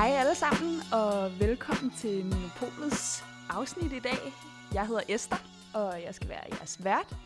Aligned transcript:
Hej 0.00 0.10
alle 0.10 0.34
sammen, 0.34 0.80
og 0.92 1.40
velkommen 1.40 1.90
til 1.90 2.24
Monopolets 2.24 3.24
afsnit 3.50 3.92
i 3.92 3.98
dag. 3.98 4.18
Jeg 4.74 4.86
hedder 4.86 5.02
Esther, 5.08 5.36
og 5.74 6.02
jeg 6.02 6.14
skal 6.14 6.28
være 6.28 6.44
jeres 6.52 6.84
vært. 6.84 7.16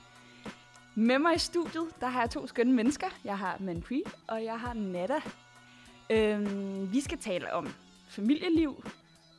Med 0.95 1.19
mig 1.19 1.35
i 1.35 1.39
studiet, 1.39 2.01
der 2.01 2.07
har 2.07 2.21
jeg 2.21 2.31
to 2.31 2.47
skønne 2.47 2.73
mennesker. 2.73 3.07
Jeg 3.25 3.39
har 3.39 3.57
Manpri, 3.61 4.03
og 4.29 4.45
jeg 4.45 4.61
har 4.61 4.75
Nada. 4.75 5.21
Øhm, 6.11 6.93
vi 6.93 7.01
skal 7.01 7.19
tale 7.19 7.53
om 7.53 7.67
familieliv, 8.09 8.85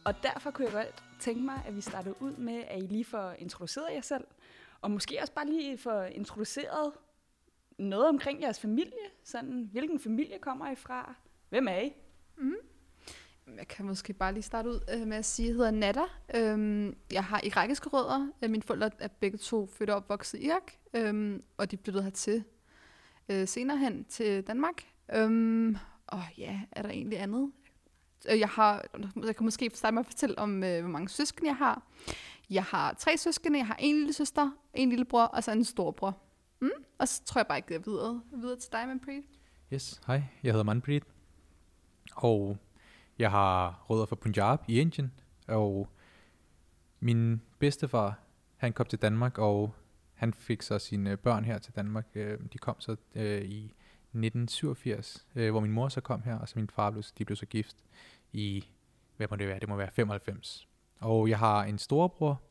og 0.06 0.14
derfor 0.24 0.52
kunne 0.52 0.66
jeg 0.66 0.74
godt 0.74 1.04
tænke 1.20 1.42
mig, 1.42 1.64
at 1.68 1.76
vi 1.76 1.82
startede 1.82 2.22
ud 2.22 2.36
med, 2.36 2.64
at 2.68 2.84
I 2.84 2.88
lige 2.88 3.06
får 3.06 3.32
introduceret 3.40 3.94
jer 3.94 4.02
selv, 4.02 4.24
og 4.82 4.92
måske 4.92 5.18
også 5.22 5.34
bare 5.34 5.48
lige 5.48 5.78
får 5.78 6.04
introduceret 6.04 6.92
noget 7.78 8.08
omkring 8.08 8.42
jeres 8.42 8.60
familie. 8.60 9.06
Sådan, 9.24 9.70
hvilken 9.72 10.00
familie 10.00 10.40
kommer 10.40 10.72
I 10.72 10.76
fra? 10.76 11.16
Hvem 11.50 11.68
er 11.68 11.80
I? 11.80 11.94
Mm. 12.38 12.56
Jeg 13.58 13.68
kan 13.68 13.86
måske 13.86 14.14
bare 14.14 14.34
lige 14.34 14.44
starte 14.44 14.70
ud 14.70 14.80
øh, 14.94 15.08
med 15.08 15.18
at 15.18 15.26
sige, 15.26 15.46
at 15.46 15.50
jeg 15.50 15.56
hedder 15.56 15.72
Nada. 15.72 16.04
Øhm, 16.36 16.96
jeg 17.12 17.24
har 17.24 17.42
irakiske 17.44 17.90
rødder. 17.90 18.32
Øh, 18.42 18.50
mine 18.50 18.64
forældre 18.64 18.90
er 19.00 19.08
begge 19.08 19.38
to 19.38 19.68
født 19.68 19.90
og 19.90 19.96
opvokset 19.96 20.40
i 20.40 20.46
Irak, 20.46 20.72
øhm, 20.94 21.44
og 21.58 21.72
de 21.72 21.78
flyttede 21.78 22.04
hertil 22.04 22.44
øh, 23.30 23.48
senere 23.48 23.78
hen 23.78 24.06
til 24.06 24.44
Danmark. 24.48 24.84
Øhm, 25.14 25.78
og 26.08 26.22
ja, 26.38 26.60
er 26.72 26.82
der 26.82 26.90
egentlig 26.90 27.22
andet? 27.22 27.52
Øh, 28.30 28.40
jeg, 28.40 28.50
har, 28.50 28.86
jeg 29.26 29.36
kan 29.36 29.44
måske 29.44 29.72
starte 29.74 29.94
med 29.94 30.00
at 30.00 30.06
fortælle 30.06 30.40
om, 30.40 30.64
øh, 30.64 30.82
hvor 30.82 30.90
mange 30.90 31.10
søskende 31.10 31.48
jeg 31.50 31.58
har. 31.58 31.84
Jeg 32.50 32.64
har 32.64 32.94
tre 32.94 33.18
søskende. 33.18 33.60
Jeg 33.60 33.68
har 33.68 33.78
en 33.80 33.96
lille 33.96 34.14
søster, 34.14 34.52
en 34.74 34.90
lille 34.90 35.06
bror 35.06 35.24
og 35.24 35.44
så 35.44 35.52
en 35.52 35.64
storbror. 35.64 36.18
Mm? 36.62 36.70
Og 36.98 37.08
så 37.08 37.24
tror 37.26 37.40
jeg 37.40 37.48
bare, 37.48 37.58
at 37.58 37.72
jeg 37.72 37.86
videre, 37.86 38.22
videre 38.34 38.60
til 38.60 38.72
dig, 38.72 38.88
Manpreet. 38.88 39.24
Yes, 39.74 40.02
hej. 40.08 40.24
Jeg 40.44 40.52
hedder 40.52 40.64
Manpreet. 40.64 41.04
Og 42.16 42.58
jeg 43.20 43.32
har 43.32 43.86
rødder 43.90 44.06
fra 44.06 44.16
Punjab 44.16 44.60
i 44.68 44.80
Indien. 44.80 45.12
Og 45.48 45.90
min 47.00 47.42
bedstefar, 47.60 48.20
han 48.58 48.74
kom 48.74 48.86
til 48.86 49.00
Danmark, 49.00 49.38
og 49.38 49.74
han 50.14 50.34
fik 50.34 50.62
så 50.62 50.80
sine 50.80 51.18
børn 51.18 51.46
her 51.46 51.58
til 51.58 51.76
Danmark. 51.76 52.08
Øh, 52.16 52.40
de 52.54 52.58
kom 52.58 52.76
så 52.80 52.96
øh, 53.16 53.42
i 53.42 53.64
1987, 53.66 55.28
øh, 55.36 55.52
hvor 55.52 55.60
min 55.60 55.72
mor 55.72 55.90
så 55.90 56.02
kom 56.02 56.22
her, 56.22 56.40
og 56.40 56.50
så 56.50 56.60
min 56.60 56.70
far 56.70 56.92
blev, 56.92 57.04
de 57.18 57.26
blev 57.26 57.36
så 57.36 57.46
gift 57.46 57.76
i, 58.34 58.66
hvad 59.18 59.28
må 59.30 59.36
det 59.36 59.48
være, 59.48 59.60
det 59.60 59.70
må 59.70 59.76
være 59.76 59.92
95. 59.92 60.68
Og 61.00 61.30
jeg 61.30 61.40
har 61.40 61.64
en 61.64 61.78
storebror 61.78 62.42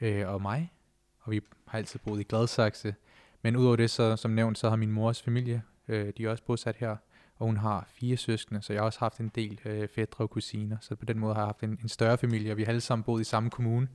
øh, 0.00 0.28
og 0.28 0.42
mig, 0.42 0.72
og 1.20 1.30
vi 1.32 1.40
har 1.66 1.78
altid 1.78 2.00
boet 2.04 2.20
i 2.20 2.24
Gladsaxe. 2.24 2.94
Men 3.42 3.56
udover 3.56 3.76
det, 3.76 3.90
så, 3.90 4.16
som 4.16 4.30
nævnt, 4.30 4.58
så 4.58 4.68
har 4.68 4.76
min 4.76 4.90
mors 4.90 5.22
familie, 5.22 5.62
øh, 5.88 6.12
de 6.16 6.24
er 6.24 6.30
også 6.30 6.44
bosat 6.44 6.76
her, 6.76 6.96
og 7.38 7.46
hun 7.46 7.56
har 7.56 7.84
fire 7.88 8.16
søskende, 8.16 8.62
så 8.62 8.72
jeg 8.72 8.82
har 8.82 8.86
også 8.86 8.98
haft 8.98 9.18
en 9.18 9.28
del 9.28 9.60
øh, 9.64 9.88
fædre 9.88 10.24
og 10.24 10.30
kusiner, 10.30 10.76
så 10.80 10.94
på 10.94 11.04
den 11.04 11.18
måde 11.18 11.34
har 11.34 11.40
jeg 11.40 11.46
haft 11.46 11.62
en, 11.62 11.78
en 11.82 11.88
større 11.88 12.18
familie, 12.18 12.52
og 12.52 12.56
vi 12.56 12.62
har 12.62 12.68
alle 12.68 12.80
sammen 12.80 13.04
boet 13.04 13.20
i 13.20 13.24
samme 13.24 13.50
kommune, 13.50 13.88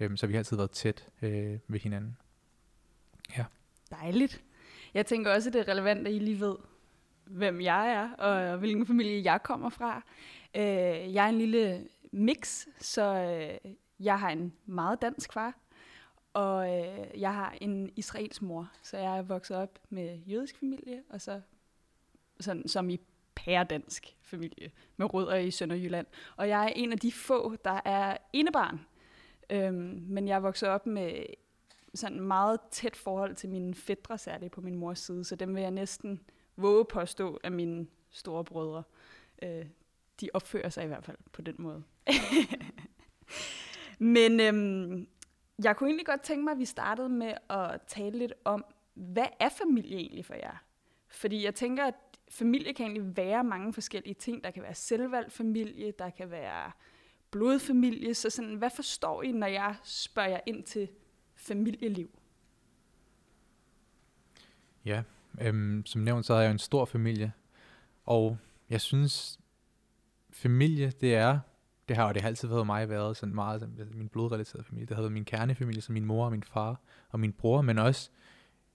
øh, 0.00 0.16
så 0.16 0.26
vi 0.26 0.32
har 0.32 0.38
altid 0.38 0.56
været 0.56 0.70
tæt 0.70 1.08
øh, 1.22 1.58
ved 1.68 1.80
hinanden. 1.80 2.16
Ja. 3.36 3.44
Dejligt. 3.90 4.42
Jeg 4.94 5.06
tænker 5.06 5.34
også, 5.34 5.48
at 5.48 5.52
det 5.52 5.60
er 5.60 5.68
relevant, 5.68 6.06
at 6.06 6.14
I 6.14 6.18
lige 6.18 6.40
ved, 6.40 6.56
hvem 7.24 7.60
jeg 7.60 7.92
er, 7.92 8.10
og 8.12 8.58
hvilken 8.58 8.86
familie 8.86 9.32
jeg 9.32 9.42
kommer 9.42 9.68
fra. 9.68 10.02
Øh, 10.56 11.14
jeg 11.14 11.24
er 11.24 11.28
en 11.28 11.38
lille 11.38 11.88
mix, 12.12 12.66
så 12.80 13.02
øh, 13.14 13.72
jeg 14.00 14.20
har 14.20 14.30
en 14.30 14.52
meget 14.66 15.02
dansk 15.02 15.32
far, 15.32 15.54
og 16.32 16.78
øh, 16.78 17.20
jeg 17.20 17.34
har 17.34 17.54
en 17.60 17.90
israelsk 17.96 18.42
mor, 18.42 18.70
så 18.82 18.98
jeg 18.98 19.18
er 19.18 19.22
vokset 19.22 19.56
op 19.56 19.78
med 19.90 20.18
jødisk 20.26 20.58
familie, 20.58 21.02
og 21.10 21.20
så 21.20 21.40
sådan, 22.40 22.68
som 22.68 22.90
i 22.90 23.00
pæredansk 23.34 24.16
familie, 24.22 24.70
med 24.96 25.14
rødder 25.14 25.36
i 25.36 25.50
Sønderjylland. 25.50 26.06
Og 26.36 26.48
jeg 26.48 26.64
er 26.64 26.68
en 26.68 26.92
af 26.92 26.98
de 26.98 27.12
få, 27.12 27.56
der 27.64 27.80
er 27.84 28.16
enebarn. 28.32 28.80
Øhm, 29.50 30.04
men 30.08 30.28
jeg 30.28 30.42
voksede 30.42 30.70
op 30.70 30.86
med 30.86 31.24
sådan 31.94 32.20
meget 32.20 32.60
tæt 32.70 32.96
forhold 32.96 33.34
til 33.34 33.48
mine 33.48 33.74
fædre, 33.74 34.18
særligt 34.18 34.52
på 34.52 34.60
min 34.60 34.76
mors 34.76 34.98
side, 34.98 35.24
så 35.24 35.36
dem 35.36 35.54
vil 35.54 35.60
jeg 35.62 35.70
næsten 35.70 36.20
våge 36.56 36.84
påstå 36.84 37.40
af 37.44 37.52
mine 37.52 37.86
store 38.10 38.44
brødre. 38.44 38.82
Øh, 39.42 39.66
de 40.20 40.30
opfører 40.34 40.68
sig 40.68 40.84
i 40.84 40.86
hvert 40.86 41.04
fald 41.04 41.16
på 41.32 41.42
den 41.42 41.54
måde. 41.58 41.82
Men 43.98 44.40
øhm, 44.40 45.08
jeg 45.64 45.76
kunne 45.76 45.88
egentlig 45.88 46.06
godt 46.06 46.22
tænke 46.22 46.44
mig, 46.44 46.52
at 46.52 46.58
vi 46.58 46.64
startede 46.64 47.08
med 47.08 47.34
at 47.50 47.80
tale 47.86 48.18
lidt 48.18 48.32
om, 48.44 48.64
hvad 48.94 49.26
er 49.40 49.48
familie 49.48 49.96
egentlig 49.96 50.24
for 50.24 50.34
jer? 50.34 50.64
Fordi 51.08 51.44
jeg 51.44 51.54
tænker, 51.54 51.84
at 51.84 51.94
familie 52.30 52.74
kan 52.74 52.86
egentlig 52.86 53.16
være 53.16 53.44
mange 53.44 53.72
forskellige 53.72 54.14
ting. 54.14 54.44
Der 54.44 54.50
kan 54.50 54.62
være 54.62 54.74
selvvalgt 54.74 55.32
familie, 55.32 55.92
der 55.98 56.10
kan 56.10 56.30
være 56.30 56.72
blodfamilie. 57.30 58.14
Så 58.14 58.30
sådan, 58.30 58.54
hvad 58.54 58.70
forstår 58.76 59.22
I, 59.22 59.32
når 59.32 59.46
jeg 59.46 59.74
spørger 59.84 60.28
jer 60.28 60.40
ind 60.46 60.62
til 60.62 60.88
familieliv? 61.34 62.18
Ja, 64.84 65.02
øhm, 65.40 65.82
som 65.86 66.00
nævnt, 66.00 66.26
så 66.26 66.34
har 66.34 66.42
jeg 66.42 66.50
en 66.50 66.58
stor 66.58 66.84
familie. 66.84 67.32
Og 68.04 68.38
jeg 68.70 68.80
synes, 68.80 69.40
familie, 70.30 70.92
det 71.00 71.14
er, 71.14 71.38
det 71.88 71.96
har, 71.96 72.06
jo 72.06 72.12
det 72.12 72.22
har 72.22 72.28
altid 72.28 72.48
været 72.48 72.66
mig 72.66 72.88
været 72.88 73.16
sådan 73.16 73.34
meget 73.34 73.60
sådan, 73.60 73.78
altså 73.78 73.94
min 73.94 74.08
blodrelaterede 74.08 74.64
familie. 74.64 74.86
Det 74.86 74.96
har 74.96 75.02
været 75.02 75.12
min 75.12 75.24
kernefamilie, 75.24 75.82
som 75.82 75.92
min 75.92 76.04
mor 76.04 76.24
og 76.24 76.30
min 76.30 76.42
far 76.42 76.80
og 77.08 77.20
min 77.20 77.32
bror, 77.32 77.62
men 77.62 77.78
også 77.78 78.10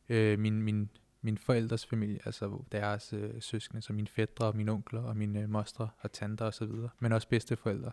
øh, 0.09 0.40
min, 0.40 0.62
min 0.62 0.90
min 1.23 1.38
forældres 1.38 1.85
familie, 1.85 2.19
altså 2.25 2.63
deres 2.72 3.13
øh, 3.13 3.41
søskende, 3.41 3.81
så 3.81 3.94
mine 3.94 4.07
fædre, 4.07 4.53
mine 4.53 4.72
onkler 4.72 5.01
og 5.01 5.17
mine 5.17 5.39
øh, 5.39 5.50
mostre 5.50 5.89
og 6.00 6.11
tanter 6.11 6.45
osv., 6.45 6.72
men 7.00 7.11
også 7.11 7.28
bedsteforældre. 7.28 7.91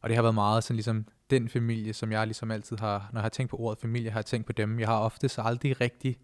Og 0.00 0.08
det 0.08 0.16
har 0.16 0.22
været 0.22 0.34
meget 0.34 0.64
sådan 0.64 0.76
ligesom 0.76 1.06
den 1.30 1.48
familie, 1.48 1.92
som 1.92 2.12
jeg 2.12 2.26
ligesom 2.26 2.50
altid 2.50 2.76
har, 2.76 3.08
når 3.12 3.20
jeg 3.20 3.24
har 3.24 3.28
tænkt 3.28 3.50
på 3.50 3.56
ordet 3.56 3.78
familie, 3.78 4.10
har 4.10 4.18
jeg 4.18 4.26
tænkt 4.26 4.46
på 4.46 4.52
dem. 4.52 4.80
Jeg 4.80 4.88
har 4.88 4.98
oftest 4.98 5.38
aldrig 5.38 5.80
rigtig 5.80 6.18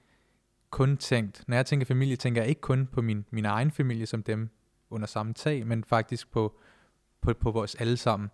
kun 0.71 0.97
tænkt, 0.97 1.45
når 1.49 1.57
jeg 1.57 1.67
tænker 1.67 1.87
familie, 1.87 2.17
tænker 2.17 2.43
jeg 2.43 2.49
ikke 2.49 2.61
kun 2.61 2.87
på 2.87 3.03
min, 3.03 3.25
min 3.31 3.45
egen 3.45 3.71
familie 3.71 4.07
som 4.07 4.23
dem 4.23 4.51
under 4.91 5.07
samme 5.07 5.35
tag, 5.35 5.67
men 5.67 5.85
faktisk 5.85 6.31
på, 6.31 6.59
på, 7.21 7.35
på 7.35 7.51
vores 7.51 7.75
alle 7.75 7.97
sammen. 7.97 8.31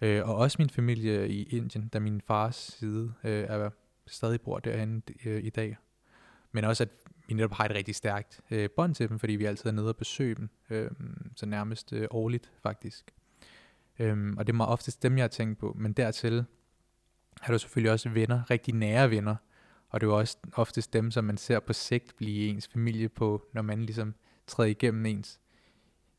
Øh, 0.00 0.28
og 0.28 0.36
også 0.36 0.56
min 0.58 0.70
familie 0.70 1.28
i 1.28 1.42
Indien, 1.42 1.88
da 1.88 1.98
min 1.98 2.20
fars 2.20 2.56
side 2.56 3.12
øh, 3.24 3.44
er 3.48 3.70
stadig 4.06 4.40
bor 4.40 4.58
derhen 4.58 5.02
øh, 5.24 5.44
i 5.44 5.50
dag. 5.50 5.76
Men 6.52 6.64
også 6.64 6.82
at 6.82 6.88
vi 7.28 7.34
netop 7.34 7.52
har 7.52 7.64
et 7.64 7.70
rigtig 7.70 7.94
stærkt 7.94 8.40
øh, 8.50 8.70
bånd 8.70 8.94
til 8.94 9.08
dem, 9.08 9.18
fordi 9.18 9.32
vi 9.32 9.44
altid 9.44 9.66
er 9.66 9.72
nede 9.72 9.88
og 9.88 9.96
besøge 9.96 10.34
dem, 10.34 10.50
øh, 10.70 10.90
så 11.36 11.46
nærmest 11.46 11.92
øh, 11.92 12.08
årligt 12.10 12.52
faktisk. 12.62 13.14
Øh, 13.98 14.34
og 14.36 14.46
det 14.46 14.52
er 14.52 14.56
meget 14.56 14.70
oftest 14.70 15.02
dem, 15.02 15.16
jeg 15.16 15.22
har 15.22 15.28
tænkt 15.28 15.58
på, 15.58 15.76
men 15.78 15.92
dertil 15.92 16.44
har 17.40 17.52
du 17.52 17.58
selvfølgelig 17.58 17.92
også 17.92 18.08
venner, 18.08 18.50
rigtig 18.50 18.74
nære 18.74 19.10
venner, 19.10 19.36
og 19.88 20.00
det 20.00 20.06
er 20.06 20.10
jo 20.10 20.18
også 20.18 20.36
oftest 20.52 20.92
dem, 20.92 21.10
som 21.10 21.24
man 21.24 21.36
ser 21.36 21.60
på 21.60 21.72
sigt 21.72 22.16
blive 22.16 22.48
ens 22.48 22.68
familie 22.68 23.08
på, 23.08 23.46
når 23.52 23.62
man 23.62 23.82
ligesom 23.82 24.14
træder 24.46 24.70
igennem 24.70 25.06
ens, 25.06 25.40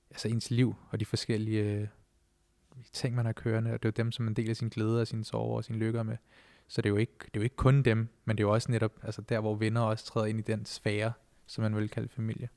altså 0.10 0.28
ens 0.28 0.52
liv 0.52 0.76
og 0.90 1.00
de 1.00 1.06
forskellige 1.06 1.64
øh, 1.64 1.88
ting, 2.94 3.16
man 3.16 3.26
har 3.26 3.34
kørende, 3.34 3.74
og 3.74 3.84
det 3.84 3.90
er 3.90 3.92
jo 3.98 4.04
dem, 4.04 4.12
som 4.12 4.26
man 4.26 4.34
deler 4.34 4.54
sin 4.54 4.70
glæde 4.70 5.02
og 5.02 5.08
sine 5.08 5.26
sorger 5.26 5.58
og 5.58 5.64
sine 5.64 5.78
lykker 5.78 6.04
med. 6.04 6.18
Så 6.72 6.82
det 6.82 6.90
er, 6.90 6.92
jo 6.92 6.98
ikke, 6.98 7.14
det 7.20 7.26
er 7.26 7.40
jo 7.40 7.44
ikke 7.44 7.56
kun 7.56 7.84
dem, 7.84 8.08
men 8.26 8.38
det 8.38 8.44
er 8.44 8.48
jo 8.48 8.54
også 8.54 8.72
netop 8.72 9.00
altså 9.04 9.22
der, 9.22 9.40
hvor 9.40 9.56
venner 9.56 9.82
også 9.82 10.06
træder 10.06 10.26
ind 10.26 10.40
i 10.40 10.42
den 10.42 10.66
sfære, 10.66 11.14
som 11.48 11.62
man 11.62 11.76
vil 11.76 11.90
kalde 11.90 12.10
familie. 12.10 12.50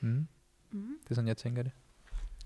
Mm. 0.00 0.26
Mm. 0.70 0.98
Det 1.02 1.10
er 1.10 1.14
sådan, 1.14 1.28
jeg 1.28 1.36
tænker 1.36 1.62
det. 1.62 1.72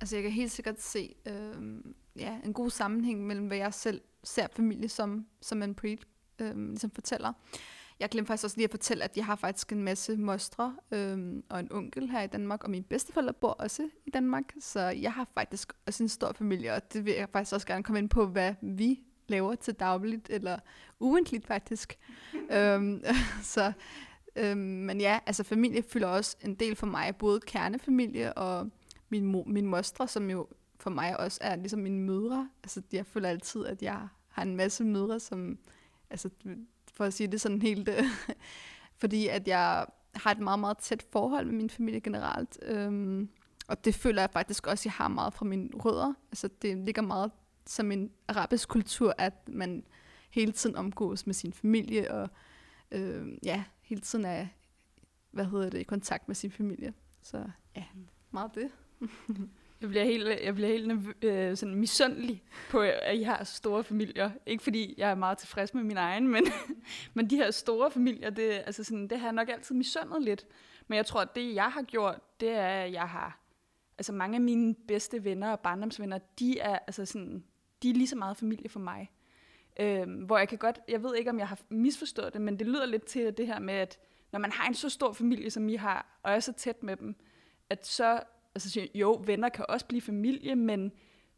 Altså 0.00 0.16
jeg 0.16 0.22
kan 0.22 0.32
helt 0.32 0.52
sikkert 0.52 0.80
se 0.80 1.14
øh, 1.26 1.80
ja, 2.16 2.40
en 2.44 2.52
god 2.52 2.70
sammenhæng 2.70 3.26
mellem, 3.26 3.46
hvad 3.46 3.56
jeg 3.56 3.74
selv 3.74 4.00
ser 4.24 4.46
familie 4.52 4.88
som, 4.88 5.26
som 5.40 5.62
en 5.62 5.74
pre 5.74 5.96
øh, 6.38 6.68
ligesom 6.68 6.90
fortæller. 6.90 7.32
Jeg 8.00 8.08
glemte 8.08 8.26
faktisk 8.26 8.44
også 8.44 8.56
lige 8.56 8.64
at 8.64 8.70
fortælle, 8.70 9.04
at 9.04 9.16
jeg 9.16 9.26
har 9.26 9.36
faktisk 9.36 9.72
en 9.72 9.82
masse 9.82 10.16
mostre 10.16 10.76
øh, 10.90 11.42
og 11.48 11.60
en 11.60 11.72
onkel 11.72 12.10
her 12.10 12.22
i 12.22 12.26
Danmark, 12.26 12.64
og 12.64 12.70
mine 12.70 12.84
bedsteforældre 12.84 13.32
bor 13.32 13.50
også 13.50 13.88
i 14.06 14.10
Danmark, 14.10 14.52
så 14.60 14.80
jeg 14.80 15.12
har 15.12 15.28
faktisk 15.34 15.72
også 15.86 16.02
en 16.02 16.08
stor 16.08 16.32
familie, 16.32 16.72
og 16.72 16.92
det 16.92 17.04
vil 17.04 17.14
jeg 17.14 17.28
faktisk 17.32 17.54
også 17.54 17.66
gerne 17.66 17.82
komme 17.82 17.98
ind 17.98 18.08
på, 18.08 18.26
hvad 18.26 18.54
vi 18.62 19.00
laver 19.28 19.54
til 19.54 19.74
dagligt, 19.74 20.30
eller 20.30 20.58
ugentligt 21.00 21.46
faktisk. 21.46 21.98
øhm, 22.56 23.02
så, 23.42 23.72
øhm, 24.36 24.58
men 24.58 25.00
ja, 25.00 25.18
altså 25.26 25.42
familie 25.42 25.82
fylder 25.82 26.08
også 26.08 26.36
en 26.44 26.54
del 26.54 26.76
for 26.76 26.86
mig, 26.86 27.16
både 27.16 27.40
kernefamilie 27.40 28.32
og 28.32 28.70
min, 29.08 29.34
mo- 29.34 29.48
min 29.48 29.66
mostre, 29.66 30.08
som 30.08 30.30
jo 30.30 30.48
for 30.80 30.90
mig 30.90 31.20
også 31.20 31.38
er 31.40 31.56
ligesom 31.56 31.80
mine 31.80 32.00
mødre. 32.00 32.50
Altså 32.62 32.82
jeg 32.92 33.06
føler 33.06 33.28
altid, 33.28 33.66
at 33.66 33.82
jeg 33.82 34.08
har 34.28 34.42
en 34.42 34.56
masse 34.56 34.84
mødre, 34.84 35.20
som, 35.20 35.58
altså 36.10 36.30
for 36.94 37.04
at 37.04 37.14
sige 37.14 37.26
det 37.26 37.40
sådan 37.40 37.62
helt, 37.62 37.88
fordi 39.00 39.28
at 39.28 39.48
jeg 39.48 39.86
har 40.14 40.30
et 40.30 40.38
meget, 40.38 40.58
meget 40.58 40.78
tæt 40.78 41.06
forhold 41.12 41.46
med 41.46 41.54
min 41.54 41.70
familie 41.70 42.00
generelt. 42.00 42.58
Øhm, 42.62 43.28
og 43.68 43.84
det 43.84 43.94
føler 43.94 44.22
jeg 44.22 44.30
faktisk 44.30 44.66
også, 44.66 44.82
at 44.82 44.84
jeg 44.84 44.92
har 44.92 45.08
meget 45.08 45.34
fra 45.34 45.44
mine 45.44 45.68
rødder. 45.74 46.14
Altså 46.30 46.48
det 46.62 46.78
ligger 46.78 47.02
meget 47.02 47.30
som 47.66 47.92
en 47.92 48.10
arabisk 48.28 48.68
kultur, 48.68 49.14
at 49.18 49.48
man 49.48 49.84
hele 50.30 50.52
tiden 50.52 50.76
omgås 50.76 51.26
med 51.26 51.34
sin 51.34 51.52
familie, 51.52 52.10
og 52.10 52.28
øh, 52.90 53.28
ja, 53.44 53.64
hele 53.82 54.00
tiden 54.00 54.24
er, 54.24 54.46
hvad 55.30 55.44
hedder 55.44 55.70
det, 55.70 55.78
i 55.78 55.82
kontakt 55.82 56.28
med 56.28 56.34
sin 56.34 56.50
familie. 56.50 56.94
Så 57.22 57.44
ja, 57.76 57.84
meget 58.30 58.50
det. 58.54 58.70
Jeg 59.80 59.88
bliver 59.88 60.04
helt, 60.04 60.28
jeg 60.44 60.54
bliver 60.54 60.68
helt 60.68 61.24
øh, 61.24 61.56
sådan 61.56 61.74
misundelig 61.74 62.42
på, 62.70 62.80
at 62.80 63.16
I 63.16 63.22
har 63.22 63.44
så 63.44 63.54
store 63.54 63.84
familier. 63.84 64.30
Ikke 64.46 64.62
fordi 64.62 64.94
jeg 64.98 65.10
er 65.10 65.14
meget 65.14 65.38
tilfreds 65.38 65.74
med 65.74 65.82
min 65.82 65.96
egen, 65.96 66.28
men, 66.28 66.46
men 67.14 67.30
de 67.30 67.36
her 67.36 67.50
store 67.50 67.90
familier, 67.90 68.30
det, 68.30 68.50
altså 68.50 68.84
sådan, 68.84 69.08
det 69.08 69.18
har 69.18 69.26
jeg 69.26 69.32
nok 69.32 69.48
altid 69.48 69.74
misundet 69.74 70.22
lidt. 70.22 70.46
Men 70.88 70.96
jeg 70.96 71.06
tror, 71.06 71.20
at 71.20 71.34
det, 71.34 71.54
jeg 71.54 71.72
har 71.72 71.82
gjort, 71.82 72.40
det 72.40 72.50
er, 72.50 72.66
at 72.66 72.92
jeg 72.92 73.08
har... 73.08 73.40
Altså 73.98 74.12
mange 74.12 74.34
af 74.34 74.40
mine 74.40 74.74
bedste 74.88 75.24
venner 75.24 75.50
og 75.50 75.60
barndomsvenner, 75.60 76.18
de 76.38 76.58
er, 76.58 76.78
altså 76.78 77.06
sådan, 77.06 77.44
de 77.84 77.90
er 77.90 77.94
lige 77.94 78.08
så 78.08 78.16
meget 78.16 78.36
familie 78.36 78.68
for 78.68 78.80
mig. 78.80 79.10
Øhm, 79.80 80.12
hvor 80.12 80.38
jeg 80.38 80.48
kan 80.48 80.58
godt... 80.58 80.80
Jeg 80.88 81.02
ved 81.02 81.16
ikke, 81.16 81.30
om 81.30 81.38
jeg 81.38 81.48
har 81.48 81.58
misforstået 81.68 82.32
det, 82.32 82.40
men 82.40 82.58
det 82.58 82.66
lyder 82.66 82.86
lidt 82.86 83.04
til 83.04 83.36
det 83.36 83.46
her 83.46 83.58
med, 83.58 83.74
at 83.74 83.98
når 84.32 84.38
man 84.38 84.52
har 84.52 84.68
en 84.68 84.74
så 84.74 84.88
stor 84.88 85.12
familie, 85.12 85.50
som 85.50 85.68
I 85.68 85.74
har, 85.74 86.18
og 86.22 86.32
er 86.32 86.40
så 86.40 86.52
tæt 86.52 86.82
med 86.82 86.96
dem, 86.96 87.16
at 87.70 87.86
så 87.86 88.20
altså 88.54 88.88
jo, 88.94 89.22
venner 89.26 89.48
kan 89.48 89.64
også 89.68 89.86
blive 89.86 90.02
familie, 90.02 90.54
men 90.54 90.92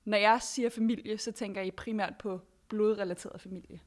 når 0.05 0.19
jeg 0.19 0.43
siger 0.43 0.71
familie, 0.71 1.19
så 1.19 1.33
tænker 1.33 1.63
jeg 1.63 1.75
primært 1.75 2.15
på 2.19 2.41
blodrelateret 2.69 3.41
familie. 3.41 3.81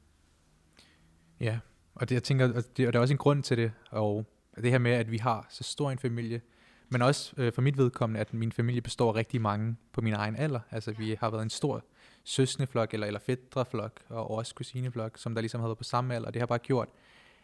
Ja, 1.40 1.58
og 1.94 2.08
det, 2.08 2.14
jeg 2.14 2.22
tænker, 2.22 2.54
og 2.54 2.76
det, 2.76 2.86
og 2.86 2.92
der 2.92 2.98
er 2.98 3.00
også 3.00 3.14
en 3.14 3.18
grund 3.18 3.42
til 3.42 3.56
det, 3.56 3.72
og 3.90 4.26
det 4.56 4.70
her 4.70 4.78
med, 4.78 4.92
at 4.92 5.10
vi 5.10 5.16
har 5.16 5.46
så 5.50 5.64
stor 5.64 5.90
en 5.90 5.98
familie, 5.98 6.40
men 6.88 7.02
også 7.02 7.34
øh, 7.36 7.52
for 7.52 7.62
mit 7.62 7.78
vedkommende, 7.78 8.20
at 8.20 8.34
min 8.34 8.52
familie 8.52 8.80
består 8.80 9.08
af 9.08 9.14
rigtig 9.14 9.40
mange 9.40 9.76
på 9.92 10.00
min 10.00 10.12
egen 10.12 10.36
alder. 10.36 10.60
Altså 10.70 10.92
vi 10.92 11.16
har 11.20 11.30
været 11.30 11.42
en 11.42 11.50
stor 11.50 11.84
søsneflok 12.24 12.94
eller, 12.94 13.06
eller 13.06 13.20
fædreflok, 13.20 14.00
og 14.08 14.30
også 14.30 14.54
kusineflok, 14.54 15.18
som 15.18 15.34
der 15.34 15.42
ligesom 15.42 15.60
havde 15.60 15.68
været 15.68 15.78
på 15.78 15.84
samme 15.84 16.14
alder. 16.14 16.30
Det 16.30 16.42
har 16.42 16.46
bare 16.46 16.58
gjort, 16.58 16.88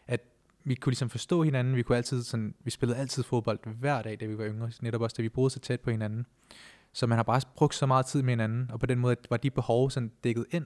at 0.07 0.21
vi 0.63 0.75
kunne 0.75 0.91
ligesom 0.91 1.09
forstå 1.09 1.43
hinanden. 1.43 1.75
Vi 1.75 1.83
kunne 1.83 1.97
altid 1.97 2.23
sådan, 2.23 2.55
vi 2.59 2.71
spillede 2.71 2.99
altid 2.99 3.23
fodbold 3.23 3.59
hver 3.79 4.01
dag, 4.01 4.19
da 4.19 4.25
vi 4.25 4.37
var 4.37 4.45
yngre. 4.45 4.71
Netop 4.81 5.01
også, 5.01 5.15
da 5.17 5.21
vi 5.21 5.29
boede 5.29 5.49
så 5.49 5.59
tæt 5.59 5.79
på 5.79 5.91
hinanden. 5.91 6.25
Så 6.93 7.07
man 7.07 7.15
har 7.15 7.23
bare 7.23 7.41
brugt 7.55 7.75
så 7.75 7.85
meget 7.85 8.05
tid 8.05 8.21
med 8.21 8.31
hinanden, 8.31 8.71
og 8.71 8.79
på 8.79 8.85
den 8.85 8.99
måde 8.99 9.15
var 9.29 9.37
de 9.37 9.51
behov 9.51 9.89
sådan 9.89 10.11
dækket 10.23 10.45
ind. 10.51 10.65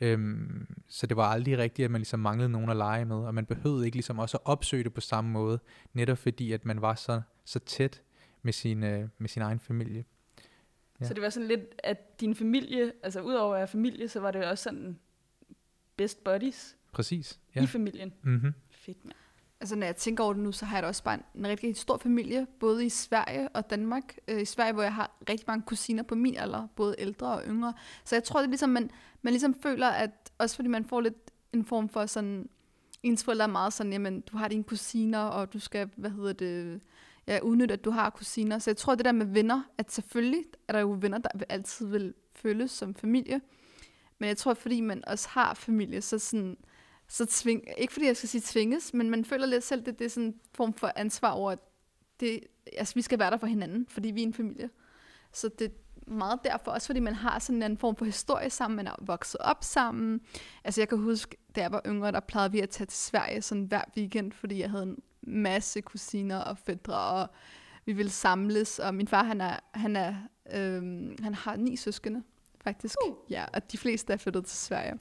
Øhm, 0.00 0.66
så 0.88 1.06
det 1.06 1.16
var 1.16 1.24
aldrig 1.24 1.58
rigtigt, 1.58 1.84
at 1.84 1.90
man 1.90 1.98
ligesom 1.98 2.20
manglede 2.20 2.48
nogen 2.48 2.70
at 2.70 2.76
lege 2.76 3.04
med, 3.04 3.16
og 3.16 3.34
man 3.34 3.46
behøvede 3.46 3.84
ikke 3.84 3.96
ligesom 3.96 4.18
også 4.18 4.36
at 4.36 4.40
opsøge 4.44 4.84
det 4.84 4.94
på 4.94 5.00
samme 5.00 5.30
måde, 5.30 5.58
netop 5.92 6.18
fordi, 6.18 6.52
at 6.52 6.64
man 6.64 6.80
var 6.80 6.94
så, 6.94 7.20
så 7.44 7.58
tæt 7.58 8.02
med 8.42 8.52
sin, 8.52 8.82
øh, 8.82 9.08
med 9.18 9.28
sin 9.28 9.42
egen 9.42 9.60
familie. 9.60 10.04
Ja. 11.00 11.06
Så 11.06 11.14
det 11.14 11.22
var 11.22 11.30
sådan 11.30 11.48
lidt, 11.48 11.60
at 11.78 12.20
din 12.20 12.34
familie, 12.34 12.92
altså 13.02 13.20
udover 13.20 13.54
at 13.54 13.58
være 13.58 13.68
familie, 13.68 14.08
så 14.08 14.20
var 14.20 14.30
det 14.30 14.44
også 14.44 14.62
sådan 14.64 14.98
best 15.96 16.24
buddies 16.24 16.76
Præcis, 16.92 17.40
ja. 17.54 17.62
i 17.62 17.66
familien. 17.66 18.12
Mm-hmm. 18.22 18.52
Fedt, 18.70 19.04
mand. 19.04 19.16
Altså 19.60 19.76
når 19.76 19.86
jeg 19.86 19.96
tænker 19.96 20.24
over 20.24 20.32
det 20.32 20.42
nu, 20.42 20.52
så 20.52 20.64
har 20.64 20.76
jeg 20.76 20.82
da 20.82 20.88
også 20.88 21.04
bare 21.04 21.14
en, 21.14 21.22
en 21.34 21.46
rigtig 21.46 21.76
stor 21.76 21.96
familie, 21.96 22.46
både 22.60 22.86
i 22.86 22.88
Sverige 22.88 23.48
og 23.48 23.70
Danmark. 23.70 24.16
Øh, 24.28 24.42
I 24.42 24.44
Sverige, 24.44 24.72
hvor 24.72 24.82
jeg 24.82 24.94
har 24.94 25.16
rigtig 25.28 25.44
mange 25.46 25.62
kusiner 25.66 26.02
på 26.02 26.14
min 26.14 26.36
alder, 26.36 26.66
både 26.76 26.94
ældre 26.98 27.26
og 27.26 27.42
yngre. 27.48 27.74
Så 28.04 28.16
jeg 28.16 28.24
tror, 28.24 28.40
det 28.40 28.46
er 28.46 28.50
ligesom, 28.50 28.70
man, 28.70 28.90
man 29.22 29.32
ligesom 29.32 29.54
føler, 29.62 29.86
at 29.86 30.32
også 30.38 30.56
fordi 30.56 30.68
man 30.68 30.84
får 30.84 31.00
lidt 31.00 31.30
en 31.52 31.64
form 31.64 31.88
for 31.88 32.06
sådan, 32.06 32.48
ens 33.02 33.24
forældre 33.24 33.44
er 33.44 33.48
meget 33.48 33.72
sådan, 33.72 33.92
jamen 33.92 34.20
du 34.20 34.36
har 34.36 34.48
dine 34.48 34.64
kusiner, 34.64 35.18
og 35.18 35.52
du 35.52 35.58
skal, 35.58 35.90
hvad 35.96 36.10
hedder 36.10 36.32
det, 36.32 36.80
ja, 37.26 37.38
udnytte, 37.42 37.72
at 37.72 37.84
du 37.84 37.90
har 37.90 38.10
kusiner. 38.10 38.58
Så 38.58 38.70
jeg 38.70 38.76
tror, 38.76 38.94
det 38.94 39.04
der 39.04 39.12
med 39.12 39.26
venner, 39.26 39.62
at 39.78 39.92
selvfølgelig 39.92 40.44
er 40.68 40.72
der 40.72 40.80
jo 40.80 40.98
venner, 41.00 41.18
der 41.18 41.28
altid 41.48 41.86
vil 41.86 42.14
føles 42.34 42.70
som 42.70 42.94
familie. 42.94 43.40
Men 44.18 44.28
jeg 44.28 44.36
tror, 44.36 44.54
fordi 44.54 44.80
man 44.80 45.08
også 45.08 45.28
har 45.28 45.54
familie, 45.54 46.02
så 46.02 46.18
sådan, 46.18 46.56
så 47.08 47.26
tving, 47.26 47.62
ikke 47.78 47.92
fordi 47.92 48.06
jeg 48.06 48.16
skal 48.16 48.28
sige 48.28 48.42
tvinges, 48.44 48.94
men 48.94 49.10
man 49.10 49.24
føler 49.24 49.46
lidt 49.46 49.64
selv, 49.64 49.86
det, 49.86 49.98
det 49.98 50.04
er 50.04 50.08
sådan 50.08 50.26
en 50.26 50.40
form 50.54 50.74
for 50.74 50.92
ansvar 50.96 51.30
over, 51.30 51.50
at 51.50 51.58
det, 52.20 52.40
altså, 52.76 52.94
vi 52.94 53.02
skal 53.02 53.18
være 53.18 53.30
der 53.30 53.36
for 53.36 53.46
hinanden, 53.46 53.86
fordi 53.88 54.10
vi 54.10 54.22
er 54.22 54.26
en 54.26 54.34
familie. 54.34 54.70
Så 55.32 55.48
det 55.58 55.64
er 55.64 56.10
meget 56.10 56.40
derfor, 56.44 56.70
også 56.70 56.86
fordi 56.86 57.00
man 57.00 57.14
har 57.14 57.38
sådan 57.38 57.56
en 57.56 57.62
anden 57.62 57.78
form 57.78 57.96
for 57.96 58.04
historie 58.04 58.50
sammen, 58.50 58.76
man 58.76 58.86
er 58.86 58.94
vokset 59.00 59.40
op 59.40 59.64
sammen. 59.64 60.20
Altså 60.64 60.80
jeg 60.80 60.88
kan 60.88 60.98
huske, 60.98 61.36
da 61.56 61.60
jeg 61.60 61.72
var 61.72 61.82
yngre, 61.86 62.12
der 62.12 62.20
plejede 62.20 62.52
vi 62.52 62.60
at 62.60 62.70
tage 62.70 62.86
til 62.86 62.98
Sverige 62.98 63.42
sådan 63.42 63.64
hver 63.64 63.82
weekend, 63.96 64.32
fordi 64.32 64.60
jeg 64.60 64.70
havde 64.70 64.82
en 64.82 64.98
masse 65.26 65.80
kusiner 65.80 66.38
og 66.38 66.58
fædre, 66.58 67.22
og 67.22 67.28
vi 67.86 67.92
ville 67.92 68.10
samles, 68.10 68.78
og 68.78 68.94
min 68.94 69.08
far, 69.08 69.22
han 69.22 69.40
er, 69.40 69.56
han 69.74 69.96
er, 69.96 70.14
øhm, 70.52 71.16
han 71.22 71.34
har 71.34 71.56
ni 71.56 71.76
søskende, 71.76 72.22
faktisk. 72.60 72.96
Uh. 73.06 73.16
Ja, 73.30 73.44
og 73.52 73.72
de 73.72 73.78
fleste 73.78 74.12
er 74.12 74.16
flyttet 74.16 74.44
til 74.46 74.58
Sverige. 74.58 74.98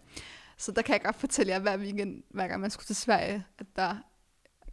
Så 0.57 0.71
der 0.71 0.81
kan 0.81 0.93
jeg 0.93 1.01
godt 1.01 1.15
fortælle 1.15 1.51
jer 1.51 1.59
hver 1.59 1.77
weekend, 1.77 2.23
hver 2.29 2.47
gang 2.47 2.61
man 2.61 2.71
skulle 2.71 2.85
til 2.85 2.95
Sverige, 2.95 3.45
at 3.59 3.65
der 3.75 3.81
er 3.81 3.97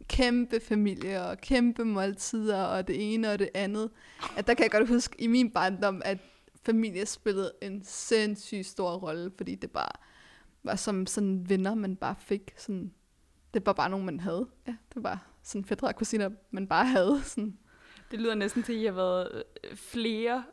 kæmpe 0.07 0.59
familie 0.59 1.21
og 1.21 1.37
kæmpe 1.37 1.85
måltider 1.85 2.63
og 2.63 2.87
det 2.87 3.13
ene 3.13 3.31
og 3.31 3.39
det 3.39 3.49
andet. 3.53 3.89
At 4.37 4.47
der 4.47 4.53
kan 4.53 4.63
jeg 4.63 4.71
godt 4.71 4.87
huske 4.87 5.21
i 5.21 5.27
min 5.27 5.51
barndom, 5.51 6.01
at 6.05 6.17
familie 6.65 7.05
spillede 7.05 7.51
en 7.61 7.83
sindssygt 7.83 8.65
stor 8.65 8.91
rolle, 8.91 9.31
fordi 9.37 9.55
det 9.55 9.71
bare 9.71 9.91
var 10.63 10.75
som 10.75 11.05
sådan 11.07 11.49
venner, 11.49 11.75
man 11.75 11.95
bare 11.95 12.15
fik. 12.19 12.53
Sådan, 12.57 12.93
det 13.53 13.65
var 13.65 13.73
bare 13.73 13.89
nogen, 13.89 14.05
man 14.05 14.19
havde. 14.19 14.47
Ja, 14.67 14.75
det 14.93 15.03
var 15.03 15.27
sådan 15.43 15.65
fædre 15.65 15.87
og 15.87 15.95
kusiner, 15.95 16.29
man 16.51 16.67
bare 16.67 16.85
havde. 16.85 17.21
Sådan. 17.23 17.57
Det 18.11 18.19
lyder 18.19 18.35
næsten 18.35 18.63
til, 18.63 18.73
at 18.73 18.79
I 18.79 18.85
har 18.85 18.91
været 18.91 19.43
øh, 19.63 19.75
flere 19.75 20.43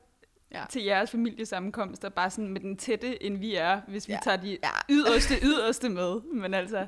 ja. 0.52 0.64
til 0.70 0.82
jeres 0.82 1.10
familiesammenkomster, 1.10 2.08
bare 2.08 2.30
sådan 2.30 2.48
med 2.48 2.60
den 2.60 2.76
tætte, 2.76 3.22
end 3.22 3.38
vi 3.38 3.54
er, 3.54 3.80
hvis 3.88 4.08
vi 4.08 4.12
ja. 4.12 4.18
tager 4.22 4.36
de 4.36 4.58
ja. 4.62 4.68
yderste, 4.90 5.34
yderste 5.42 5.88
med. 5.88 6.20
Men 6.20 6.54
altså, 6.54 6.86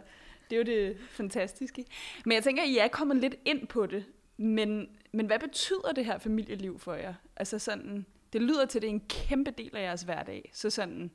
det 0.51 0.57
er 0.57 0.61
jo 0.61 0.65
det 0.65 0.97
fantastiske. 1.11 1.85
Men 2.25 2.33
jeg 2.33 2.43
tænker, 2.43 2.63
at 2.63 2.69
I 2.69 2.79
er 2.79 2.89
kommet 2.89 3.17
lidt 3.17 3.35
ind 3.45 3.67
på 3.67 3.87
det, 3.87 4.05
men, 4.37 4.89
men 5.13 5.27
hvad 5.27 5.39
betyder 5.39 5.93
det 5.97 6.05
her 6.05 6.19
familieliv 6.19 6.79
for 6.79 6.95
jer? 6.95 7.15
Altså 7.37 7.59
sådan, 7.59 8.07
det 8.33 8.43
lyder 8.43 8.67
til, 8.67 8.79
at 8.79 8.83
det 8.83 8.89
er 8.89 8.93
en 8.93 9.07
kæmpe 9.09 9.51
del 9.51 9.77
af 9.77 9.83
jeres 9.83 10.03
hverdag. 10.03 10.51
Så 10.55 10.71
sådan, 10.71 11.11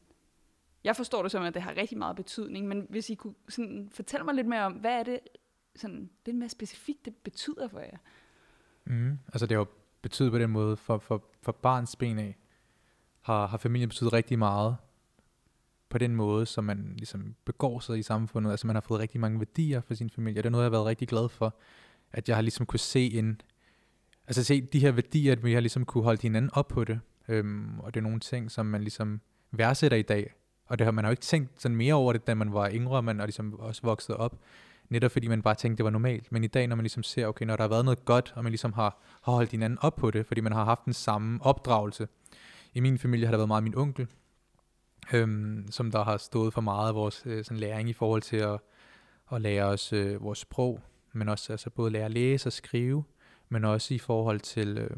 jeg 0.85 0.95
forstår 0.95 1.21
det 1.21 1.31
som, 1.31 1.43
at 1.43 1.53
det 1.53 1.61
har 1.61 1.77
rigtig 1.77 1.97
meget 1.97 2.15
betydning, 2.15 2.67
men 2.67 2.87
hvis 2.89 3.09
I 3.09 3.15
kunne 3.15 3.35
sådan 3.49 3.89
fortælle 3.91 4.23
mig 4.23 4.35
lidt 4.35 4.47
mere 4.47 4.63
om, 4.65 4.73
hvad 4.73 4.99
er 4.99 5.03
det 5.03 5.19
sådan, 5.75 6.09
lidt 6.25 6.37
mere 6.37 6.49
specifikt, 6.49 7.05
det 7.05 7.15
betyder 7.15 7.67
for 7.67 7.79
jer? 7.79 7.97
Mm, 8.85 9.19
altså 9.27 9.45
det 9.45 9.55
har 9.55 9.59
jo 9.59 9.67
betydet 10.01 10.31
på 10.31 10.37
den 10.37 10.49
måde, 10.49 10.77
for, 10.77 10.97
for, 10.97 11.23
for 11.41 11.51
barns 11.51 11.95
ben 11.95 12.19
af, 12.19 12.37
har, 13.21 13.47
har 13.47 13.57
familien 13.57 13.89
betydet 13.89 14.13
rigtig 14.13 14.39
meget 14.39 14.77
på 15.89 15.97
den 15.97 16.15
måde, 16.15 16.45
som 16.45 16.63
man 16.63 16.93
ligesom 16.97 17.35
begår 17.45 17.79
sig 17.79 17.99
i 17.99 18.03
samfundet. 18.03 18.51
Altså 18.51 18.67
man 18.67 18.75
har 18.75 18.81
fået 18.81 18.99
rigtig 18.99 19.21
mange 19.21 19.39
værdier 19.39 19.81
for 19.81 19.93
sin 19.93 20.09
familie. 20.09 20.41
Det 20.41 20.45
er 20.45 20.51
noget, 20.51 20.63
jeg 20.63 20.69
har 20.69 20.77
været 20.77 20.85
rigtig 20.85 21.07
glad 21.07 21.29
for, 21.29 21.55
at 22.11 22.29
jeg 22.29 22.37
har 22.37 22.41
ligesom 22.41 22.65
kunne 22.65 22.79
se 22.79 23.13
en, 23.13 23.41
altså 24.27 24.43
se 24.43 24.61
de 24.61 24.79
her 24.79 24.91
værdier, 24.91 25.31
at 25.31 25.43
vi 25.43 25.53
har 25.53 25.59
ligesom 25.59 25.85
kunne 25.85 26.03
holde 26.03 26.21
hinanden 26.21 26.51
op 26.53 26.67
på 26.67 26.83
det. 26.83 26.99
Øhm, 27.27 27.79
og 27.79 27.93
det 27.93 27.99
er 27.99 28.03
nogle 28.03 28.19
ting, 28.19 28.51
som 28.51 28.65
man 28.65 28.81
ligesom 28.81 29.21
værdsætter 29.51 29.97
i 29.97 30.01
dag. 30.01 30.33
Og 30.67 30.79
det 30.79 30.85
har 30.85 30.91
man 30.91 31.05
jo 31.05 31.11
ikke 31.11 31.21
tænkt 31.21 31.61
sådan 31.61 31.75
mere 31.75 31.93
over 31.93 32.13
det, 32.13 32.27
da 32.27 32.33
man 32.33 32.53
var 32.53 32.69
yngre, 32.71 33.03
man 33.03 33.19
og 33.19 33.25
ligesom 33.25 33.59
også 33.59 33.81
vokset 33.83 34.15
op. 34.15 34.39
Netop 34.89 35.11
fordi 35.11 35.27
man 35.27 35.41
bare 35.41 35.55
tænkte, 35.55 35.77
det 35.77 35.83
var 35.83 35.89
normalt. 35.89 36.31
Men 36.31 36.43
i 36.43 36.47
dag, 36.47 36.67
når 36.67 36.75
man 36.75 36.83
ligesom 36.83 37.03
ser, 37.03 37.27
okay, 37.27 37.45
når 37.45 37.55
der 37.55 37.63
har 37.63 37.69
været 37.69 37.85
noget 37.85 38.05
godt, 38.05 38.33
og 38.35 38.43
man 38.43 38.51
ligesom 38.51 38.73
har, 38.73 38.97
har 39.23 39.33
holdt 39.33 39.51
hinanden 39.51 39.79
op 39.81 39.95
på 39.95 40.11
det, 40.11 40.25
fordi 40.25 40.41
man 40.41 40.51
har 40.51 40.63
haft 40.63 40.85
den 40.85 40.93
samme 40.93 41.39
opdragelse. 41.41 42.07
I 42.73 42.79
min 42.79 42.97
familie 42.97 43.25
har 43.25 43.31
der 43.31 43.37
været 43.37 43.47
meget 43.47 43.63
min 43.63 43.77
onkel, 43.77 44.07
øhm, 45.13 45.67
som 45.71 45.91
der 45.91 46.03
har 46.03 46.17
stået 46.17 46.53
for 46.53 46.61
meget 46.61 46.87
af 46.87 46.95
vores 46.95 47.23
øh, 47.25 47.43
sådan 47.43 47.57
læring 47.57 47.89
i 47.89 47.93
forhold 47.93 48.21
til 48.21 48.37
at, 48.37 48.59
at 49.31 49.41
lære 49.41 49.65
os 49.65 49.93
øh, 49.93 50.23
vores 50.23 50.39
sprog, 50.39 50.81
men 51.13 51.29
også 51.29 51.53
altså 51.53 51.69
både 51.69 51.91
lære 51.91 52.05
at 52.05 52.11
læse 52.11 52.49
og 52.49 52.53
skrive, 52.53 53.03
men 53.49 53.65
også 53.65 53.93
i 53.93 53.99
forhold 53.99 54.39
til 54.39 54.77
øh, 54.77 54.97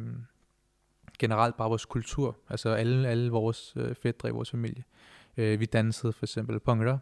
generelt 1.20 1.58
bare 1.58 1.70
vores 1.70 1.86
kultur, 1.86 2.38
altså 2.50 2.70
alle, 2.70 3.08
alle 3.08 3.32
vores 3.32 3.74
øh, 3.78 3.96
fædre 3.96 4.30
i 4.30 4.32
vores 4.32 4.52
familie. 4.52 4.84
Øh, 4.88 5.17
vi 5.38 5.66
dansede 5.66 6.14
for 6.14 6.26
eksempel 6.26 6.60
pongter, 6.60 6.98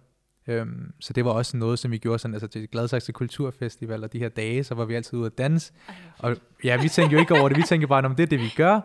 Øhm, 0.47 0.93
så 0.99 1.13
det 1.13 1.25
var 1.25 1.31
også 1.31 1.57
noget, 1.57 1.79
som 1.79 1.91
vi 1.91 1.97
gjorde 1.97 2.19
sådan, 2.19 2.35
altså 2.35 2.47
til 2.47 2.67
Gladsaxe 2.67 3.11
Kulturfestival 3.11 4.03
og 4.03 4.13
de 4.13 4.19
her 4.19 4.29
dage, 4.29 4.63
så 4.63 4.75
var 4.75 4.85
vi 4.85 4.95
altid 4.95 5.17
ude 5.17 5.25
at 5.25 5.37
danse. 5.37 5.73
Og 6.17 6.37
ja, 6.63 6.81
vi 6.81 6.89
tænkte 6.89 7.13
jo 7.13 7.19
ikke 7.19 7.39
over 7.39 7.49
det, 7.49 7.57
vi 7.57 7.63
tænkte 7.63 7.87
bare, 7.87 8.05
om 8.05 8.15
det 8.15 8.23
er 8.23 8.27
det, 8.27 8.39
vi 8.39 8.53
gør. 8.57 8.81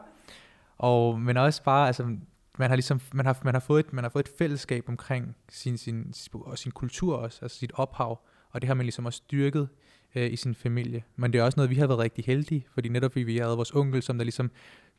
Og, 0.78 1.20
men 1.20 1.36
også 1.36 1.62
bare, 1.62 1.86
altså, 1.86 2.02
man 2.58 2.70
har 2.70 2.76
ligesom, 2.76 3.00
man 3.12 3.26
har, 3.26 3.38
man 3.44 3.54
har 3.54 3.60
fået 3.60 3.86
et, 3.86 3.92
man 3.92 4.04
har 4.04 4.08
fået 4.08 4.28
et 4.28 4.32
fællesskab 4.38 4.84
omkring 4.88 5.36
sin, 5.48 5.78
sin, 5.78 6.14
og 6.34 6.58
sin 6.58 6.72
kultur 6.72 7.16
også, 7.16 7.38
altså 7.42 7.58
sit 7.58 7.72
ophav, 7.74 8.20
og 8.50 8.62
det 8.62 8.68
har 8.68 8.74
man 8.74 8.86
ligesom 8.86 9.06
også 9.06 9.16
styrket 9.16 9.68
øh, 10.14 10.32
i 10.32 10.36
sin 10.36 10.54
familie. 10.54 11.04
Men 11.16 11.32
det 11.32 11.38
er 11.38 11.42
også 11.42 11.56
noget, 11.56 11.70
vi 11.70 11.74
har 11.74 11.86
været 11.86 12.00
rigtig 12.00 12.24
heldige, 12.24 12.66
fordi 12.74 12.88
netop 12.88 13.16
vi 13.16 13.38
havde 13.38 13.56
vores 13.56 13.70
onkel, 13.70 14.02
som 14.02 14.18
der 14.18 14.24
ligesom, 14.24 14.50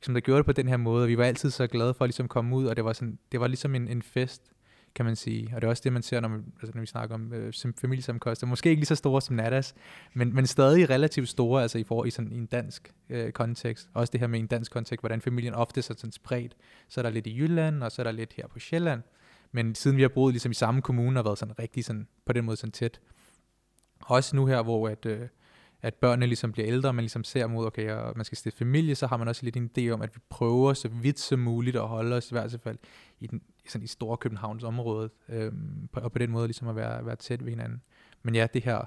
som 0.01 0.13
der 0.13 0.21
gjorde 0.21 0.37
det 0.37 0.45
på 0.45 0.51
den 0.51 0.67
her 0.67 0.77
måde, 0.77 1.03
og 1.03 1.07
vi 1.07 1.17
var 1.17 1.23
altid 1.23 1.49
så 1.49 1.67
glade 1.67 1.93
for 1.93 2.05
at 2.05 2.09
ligesom 2.09 2.27
komme 2.27 2.55
ud, 2.55 2.65
og 2.65 2.75
det 2.75 2.85
var, 2.85 2.93
sådan, 2.93 3.19
det 3.31 3.39
var 3.39 3.47
ligesom 3.47 3.75
en, 3.75 3.87
en 3.87 4.01
fest, 4.01 4.51
kan 4.95 5.05
man 5.05 5.15
sige. 5.15 5.51
Og 5.55 5.61
det 5.61 5.67
er 5.67 5.69
også 5.69 5.81
det, 5.83 5.93
man 5.93 6.01
ser, 6.01 6.19
når, 6.19 6.27
man, 6.27 6.45
altså, 6.61 6.71
når 6.75 6.81
vi 6.81 6.87
snakker 6.87 7.15
om 7.15 7.33
øh, 7.33 7.53
familiesamkoster. 7.77 8.47
Måske 8.47 8.69
ikke 8.69 8.79
lige 8.79 8.87
så 8.87 8.95
store 8.95 9.21
som 9.21 9.35
Nadas, 9.35 9.75
men, 10.13 10.35
men 10.35 10.47
stadig 10.47 10.89
relativt 10.89 11.29
store 11.29 11.61
altså 11.61 11.77
i, 11.77 11.83
for, 11.83 12.05
i, 12.05 12.09
sådan, 12.09 12.31
i 12.31 12.37
en 12.37 12.45
dansk 12.45 12.93
øh, 13.09 13.31
kontekst. 13.31 13.89
Også 13.93 14.11
det 14.11 14.19
her 14.19 14.27
med 14.27 14.39
en 14.39 14.47
dansk 14.47 14.71
kontekst, 14.71 15.01
hvordan 15.01 15.21
familien 15.21 15.53
ofte 15.53 15.79
er 15.79 15.81
sådan 15.81 16.11
spredt. 16.11 16.55
Så 16.87 17.01
er 17.01 17.03
der 17.03 17.09
lidt 17.09 17.27
i 17.27 17.37
Jylland, 17.37 17.83
og 17.83 17.91
så 17.91 18.01
er 18.01 18.03
der 18.03 18.11
lidt 18.11 18.33
her 18.33 18.47
på 18.47 18.59
Sjælland. 18.59 19.01
Men 19.51 19.75
siden 19.75 19.97
vi 19.97 20.01
har 20.01 20.09
boet 20.09 20.33
ligesom 20.33 20.51
i 20.51 20.55
samme 20.55 20.81
kommune 20.81 21.19
og 21.19 21.25
været 21.25 21.37
sådan 21.37 21.59
rigtig 21.59 21.85
sådan, 21.85 22.07
på 22.25 22.33
den 22.33 22.45
måde 22.45 22.57
sådan 22.57 22.71
tæt. 22.71 22.99
Også 24.01 24.35
nu 24.35 24.45
her, 24.45 24.61
hvor 24.63 24.89
at, 24.89 25.05
øh, 25.05 25.27
at 25.81 25.95
børnene 25.95 26.25
ligesom 26.25 26.51
bliver 26.51 26.67
ældre, 26.67 26.89
og 26.89 26.95
man 26.95 27.03
ligesom 27.03 27.23
ser 27.23 27.47
mod, 27.47 27.65
okay, 27.65 27.91
og 27.91 28.13
man 28.15 28.25
skal 28.25 28.37
stifte 28.37 28.57
familie, 28.57 28.95
så 28.95 29.07
har 29.07 29.17
man 29.17 29.27
også 29.27 29.43
lidt 29.43 29.57
en 29.57 29.69
idé 29.77 29.89
om, 29.89 30.01
at 30.01 30.15
vi 30.15 30.19
prøver 30.29 30.73
så 30.73 30.87
vidt 30.87 31.19
som 31.19 31.39
muligt 31.39 31.75
at 31.75 31.87
holde 31.87 32.15
os 32.15 32.31
i 32.31 32.33
hvert 32.33 32.59
fald 32.63 32.77
i, 33.19 33.27
den, 33.27 33.41
sådan 33.67 33.83
i 33.83 33.87
store 33.87 34.17
Københavns 34.17 34.63
område, 34.63 35.09
øhm, 35.29 35.89
og 35.93 36.11
på 36.11 36.19
den 36.19 36.31
måde 36.31 36.47
ligesom 36.47 36.67
at 36.67 36.75
være, 36.75 37.05
være 37.05 37.15
tæt 37.15 37.45
ved 37.45 37.49
hinanden. 37.49 37.81
Men 38.23 38.35
ja, 38.35 38.47
det 38.53 38.63
her, 38.63 38.85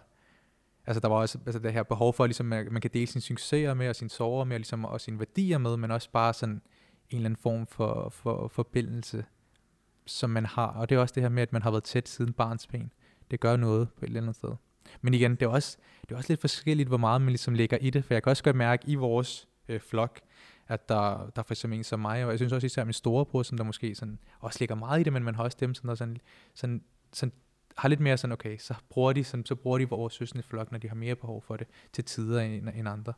altså 0.86 1.00
der 1.00 1.08
var 1.08 1.16
også 1.16 1.38
altså 1.46 1.58
det 1.58 1.72
her 1.72 1.82
behov 1.82 2.14
for, 2.14 2.26
ligesom, 2.26 2.52
at 2.52 2.72
man 2.72 2.82
kan 2.82 2.90
dele 2.94 3.06
sine 3.06 3.22
succeser 3.22 3.74
med, 3.74 3.88
og 3.88 3.96
sine 3.96 4.10
sorger 4.10 4.44
med, 4.44 4.56
og, 4.56 4.58
ligesom, 4.58 4.84
og 4.84 5.00
sine 5.00 5.18
værdier 5.18 5.58
med, 5.58 5.76
men 5.76 5.90
også 5.90 6.10
bare 6.10 6.34
sådan 6.34 6.54
en 7.10 7.16
eller 7.16 7.26
anden 7.26 7.42
form 7.42 7.66
for, 7.66 8.08
for 8.08 8.48
forbindelse, 8.48 9.24
som 10.06 10.30
man 10.30 10.46
har. 10.46 10.66
Og 10.66 10.88
det 10.88 10.96
er 10.96 11.00
også 11.00 11.14
det 11.14 11.22
her 11.22 11.30
med, 11.30 11.42
at 11.42 11.52
man 11.52 11.62
har 11.62 11.70
været 11.70 11.84
tæt 11.84 12.08
siden 12.08 12.32
barns 12.32 12.66
ben. 12.66 12.92
Det 13.30 13.40
gør 13.40 13.56
noget 13.56 13.88
på 13.88 14.04
et 14.04 14.06
eller 14.06 14.20
andet 14.20 14.36
sted. 14.36 14.50
Men 15.00 15.14
igen, 15.14 15.30
det 15.30 15.42
er 15.42 15.48
også, 15.50 15.78
det 16.02 16.12
er 16.12 16.16
også 16.16 16.32
lidt 16.32 16.40
forskelligt, 16.40 16.88
hvor 16.88 16.96
meget 16.96 17.20
man 17.20 17.28
ligesom 17.28 17.54
lægger 17.54 17.78
i 17.80 17.90
det, 17.90 18.04
for 18.04 18.14
jeg 18.14 18.22
kan 18.22 18.30
også 18.30 18.44
godt 18.44 18.56
mærke 18.56 18.88
i 18.88 18.94
vores 18.94 19.48
øh, 19.68 19.80
flok, 19.80 20.20
at 20.68 20.88
der, 20.88 21.30
der 21.36 21.42
er 21.42 21.42
for 21.42 21.54
eksempel 21.54 21.78
en 21.78 21.84
som 21.84 22.00
mig, 22.00 22.24
og 22.24 22.30
jeg 22.30 22.38
synes 22.38 22.52
også 22.52 22.66
især 22.66 22.84
min 22.84 22.92
storebror, 22.92 23.42
som 23.42 23.58
der 23.58 23.64
måske 23.64 23.94
sådan, 23.94 24.18
også 24.40 24.56
lægger 24.60 24.74
meget 24.74 25.00
i 25.00 25.02
det, 25.02 25.12
men 25.12 25.22
man 25.22 25.34
har 25.34 25.44
også 25.44 25.56
dem, 25.60 25.74
som 25.74 25.86
der 25.86 25.94
sådan, 25.94 26.16
sådan, 26.54 26.82
sådan 27.12 27.32
har 27.76 27.88
lidt 27.88 28.00
mere 28.00 28.16
sådan, 28.16 28.32
okay, 28.32 28.58
så 28.58 28.74
bruger 28.88 29.12
de, 29.12 29.24
sådan, 29.24 29.46
så 29.46 29.54
bruger 29.54 29.78
de 29.78 29.88
vores 29.88 30.14
søsne 30.14 30.42
flok, 30.42 30.72
når 30.72 30.78
de 30.78 30.88
har 30.88 30.94
mere 30.94 31.14
behov 31.14 31.42
for 31.42 31.56
det, 31.56 31.66
til 31.92 32.04
tider 32.04 32.40
end, 32.40 32.68
end 32.68 32.88
andre. 32.88 33.12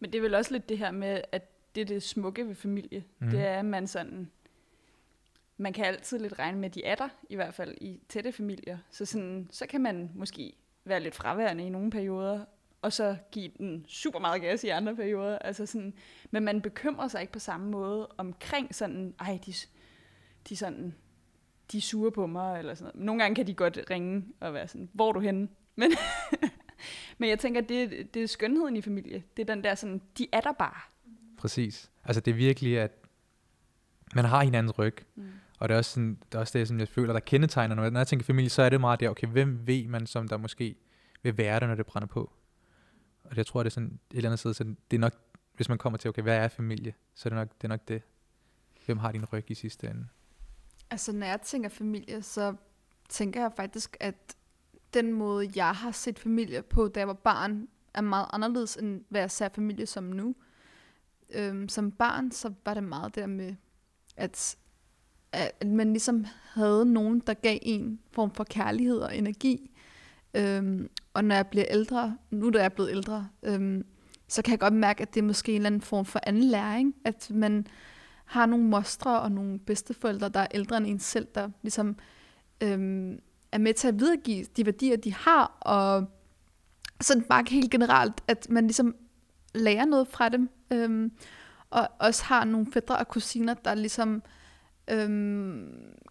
Men 0.00 0.12
det 0.12 0.18
er 0.18 0.22
vel 0.22 0.34
også 0.34 0.52
lidt 0.52 0.68
det 0.68 0.78
her 0.78 0.90
med, 0.90 1.20
at 1.32 1.74
det 1.74 1.80
er 1.80 1.84
det 1.84 2.02
smukke 2.02 2.48
ved 2.48 2.54
familie. 2.54 3.04
Mm. 3.18 3.30
Det 3.30 3.40
er, 3.40 3.58
at 3.58 3.64
man 3.64 3.86
sådan, 3.86 4.30
man 5.56 5.72
kan 5.72 5.84
altid 5.84 6.18
lidt 6.18 6.38
regne 6.38 6.58
med, 6.58 6.70
de 6.70 6.84
er 6.84 6.94
der, 6.94 7.08
i 7.30 7.34
hvert 7.34 7.54
fald 7.54 7.74
i 7.80 8.00
tætte 8.08 8.32
familier. 8.32 8.78
Så, 8.90 9.04
sådan, 9.04 9.48
så 9.50 9.66
kan 9.66 9.80
man 9.80 10.10
måske 10.14 10.52
være 10.84 11.00
lidt 11.00 11.14
fraværende 11.14 11.66
i 11.66 11.68
nogle 11.68 11.90
perioder, 11.90 12.44
og 12.82 12.92
så 12.92 13.16
give 13.32 13.50
den 13.58 13.84
super 13.88 14.18
meget 14.18 14.42
gas 14.42 14.64
i 14.64 14.68
andre 14.68 14.96
perioder. 14.96 15.38
Altså 15.38 15.66
sådan, 15.66 15.94
men 16.30 16.44
man 16.44 16.62
bekymrer 16.62 17.08
sig 17.08 17.20
ikke 17.20 17.32
på 17.32 17.38
samme 17.38 17.70
måde 17.70 18.08
omkring 18.16 18.74
sådan, 18.74 19.14
ej, 19.20 19.38
de, 19.46 19.52
de 20.48 20.56
sådan, 20.56 20.94
de 21.72 21.76
er 21.78 21.82
sure 21.82 22.12
på 22.12 22.26
mig, 22.26 22.58
eller 22.58 22.74
sådan 22.74 22.92
noget. 22.94 23.06
Nogle 23.06 23.22
gange 23.22 23.34
kan 23.34 23.46
de 23.46 23.54
godt 23.54 23.78
ringe 23.90 24.24
og 24.40 24.54
være 24.54 24.68
sådan, 24.68 24.90
hvor 24.92 25.08
er 25.08 25.12
du 25.12 25.20
henne? 25.20 25.48
Men, 25.76 25.92
men 27.18 27.28
jeg 27.28 27.38
tænker, 27.38 27.60
det, 27.60 28.14
det 28.14 28.22
er 28.22 28.26
skønheden 28.26 28.76
i 28.76 28.80
familie. 28.80 29.22
Det 29.36 29.50
er 29.50 29.54
den 29.54 29.64
der 29.64 29.74
sådan, 29.74 30.02
de 30.18 30.26
er 30.32 30.40
der 30.40 30.52
bare. 30.52 30.80
Præcis. 31.36 31.90
Altså 32.04 32.20
det 32.20 32.30
er 32.30 32.34
virkelig, 32.34 32.78
at 32.78 32.92
man 34.14 34.24
har 34.24 34.44
hinandens 34.44 34.78
ryg. 34.78 34.96
Mm. 35.14 35.28
Og 35.62 35.68
det 35.68 35.74
er 35.74 35.78
også, 35.78 35.90
sådan, 35.90 36.18
det 36.24 36.34
er 36.34 36.38
også 36.38 36.58
det, 36.58 36.68
som 36.68 36.78
jeg 36.78 36.88
føler, 36.88 37.12
der 37.12 37.20
kendetegner 37.20 37.74
noget. 37.74 37.92
Når 37.92 38.00
jeg 38.00 38.06
tænker 38.06 38.24
familie, 38.24 38.50
så 38.50 38.62
er 38.62 38.68
det 38.68 38.80
meget 38.80 39.00
der, 39.00 39.08
okay, 39.08 39.26
hvem 39.26 39.66
ved 39.66 39.88
man, 39.88 40.06
som 40.06 40.28
der 40.28 40.36
måske 40.36 40.76
vil 41.22 41.38
være 41.38 41.60
der, 41.60 41.66
når 41.66 41.74
det 41.74 41.86
brænder 41.86 42.06
på? 42.06 42.32
Og 43.24 43.36
jeg 43.36 43.46
tror, 43.46 43.62
det 43.62 43.70
er 43.70 43.74
sådan 43.74 44.00
et 44.10 44.16
eller 44.16 44.30
andet 44.30 44.38
sted, 44.38 44.54
så 44.54 44.64
det 44.64 44.96
er 44.96 45.00
nok, 45.00 45.14
hvis 45.54 45.68
man 45.68 45.78
kommer 45.78 45.96
til, 45.96 46.08
okay, 46.08 46.22
hvad 46.22 46.36
er 46.36 46.48
familie? 46.48 46.94
Så 47.14 47.28
er 47.28 47.30
det 47.30 47.36
nok 47.36 47.48
det. 47.48 47.64
Er 47.64 47.68
nok 47.68 47.88
det. 47.88 48.02
Hvem 48.86 48.98
har 48.98 49.12
din 49.12 49.24
ryg 49.24 49.50
i 49.50 49.54
sidste 49.54 49.86
ende? 49.90 50.06
Altså, 50.90 51.12
når 51.12 51.26
jeg 51.26 51.40
tænker 51.40 51.68
familie, 51.68 52.22
så 52.22 52.54
tænker 53.08 53.40
jeg 53.40 53.52
faktisk, 53.56 53.96
at 54.00 54.36
den 54.94 55.12
måde, 55.12 55.50
jeg 55.56 55.74
har 55.74 55.90
set 55.90 56.18
familie 56.18 56.62
på, 56.62 56.88
da 56.88 57.00
jeg 57.00 57.08
var 57.08 57.14
barn, 57.14 57.68
er 57.94 58.00
meget 58.00 58.26
anderledes, 58.32 58.76
end 58.76 59.04
hvad 59.08 59.20
jeg 59.20 59.30
ser 59.30 59.48
familie 59.54 59.86
som 59.86 60.04
nu. 60.04 60.34
Øhm, 61.30 61.68
som 61.68 61.92
barn, 61.92 62.32
så 62.32 62.52
var 62.64 62.74
det 62.74 62.84
meget 62.84 63.14
der 63.14 63.26
med, 63.26 63.54
at, 64.16 64.56
at 65.32 65.66
man 65.66 65.92
ligesom 65.92 66.26
havde 66.54 66.86
nogen, 66.86 67.22
der 67.26 67.34
gav 67.34 67.58
en 67.62 67.98
form 68.12 68.30
for 68.30 68.44
kærlighed 68.44 68.98
og 68.98 69.16
energi. 69.16 69.70
Øhm, 70.34 70.88
og 71.14 71.24
når 71.24 71.34
jeg 71.34 71.46
bliver 71.46 71.66
ældre, 71.70 72.16
nu 72.30 72.50
da 72.50 72.58
jeg 72.58 72.64
er 72.64 72.68
blevet 72.68 72.90
ældre, 72.90 73.28
øhm, 73.42 73.84
så 74.28 74.42
kan 74.42 74.50
jeg 74.50 74.60
godt 74.60 74.74
mærke, 74.74 75.02
at 75.02 75.14
det 75.14 75.20
er 75.20 75.24
måske 75.24 75.52
en 75.52 75.56
eller 75.56 75.66
anden 75.66 75.80
form 75.80 76.04
for 76.04 76.20
anden 76.22 76.44
læring, 76.44 76.94
at 77.04 77.30
man 77.30 77.66
har 78.24 78.46
nogle 78.46 78.64
mostre 78.64 79.20
og 79.20 79.32
nogle 79.32 79.58
bedsteforældre, 79.58 80.28
der 80.28 80.40
er 80.40 80.46
ældre 80.54 80.76
end 80.76 80.86
en 80.86 80.98
selv, 80.98 81.26
der 81.34 81.50
ligesom 81.62 81.96
øhm, 82.60 83.18
er 83.52 83.58
med 83.58 83.74
til 83.74 83.88
at 83.88 84.00
videregive 84.00 84.46
de 84.56 84.66
værdier, 84.66 84.96
de 84.96 85.14
har, 85.14 85.56
og 85.60 86.06
sådan 87.00 87.22
bare 87.22 87.44
helt 87.48 87.70
generelt, 87.70 88.22
at 88.28 88.50
man 88.50 88.64
ligesom 88.64 88.94
lærer 89.54 89.84
noget 89.84 90.08
fra 90.08 90.28
dem, 90.28 90.50
øhm, 90.70 91.12
og 91.70 91.88
også 91.98 92.24
har 92.24 92.44
nogle 92.44 92.72
fædre 92.72 92.96
og 92.96 93.08
kusiner, 93.08 93.54
der 93.54 93.74
ligesom 93.74 94.22
øhm, 94.90 95.68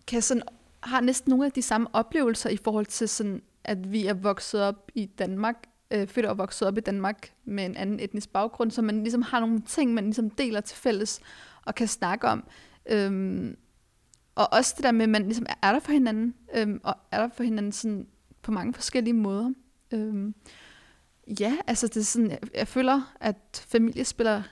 kan 0.08 0.22
sådan, 0.22 0.44
har 0.84 1.02
næsten 1.02 1.30
nogle 1.30 1.46
af 1.46 1.52
de 1.52 1.62
samme 1.62 1.88
oplevelser 1.94 2.50
i 2.50 2.58
forhold 2.58 2.86
til 2.86 3.10
sådan, 3.10 3.42
at 3.64 3.92
vi 3.92 4.08
er 4.08 4.14
vokset 4.14 4.62
op 4.62 4.92
i 4.96 5.06
Danmark, 5.06 5.56
øh, 5.92 6.08
født 6.08 6.26
og 6.26 6.38
vokset 6.38 6.68
op 6.68 6.78
i 6.78 6.82
Danmark 6.82 7.34
med 7.46 7.66
en 7.66 7.76
anden 7.76 8.00
etnisk 8.00 8.30
baggrund, 8.30 8.72
så 8.72 8.82
man 8.82 9.04
ligesom 9.04 9.22
har 9.22 9.40
nogle 9.40 9.62
ting, 9.62 9.94
man 9.94 10.04
ligesom 10.04 10.30
deler 10.30 10.62
til 10.62 10.78
fælles 10.78 11.20
og 11.66 11.76
kan 11.76 11.88
snakke 11.88 12.28
om. 12.28 12.44
Øhm, 12.90 13.58
og 14.36 14.54
også 14.54 14.74
det 14.78 14.84
der 14.84 14.92
med, 14.92 15.04
at 15.04 15.10
man 15.10 15.24
ligesom 15.24 15.46
er 15.64 15.72
der 15.72 15.80
for 15.80 15.92
hinanden, 15.92 16.36
øhm, 16.56 16.80
og 16.84 16.96
er 17.12 17.22
der 17.22 17.30
for 17.30 17.44
hinanden 17.44 17.72
sådan 17.72 18.08
på 18.42 18.52
mange 18.52 18.74
forskellige 18.74 19.14
måder. 19.14 19.52
Øhm, 19.92 20.36
ja, 21.40 21.58
altså 21.68 21.88
det 21.88 21.98
er 21.98 22.04
sådan, 22.04 22.30
jeg, 22.30 22.40
jeg 22.56 22.68
føler, 22.68 23.14
at 23.20 23.66
familie 23.68 24.06
spiller 24.06 24.44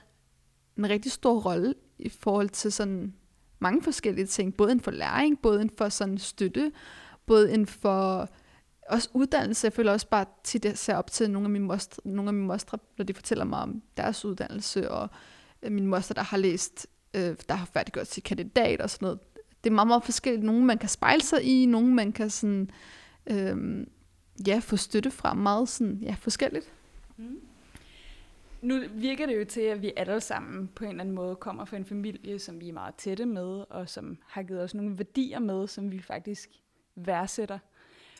en 0.78 0.88
rigtig 0.88 1.12
stor 1.12 1.40
rolle 1.40 1.74
i 1.98 2.08
forhold 2.08 2.48
til 2.48 2.72
sådan 2.72 3.14
mange 3.60 3.82
forskellige 3.82 4.26
ting, 4.26 4.56
både 4.56 4.70
inden 4.70 4.84
for 4.84 4.90
læring, 4.90 5.38
både 5.38 5.60
inden 5.60 5.76
for 5.76 5.88
sådan 5.88 6.18
støtte, 6.18 6.72
både 7.26 7.52
inden 7.52 7.66
for 7.66 8.28
også 8.88 9.08
uddannelse. 9.12 9.64
Jeg 9.64 9.72
føler 9.72 9.92
også 9.92 10.08
bare 10.08 10.24
tit, 10.44 10.64
at 10.64 10.70
jeg 10.70 10.78
ser 10.78 10.96
op 10.96 11.10
til 11.10 11.30
nogle 11.30 11.46
af 11.46 11.50
mine 11.50 11.64
mostre, 11.64 12.00
nogle 12.04 12.28
af 12.28 12.34
mine 12.34 12.46
mostre, 12.46 12.78
når 12.98 13.04
de 13.04 13.14
fortæller 13.14 13.44
mig 13.44 13.58
om 13.58 13.82
deres 13.96 14.24
uddannelse, 14.24 14.90
og 14.90 15.08
øh, 15.62 15.72
min 15.72 15.86
moster, 15.86 16.14
der 16.14 16.22
har 16.22 16.36
læst, 16.36 16.86
øh, 17.14 17.36
der 17.48 17.54
har 17.54 17.66
færdiggjort 17.66 18.06
sit 18.06 18.24
kandidat 18.24 18.80
og 18.80 18.90
sådan 18.90 19.06
noget. 19.06 19.18
Det 19.64 19.70
er 19.70 19.74
meget, 19.74 19.88
meget 19.88 20.04
forskelligt. 20.04 20.44
Nogle 20.44 20.64
man 20.64 20.78
kan 20.78 20.88
spejle 20.88 21.22
sig 21.22 21.42
i, 21.42 21.66
nogle 21.66 21.94
man 21.94 22.12
kan 22.12 22.30
sådan, 22.30 22.70
øh, 23.26 23.86
ja, 24.46 24.58
få 24.62 24.76
støtte 24.76 25.10
fra 25.10 25.34
meget 25.34 25.68
sådan, 25.68 25.98
ja, 26.02 26.16
forskelligt. 26.18 26.72
Mm. 27.16 27.40
Nu 28.62 28.80
virker 28.88 29.26
det 29.26 29.38
jo 29.40 29.44
til, 29.44 29.60
at 29.60 29.82
vi 29.82 29.92
alle 29.96 30.20
sammen 30.20 30.68
på 30.68 30.84
en 30.84 30.90
eller 30.90 31.00
anden 31.00 31.14
måde 31.14 31.36
kommer 31.36 31.64
fra 31.64 31.76
en 31.76 31.84
familie, 31.84 32.38
som 32.38 32.60
vi 32.60 32.68
er 32.68 32.72
meget 32.72 32.94
tætte 32.94 33.26
med, 33.26 33.64
og 33.70 33.88
som 33.88 34.18
har 34.26 34.42
givet 34.42 34.62
os 34.62 34.74
nogle 34.74 34.98
værdier 34.98 35.38
med, 35.38 35.66
som 35.66 35.92
vi 35.92 36.00
faktisk 36.02 36.50
værdsætter. 36.94 37.58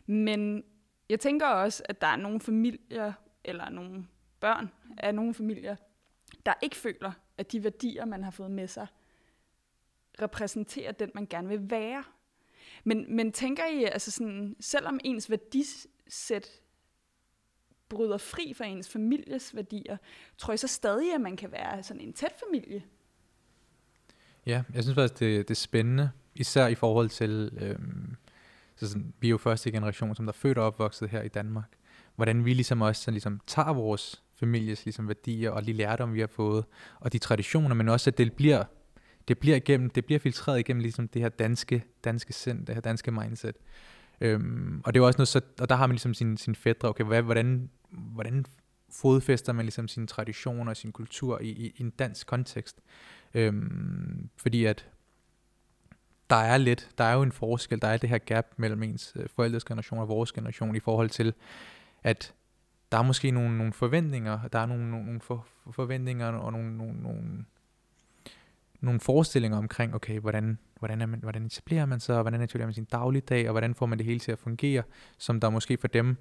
Men 0.06 0.64
jeg 1.08 1.20
tænker 1.20 1.46
også, 1.46 1.82
at 1.88 2.00
der 2.00 2.06
er 2.06 2.16
nogle 2.16 2.40
familier, 2.40 3.12
eller 3.44 3.68
nogle 3.68 4.06
børn 4.40 4.70
af 4.96 5.14
nogle 5.14 5.34
familier, 5.34 5.76
der 6.46 6.54
ikke 6.62 6.76
føler, 6.76 7.12
at 7.38 7.52
de 7.52 7.64
værdier, 7.64 8.04
man 8.04 8.24
har 8.24 8.30
fået 8.30 8.50
med 8.50 8.68
sig, 8.68 8.86
repræsenterer 10.22 10.92
den, 10.92 11.10
man 11.14 11.26
gerne 11.26 11.48
vil 11.48 11.70
være. 11.70 12.04
Men, 12.84 13.16
men 13.16 13.32
tænker 13.32 13.66
I, 13.66 13.84
altså 13.84 14.10
sådan, 14.10 14.56
selvom 14.60 15.00
ens 15.04 15.30
værdisæt 15.30 16.60
bryder 17.90 18.18
fri 18.18 18.54
fra 18.56 18.64
ens 18.64 18.88
families 18.88 19.56
værdier, 19.56 19.96
tror 20.38 20.54
I 20.54 20.56
så 20.56 20.66
stadig, 20.66 21.14
at 21.14 21.20
man 21.20 21.36
kan 21.36 21.52
være 21.52 21.82
sådan 21.82 22.00
en 22.00 22.12
tæt 22.12 22.32
familie? 22.48 22.82
Ja, 24.46 24.62
jeg 24.74 24.82
synes 24.82 24.94
faktisk, 24.94 25.20
det, 25.20 25.48
det 25.48 25.54
er 25.54 25.58
spændende, 25.58 26.10
især 26.34 26.66
i 26.66 26.74
forhold 26.74 27.08
til, 27.08 27.50
øhm, 27.60 28.16
så 28.76 28.88
sådan, 28.88 29.14
vi 29.20 29.26
er 29.26 29.30
jo 29.30 29.38
første 29.38 29.72
generation, 29.72 30.14
som 30.14 30.26
der 30.26 30.32
er 30.32 30.36
født 30.36 30.58
og 30.58 30.66
opvokset 30.66 31.08
her 31.08 31.22
i 31.22 31.28
Danmark. 31.28 31.68
Hvordan 32.16 32.44
vi 32.44 32.54
ligesom 32.54 32.80
også 32.80 33.02
sådan, 33.02 33.14
ligesom, 33.14 33.40
tager 33.46 33.72
vores 33.72 34.22
families 34.32 34.84
ligesom, 34.84 35.08
værdier 35.08 35.50
og 35.50 35.66
de 35.66 35.72
lærdomme, 35.72 36.14
vi 36.14 36.20
har 36.20 36.26
fået, 36.26 36.64
og 37.00 37.12
de 37.12 37.18
traditioner, 37.18 37.74
men 37.74 37.88
også, 37.88 38.10
at 38.10 38.18
det 38.18 38.32
bliver, 38.32 38.64
det 39.28 39.38
bliver, 39.38 39.56
igennem, 39.56 39.90
det 39.90 40.04
bliver 40.04 40.18
filtreret 40.18 40.58
igennem 40.58 40.80
ligesom, 40.80 41.08
det 41.08 41.22
her 41.22 41.28
danske, 41.28 41.84
danske 42.04 42.32
sind, 42.32 42.66
det 42.66 42.74
her 42.74 42.82
danske 42.82 43.10
mindset. 43.10 43.56
Øhm, 44.20 44.82
og 44.84 44.94
det 44.94 45.00
er 45.00 45.04
også 45.04 45.18
noget, 45.18 45.28
så, 45.28 45.40
og 45.60 45.68
der 45.68 45.74
har 45.74 45.86
man 45.86 45.94
ligesom 45.94 46.14
sin, 46.14 46.36
sin 46.36 46.54
fædre, 46.54 46.88
okay, 46.88 47.04
hvad, 47.04 47.22
hvordan, 47.22 47.70
hvordan 47.90 48.44
fodfæster 48.90 49.52
man 49.52 49.64
ligesom 49.64 49.88
sine 49.88 50.06
traditioner 50.06 50.70
og 50.70 50.76
sin 50.76 50.92
kultur 50.92 51.40
i, 51.40 51.48
i, 51.48 51.66
i 51.76 51.80
en 51.80 51.90
dansk 51.90 52.26
kontekst. 52.26 52.80
Øhm, 53.34 54.28
fordi 54.36 54.64
at 54.64 54.88
der 56.30 56.36
er 56.36 56.56
lidt, 56.56 56.90
der 56.98 57.04
er 57.04 57.14
jo 57.14 57.22
en 57.22 57.32
forskel, 57.32 57.82
der 57.82 57.88
er 57.88 57.96
det 57.96 58.08
her 58.08 58.18
gap 58.18 58.46
mellem 58.56 58.82
ens 58.82 59.12
øh, 59.16 59.26
forældres 59.36 59.64
generation 59.64 60.00
og 60.00 60.08
vores 60.08 60.32
generation 60.32 60.76
i 60.76 60.80
forhold 60.80 61.10
til, 61.10 61.34
at 62.02 62.34
der 62.92 62.98
er 62.98 63.02
måske 63.02 63.30
nogle, 63.30 63.58
nogle 63.58 63.72
forventninger, 63.72 64.48
der 64.48 64.58
er 64.58 64.66
nogle, 64.66 64.90
nogle, 64.90 65.04
nogle 65.04 65.20
for, 65.20 65.46
forventninger 65.70 66.26
og 66.26 66.52
nogle, 66.52 66.76
nogle, 66.76 67.02
nogle, 67.02 67.44
nogle 68.80 69.00
forestillinger 69.00 69.58
omkring, 69.58 69.94
okay, 69.94 70.20
hvordan, 70.20 70.58
hvordan, 70.80 71.00
er 71.00 71.06
man, 71.06 71.20
hvordan 71.20 71.46
etablerer 71.46 71.86
man 71.86 72.00
sig, 72.00 72.16
og 72.16 72.22
hvordan 72.22 72.40
etablerer 72.40 72.66
man 72.66 72.74
sin 72.74 72.84
dagligdag, 72.84 73.48
og 73.48 73.52
hvordan 73.52 73.74
får 73.74 73.86
man 73.86 73.98
det 73.98 74.06
hele 74.06 74.20
til 74.20 74.32
at 74.32 74.38
fungere, 74.38 74.82
som 75.18 75.40
der 75.40 75.50
måske 75.50 75.76
for 75.76 75.88
dem 75.88 76.16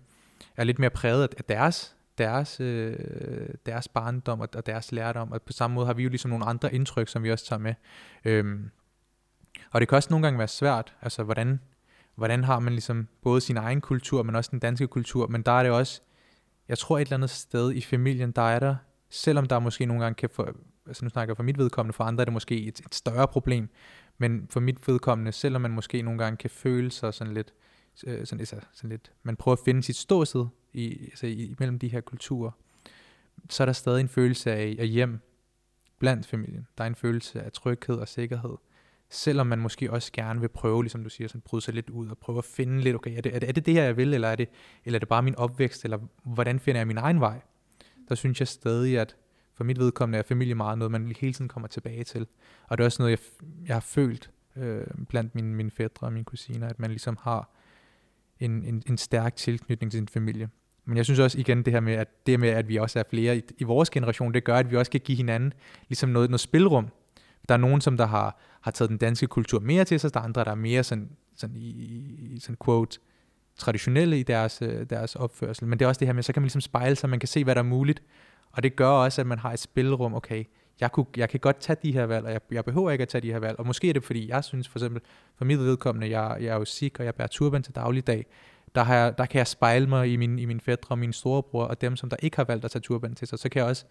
er 0.58 0.64
lidt 0.64 0.80
mere 0.80 0.90
præget 0.90 1.28
af 1.38 1.44
deres, 1.44 1.96
deres, 2.18 2.60
øh, 2.60 3.50
deres 3.66 3.88
barndom 3.88 4.40
og, 4.40 4.50
og 4.56 4.66
deres 4.66 4.92
lærdom, 4.92 5.32
og 5.32 5.42
på 5.42 5.54
samme 5.54 5.76
måde 5.76 5.86
har 5.86 5.94
vi 5.94 6.04
jo 6.04 6.10
ligesom 6.10 6.30
nogle 6.30 6.46
andre 6.46 6.74
indtryk, 6.74 7.08
som 7.08 7.24
vi 7.24 7.32
også 7.32 7.46
tager 7.46 7.60
med. 7.60 7.74
Øhm, 8.26 8.70
og 9.72 9.82
det 9.82 9.90
kan 9.90 9.96
også 9.96 10.10
nogle 10.10 10.26
gange 10.26 10.38
være 10.38 10.48
svært, 10.48 10.96
altså 11.02 11.24
hvordan, 11.24 11.60
hvordan 12.16 12.44
har 12.44 12.60
man 12.60 12.74
ligesom 12.74 13.08
både 13.22 13.42
sin 13.42 13.58
egen 13.58 13.82
kultur, 13.82 14.24
men 14.24 14.36
også 14.36 14.52
den 14.52 14.60
danske 14.60 14.88
kultur, 14.88 15.28
men 15.28 15.42
der 15.42 15.52
er 15.52 15.64
det 15.64 15.72
også 15.72 16.02
jeg 16.70 16.78
tror 16.78 16.98
et 16.98 17.02
eller 17.02 17.18
andet 17.18 17.30
sted 17.30 17.74
i 17.74 17.82
familien, 17.82 18.32
der 18.32 18.42
er 18.42 18.60
der, 18.60 18.76
selvom 19.10 19.46
der 19.46 19.60
måske 19.60 19.86
nogle 19.86 20.04
gange 20.04 20.16
kan 20.16 20.30
få, 20.30 20.48
altså 20.88 21.06
nu 21.06 21.10
snakker 21.10 21.32
jeg 21.32 21.38
for 21.38 21.44
mit 21.44 21.58
vedkommende, 21.58 21.94
for 21.94 22.04
andre 22.04 22.22
er 22.22 22.26
det 22.26 22.34
måske 22.34 22.66
et, 22.66 22.80
et 22.80 22.96
større 22.96 23.28
problem, 23.28 23.70
men 24.20 24.48
for 24.50 24.60
mit 24.60 24.88
vedkommende, 24.88 25.32
selvom 25.32 25.62
man 25.62 25.72
måske 25.72 26.02
nogle 26.02 26.24
gange 26.24 26.38
kan 26.38 26.50
føle 26.50 26.92
sig 26.92 27.14
sådan 27.14 27.34
lidt, 27.34 27.54
øh, 28.08 28.26
sådan, 28.26 28.40
altså, 28.40 28.56
sådan 28.74 28.90
lidt, 28.90 29.12
man 29.24 29.36
prøver 29.36 29.56
at 29.56 29.64
finde 29.66 29.84
sit 29.84 29.96
ståsted 29.96 30.46
i, 30.74 31.06
altså, 31.06 31.28
i, 31.28 31.56
mellem 31.60 31.80
de 31.80 31.88
her 31.88 32.02
kulturer, 32.02 32.52
så 33.50 33.64
er 33.64 33.66
der 33.66 33.74
stadig 33.74 34.02
en 34.02 34.10
følelse 34.10 34.52
af, 34.52 34.76
af 34.80 34.88
hjem 34.88 35.20
blandt 36.00 36.28
familien. 36.28 36.68
Der 36.78 36.84
er 36.84 36.88
en 36.88 36.96
følelse 36.96 37.42
af 37.42 37.52
tryghed 37.52 37.96
og 37.96 38.08
sikkerhed. 38.08 38.56
Selvom 39.10 39.48
man 39.48 39.60
måske 39.60 39.92
også 39.92 40.12
gerne 40.12 40.40
vil 40.40 40.48
prøve, 40.48 40.84
ligesom 40.84 41.04
du 41.04 41.10
siger, 41.10 41.28
sådan 41.28 41.42
bryde 41.42 41.62
sig 41.62 41.74
lidt 41.74 41.90
ud 41.90 42.10
og 42.10 42.18
prøve 42.18 42.38
at 42.38 42.46
finde 42.46 42.82
lidt, 42.82 42.96
okay, 42.96 43.18
er 43.18 43.22
det 43.22 43.36
er 43.36 43.40
det, 43.40 43.50
er 43.50 43.54
det, 43.54 43.66
det 43.66 43.74
her, 43.74 43.84
jeg 43.84 43.98
vil, 43.98 44.14
eller 44.14 44.28
er, 44.28 44.36
det, 44.36 44.50
eller 44.86 44.98
er 44.98 45.00
det 45.00 45.10
bare 45.10 45.24
min 45.24 45.36
opvækst, 45.36 45.84
eller 45.84 45.98
hvordan 46.24 46.60
finder 46.60 46.80
jeg 46.80 46.88
min 46.88 46.98
egen 46.98 47.20
vej? 47.20 47.42
Der 48.10 48.16
synes 48.16 48.40
jeg 48.40 48.48
stadig, 48.48 49.00
at 49.00 49.16
for 49.60 49.64
mit 49.64 49.80
vedkommende 49.80 50.20
er 50.20 50.24
familie 50.24 50.56
meget 50.56 50.78
noget, 50.78 50.92
man 50.92 51.16
hele 51.20 51.34
tiden 51.34 51.48
kommer 51.48 51.68
tilbage 51.68 52.04
til. 52.04 52.28
Og 52.68 52.78
det 52.78 52.84
er 52.84 52.86
også 52.86 53.02
noget, 53.02 53.12
jeg, 53.12 53.48
jeg 53.68 53.76
har 53.76 53.80
følt 53.80 54.32
øh, 54.56 54.88
blandt 55.10 55.36
mine, 55.36 55.56
mine 55.56 55.72
fædre 55.72 56.08
og 56.08 56.14
mine 56.14 56.26
kusiner, 56.26 56.68
at 56.68 56.80
man 56.80 56.90
ligesom 56.90 57.18
har 57.22 57.50
en, 58.40 58.64
en, 58.64 58.84
en 58.90 58.98
stærk 58.98 59.36
tilknytning 59.36 59.92
til 59.92 59.98
sin 59.98 60.08
familie. 60.08 60.50
Men 60.86 60.98
jeg 60.98 61.06
synes 61.06 61.20
også 61.20 61.40
igen 61.40 61.64
det 61.64 61.74
her 61.74 61.80
med, 61.80 61.94
at 61.94 62.28
det 62.28 62.40
med, 62.40 62.50
at 62.50 62.68
vi 62.68 62.78
også 62.78 63.00
er 63.00 63.04
flere 63.10 63.38
i, 63.38 63.42
i 63.58 63.64
vores 63.64 63.90
generation, 63.90 64.34
det 64.34 64.44
gør, 64.44 64.56
at 64.56 64.72
vi 64.72 64.76
også 64.76 64.92
kan 64.92 65.02
give 65.02 65.18
hinanden 65.18 65.54
ligesom 65.88 66.10
noget, 66.10 66.30
noget 66.30 66.42
spilrum. 66.42 66.88
Der 67.50 67.54
er 67.54 67.60
nogen, 67.60 67.82
som 67.82 67.98
der 67.98 68.06
har, 68.06 68.40
har 68.62 68.72
taget 68.72 68.90
den 68.90 68.98
danske 68.98 69.28
kultur 69.28 69.60
mere 69.60 69.86
til 69.86 70.00
sig, 70.00 70.14
der 70.14 70.20
er 70.20 70.24
andre, 70.24 70.44
der 70.44 70.52
er 70.52 70.56
mere 70.56 70.84
sådan, 70.84 71.10
sådan 71.36 71.56
i, 71.56 71.70
i 72.36 72.40
sådan 72.40 72.58
quote, 72.66 73.00
traditionelle 73.58 74.20
i 74.20 74.24
deres, 74.24 74.62
øh, 74.62 74.90
deres 74.90 75.16
opførsel. 75.16 75.68
Men 75.68 75.80
det 75.80 75.86
er 75.86 75.90
også 75.90 76.00
det 76.00 76.08
her 76.08 76.14
med, 76.14 76.24
så 76.24 76.34
kan 76.34 76.42
man 76.42 76.46
ligesom 76.46 76.62
spejle 76.62 76.96
sig, 76.96 77.10
man 77.10 77.20
kan 77.20 77.28
se, 77.28 77.44
hvad 77.44 77.56
der 77.56 77.62
er 77.62 77.66
muligt. 77.66 78.02
Og 78.52 78.64
det 78.64 78.76
gør 78.76 78.88
også, 78.88 79.22
at 79.22 79.28
man 79.28 79.40
har 79.40 79.54
et 79.54 79.60
spilrum, 79.60 80.14
okay, 80.14 80.44
jeg, 80.80 80.92
kunne, 80.92 81.06
jeg 81.18 81.30
kan 81.30 81.40
godt 81.40 81.60
tage 81.60 81.78
de 81.84 81.92
her 81.92 82.06
valg, 82.06 82.26
og 82.26 82.32
jeg, 82.32 82.42
jeg 82.52 82.66
behøver 82.66 82.92
ikke 82.92 83.02
at 83.02 83.08
tage 83.08 83.22
de 83.22 83.32
her 83.32 83.40
valg. 83.40 83.60
Og 83.60 83.68
måske 83.68 83.90
er 83.90 83.94
det, 83.94 84.04
fordi 84.04 84.30
jeg 84.30 84.44
synes 84.44 84.68
for 84.68 84.80
eksempel, 84.80 85.02
for 85.36 85.46
mit 85.46 85.60
vedkommende, 85.60 86.20
jeg, 86.20 86.38
jeg 86.42 86.48
er 86.48 86.56
jo 86.56 86.66
sik, 86.66 87.00
og 87.00 87.06
jeg 87.06 87.16
bærer 87.16 87.28
turban 87.28 87.64
til 87.64 87.76
dagligdag 87.76 88.26
der, 88.76 88.84
har 88.84 88.96
jeg, 88.96 89.18
der 89.18 89.26
kan 89.26 89.38
jeg 89.38 89.48
spejle 89.48 89.88
mig 89.88 90.14
i 90.14 90.16
min, 90.16 90.40
i 90.40 90.46
min 90.46 90.60
fædre 90.60 90.94
og 90.94 91.00
min 91.00 91.14
storebror, 91.14 91.64
og 91.64 91.82
dem, 91.82 91.96
som 91.96 92.10
der 92.10 92.18
ikke 92.20 92.38
har 92.38 92.44
valgt 92.44 92.66
at 92.66 92.72
tage 92.72 92.82
turban 92.82 93.16
til 93.16 93.28
sig, 93.28 93.40
så 93.40 93.50
kan 93.50 93.60
jeg 93.60 93.70
også, 93.70 93.86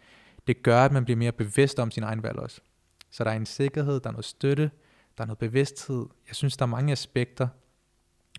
det 0.46 0.62
gør, 0.62 0.84
at 0.84 0.92
man 0.92 1.04
bliver 1.04 1.16
mere 1.16 1.32
bevidst 1.32 1.78
om 1.78 1.90
sin 1.90 2.02
egen 2.02 2.22
valg 2.22 2.38
også. 2.38 2.60
Så 3.10 3.24
der 3.24 3.30
er 3.30 3.36
en 3.36 3.46
sikkerhed, 3.46 4.00
der 4.00 4.08
er 4.08 4.12
noget 4.12 4.24
støtte, 4.24 4.70
der 5.16 5.22
er 5.22 5.26
noget 5.26 5.38
bevidsthed. 5.38 6.06
Jeg 6.28 6.36
synes, 6.36 6.56
der 6.56 6.62
er 6.62 6.68
mange 6.68 6.92
aspekter, 6.92 7.48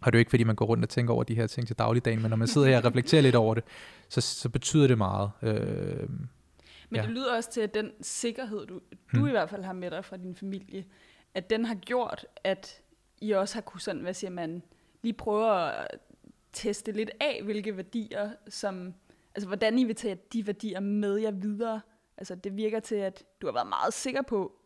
og 0.01 0.05
det 0.05 0.17
er 0.17 0.19
jo 0.19 0.21
ikke, 0.21 0.29
fordi 0.29 0.43
man 0.43 0.55
går 0.55 0.65
rundt 0.65 0.83
og 0.83 0.89
tænker 0.89 1.13
over 1.13 1.23
de 1.23 1.35
her 1.35 1.47
ting 1.47 1.67
til 1.67 1.75
dagligdagen, 1.75 2.21
men 2.21 2.29
når 2.29 2.37
man 2.37 2.47
sidder 2.47 2.67
her 2.67 2.77
og 2.77 2.85
reflekterer 2.85 3.21
lidt 3.21 3.35
over 3.35 3.55
det, 3.55 3.63
så, 4.09 4.21
så 4.21 4.49
betyder 4.49 4.87
det 4.87 4.97
meget. 4.97 5.31
Øh, 5.41 6.09
men 6.89 6.95
ja. 6.95 7.01
det 7.01 7.09
lyder 7.09 7.35
også 7.35 7.51
til, 7.51 7.61
at 7.61 7.73
den 7.73 7.91
sikkerhed, 8.01 8.67
du, 8.67 8.73
du 9.13 9.19
hmm. 9.19 9.27
i 9.27 9.31
hvert 9.31 9.49
fald 9.49 9.63
har 9.63 9.73
med 9.73 9.91
dig 9.91 10.05
fra 10.05 10.17
din 10.17 10.35
familie, 10.35 10.85
at 11.33 11.49
den 11.49 11.65
har 11.65 11.75
gjort, 11.75 12.25
at 12.43 12.81
I 13.17 13.31
også 13.31 13.55
har 13.55 13.61
kunnet 13.61 13.83
sådan, 13.83 14.01
hvad 14.01 14.13
siger 14.13 14.31
man, 14.31 14.63
lige 15.01 15.13
prøve 15.13 15.71
at 15.71 15.87
teste 16.53 16.91
lidt 16.91 17.11
af, 17.19 17.41
hvilke 17.43 17.77
værdier, 17.77 18.31
som, 18.47 18.93
altså 19.35 19.47
hvordan 19.47 19.79
I 19.79 19.83
vil 19.83 19.95
tage 19.95 20.19
de 20.33 20.47
værdier 20.47 20.79
med 20.79 21.17
jer 21.17 21.31
videre. 21.31 21.81
Altså 22.17 22.35
det 22.35 22.57
virker 22.57 22.79
til, 22.79 22.95
at 22.95 23.23
du 23.41 23.47
har 23.47 23.53
været 23.53 23.67
meget 23.67 23.93
sikker 23.93 24.21
på, 24.21 24.59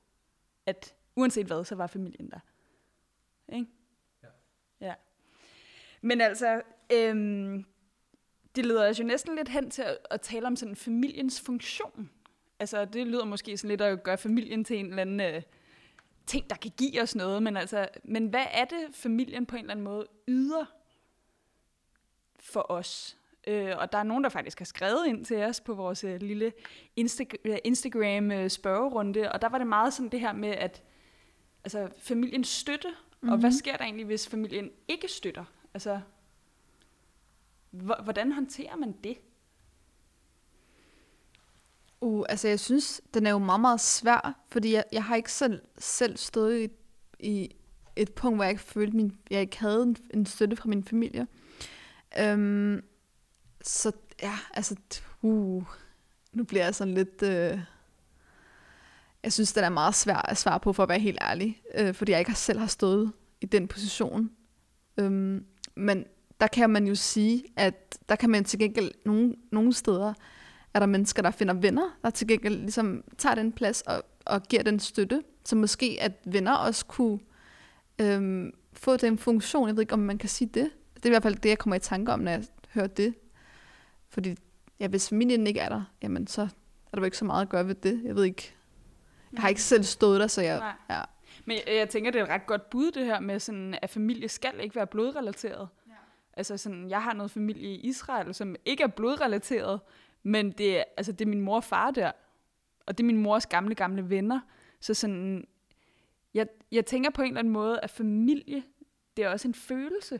at 0.66 0.94
uanset 1.16 1.48
hvad, 1.48 1.64
så 1.64 1.76
var 1.76 1.88
familien 1.88 2.30
der. 2.30 2.40
Ikke? 3.54 3.68
Ja. 4.24 4.28
ja. 4.82 4.94
Men 6.04 6.22
altså, 6.22 6.62
øhm, 6.94 7.66
det 8.56 8.66
leder 8.66 8.90
os 8.90 9.00
jo 9.00 9.04
næsten 9.04 9.36
lidt 9.36 9.50
hen 9.50 9.72
til 9.72 9.82
at, 9.82 9.98
at 10.10 10.22
tale 10.22 10.48
om 10.48 10.56
sådan 10.56 10.76
familiens 10.76 11.42
funktion. 11.42 12.10
Altså 12.60 12.86
det 12.86 13.08
lyder 13.08 13.26
måske 13.26 13.58
sådan 13.58 13.70
lidt 13.70 13.82
at 13.82 14.04
gøre 14.04 14.18
familien 14.18 14.64
til 14.64 14.78
en 14.78 14.86
eller 14.86 15.02
anden 15.02 15.20
øh, 15.20 15.42
ting, 16.26 16.50
der 16.50 16.56
kan 16.56 16.72
give 16.78 17.02
os 17.02 17.16
noget, 17.16 17.44
men 17.44 17.58
altså, 17.58 17.88
men 18.04 18.28
hvad 18.28 18.46
er 18.52 18.66
det, 18.66 18.86
familien 18.92 19.46
på 19.46 19.56
en 19.56 19.62
eller 19.62 19.72
anden 19.72 19.84
måde 19.84 20.08
yder 20.28 20.66
for 22.40 22.72
os. 22.72 23.18
Øh, 23.48 23.78
og 23.78 23.92
der 23.92 23.98
er 23.98 24.04
nogen, 24.04 24.24
der 24.24 24.30
faktisk 24.30 24.60
har 24.60 24.66
skrevet 24.66 25.08
ind 25.08 25.26
til 25.26 25.38
os 25.38 25.62
på 25.62 25.74
vores 25.74 26.04
øh, 26.04 26.22
lille 26.22 26.54
Insta- 27.00 27.42
øh, 27.46 27.58
Instagram 27.64 28.32
øh, 28.32 28.50
spørgerunde, 28.50 29.32
og 29.32 29.42
der 29.42 29.50
var 29.50 29.58
det 29.58 29.68
meget 29.68 29.94
sådan 29.94 30.10
det 30.10 30.20
her 30.20 30.34
med, 30.34 30.50
at 30.50 30.84
altså, 31.64 31.90
familien 31.98 32.44
støtte, 32.44 32.88
mm-hmm. 32.88 33.30
og 33.30 33.38
hvad 33.38 33.50
mhm. 33.50 33.58
sker 33.58 33.78
der 33.78 33.84
egentlig, 33.84 34.06
hvis 34.06 34.30
familien 34.30 34.72
ikke 34.88 35.08
støtter? 35.08 35.46
Altså, 35.74 36.02
hvordan 38.04 38.32
håndterer 38.32 38.76
man 38.76 38.96
det? 39.04 39.18
Uh, 42.02 42.26
altså 42.30 42.48
jeg 42.48 42.60
synes, 42.60 43.02
den 43.14 43.26
er 43.26 43.32
jo 43.32 43.38
meget, 43.38 43.62
meget 43.62 43.82
svær, 43.82 44.44
fordi 44.50 44.74
jeg, 44.74 44.84
jeg 44.92 45.04
har 45.04 45.16
ikke 45.16 45.32
selv, 45.32 45.62
selv 45.78 46.18
stået 46.18 46.64
i, 46.64 46.70
i 47.20 47.56
et 47.96 48.14
punkt, 48.14 48.38
hvor 48.38 48.44
jeg 48.44 48.52
ikke 48.52 48.64
følte, 48.64 48.98
min, 48.98 49.18
jeg 49.30 49.42
ikke 49.42 49.60
havde 49.60 49.84
en, 49.84 49.96
en 50.14 50.26
støtte 50.26 50.56
fra 50.56 50.70
min 50.70 50.84
familie. 50.84 51.28
Øhm, 52.20 52.84
så 53.62 53.92
ja, 54.22 54.40
altså, 54.54 54.76
uh, 55.22 55.64
nu 56.32 56.44
bliver 56.44 56.64
jeg 56.64 56.76
sådan 56.76 56.94
lidt... 56.94 57.24
Øh, 57.24 57.60
jeg 59.24 59.34
synes, 59.34 59.54
det 59.54 59.64
er 59.64 59.70
meget 59.70 59.96
svært 59.96 60.26
at 60.28 60.38
svare 60.38 60.60
på, 60.60 60.74
for 60.74 60.84
at 60.84 60.90
være 60.90 61.00
helt 61.00 61.18
ærlig. 61.22 61.62
Øh, 61.76 61.94
fordi 61.94 62.12
jeg 62.12 62.20
ikke 62.20 62.36
selv 62.36 62.60
har 62.60 62.68
stået 62.68 63.12
i 63.42 63.46
den 63.46 63.68
position. 63.68 64.32
Øhm, 64.98 65.46
men 65.76 66.06
der 66.40 66.48
kan 66.48 66.70
man 66.70 66.88
jo 66.88 66.96
sige, 66.96 67.44
at 67.56 67.98
der 68.10 68.16
kan 68.16 68.30
man 68.30 68.44
til 68.44 68.60
gengæld 68.60 68.92
nogle, 69.06 69.36
nogle 69.52 69.74
steder, 69.74 70.14
er 70.74 70.80
der 70.80 70.86
mennesker, 70.86 71.22
der 71.22 71.32
finder 71.32 71.54
venner, 71.54 71.98
der 72.04 72.10
til 72.10 72.28
gengæld 72.28 72.58
ligesom 72.58 73.04
tager 73.18 73.36
den 73.36 73.52
plads 73.52 73.82
og, 73.82 74.04
og 74.26 74.44
giver 74.44 74.64
den 74.64 74.80
støtte. 74.80 75.24
Så 75.46 75.56
måske 75.56 75.98
at 76.02 76.12
venner 76.26 76.54
også 76.54 76.86
kunne 76.86 77.20
øhm, 78.00 78.52
få 78.74 78.98
den 78.98 79.18
funktion. 79.18 79.68
Jeg 79.68 79.76
ved 79.76 79.82
ikke, 79.82 79.94
om 79.94 80.00
man 80.00 80.18
kan 80.18 80.30
sige 80.30 80.48
det. 80.48 80.70
Det 80.96 81.06
er 81.06 81.10
i 81.10 81.10
hvert 81.10 81.24
fald 81.24 81.36
det, 81.36 81.50
jeg 81.50 81.58
kommer 81.58 81.76
i 81.76 81.80
tanke 81.80 82.14
om, 82.14 82.20
når 82.20 82.32
jeg 82.32 82.44
hører 82.74 82.88
det. 82.88 83.14
Fordi 84.10 84.36
ja, 84.80 84.88
hvis 84.88 85.10
familien 85.10 85.48
ikke 85.48 85.60
er 85.60 85.70
der, 85.70 85.84
jamen 86.02 86.28
så 86.28 86.42
er 86.42 86.48
der 86.94 87.00
jo 87.00 87.06
ikke 87.06 87.18
så 87.18 87.26
meget 87.26 87.42
at 87.42 87.50
gøre 87.50 87.68
ved 87.68 87.76
det. 87.76 88.02
Jeg 88.04 88.16
ved 88.16 88.24
ikke. 88.24 88.56
Jeg 89.34 89.42
har 89.42 89.50
ikke 89.50 89.62
selv 89.62 89.84
stået 89.84 90.20
der, 90.20 90.28
så 90.28 90.42
jeg... 90.42 90.60
Nej. 90.60 90.74
Ja. 90.90 91.02
Men 91.46 91.58
jeg, 91.58 91.76
jeg 91.76 91.90
tænker, 91.90 92.12
det 92.12 92.20
er 92.20 92.24
et 92.24 92.30
ret 92.30 92.46
godt 92.46 92.70
bud, 92.70 92.92
det 92.92 93.06
her 93.06 93.20
med, 93.20 93.40
sådan, 93.40 93.80
at 93.82 93.90
familie 93.90 94.30
skal 94.30 94.60
ikke 94.60 94.76
være 94.76 94.88
blodrelateret. 94.88 95.70
Ja. 95.88 95.94
Altså 96.34 96.58
sådan, 96.58 96.90
jeg 96.90 97.04
har 97.04 97.14
noget 97.14 97.32
familie 97.32 97.70
i 97.70 97.80
Israel, 97.80 98.34
som 98.34 98.56
ikke 98.66 98.84
er 98.84 98.88
blodrelateret, 98.88 99.80
men 100.24 100.52
det, 100.52 100.80
er, 100.80 100.84
altså, 100.98 101.12
det 101.12 101.26
er 101.26 101.30
min 101.30 101.42
mor 101.42 101.56
og 101.56 101.64
far 101.64 101.92
der. 101.92 102.12
Og 102.86 102.98
det 102.98 103.04
er 103.04 103.06
min 103.06 103.18
mors 103.18 103.46
gamle, 103.46 103.76
gamle 103.76 104.10
venner. 104.10 104.40
Så 104.80 104.94
sådan, 104.94 105.48
jeg, 106.34 106.48
jeg 106.72 106.86
tænker 106.86 107.10
på 107.10 107.22
en 107.22 107.28
eller 107.28 107.40
anden 107.40 107.54
måde, 107.54 107.80
at 107.80 107.90
familie, 107.90 108.64
det 109.18 109.26
er 109.26 109.30
også 109.30 109.48
en 109.48 109.54
følelse. 109.54 110.20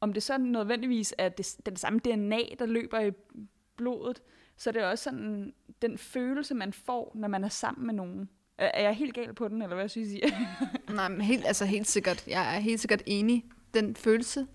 Om 0.00 0.12
det 0.12 0.22
så 0.22 0.38
nødvendigvis 0.38 1.14
er 1.18 1.28
det, 1.28 1.56
den 1.66 1.76
samme 1.76 1.98
DNA, 1.98 2.40
der 2.58 2.66
løber 2.66 3.00
i 3.00 3.10
blodet, 3.76 4.22
så 4.56 4.70
er 4.70 4.72
det 4.72 4.84
også 4.84 5.04
sådan 5.04 5.54
den 5.82 5.98
følelse, 5.98 6.54
man 6.54 6.72
får, 6.72 7.12
når 7.14 7.28
man 7.28 7.44
er 7.44 7.48
sammen 7.48 7.86
med 7.86 7.94
nogen. 7.94 8.30
Er, 8.60 8.82
jeg 8.82 8.94
helt 8.94 9.14
gal 9.14 9.34
på 9.34 9.48
den, 9.48 9.62
eller 9.62 9.76
hvad 9.76 9.88
synes 9.88 10.12
I? 10.12 10.22
Nej, 10.88 11.08
men 11.08 11.20
helt, 11.20 11.46
altså 11.46 11.64
helt 11.64 11.88
sikkert. 11.88 12.26
Jeg 12.26 12.56
er 12.56 12.60
helt 12.60 12.80
sikkert 12.80 13.02
enig. 13.06 13.44
Den 13.74 13.96
følelse, 13.96 14.46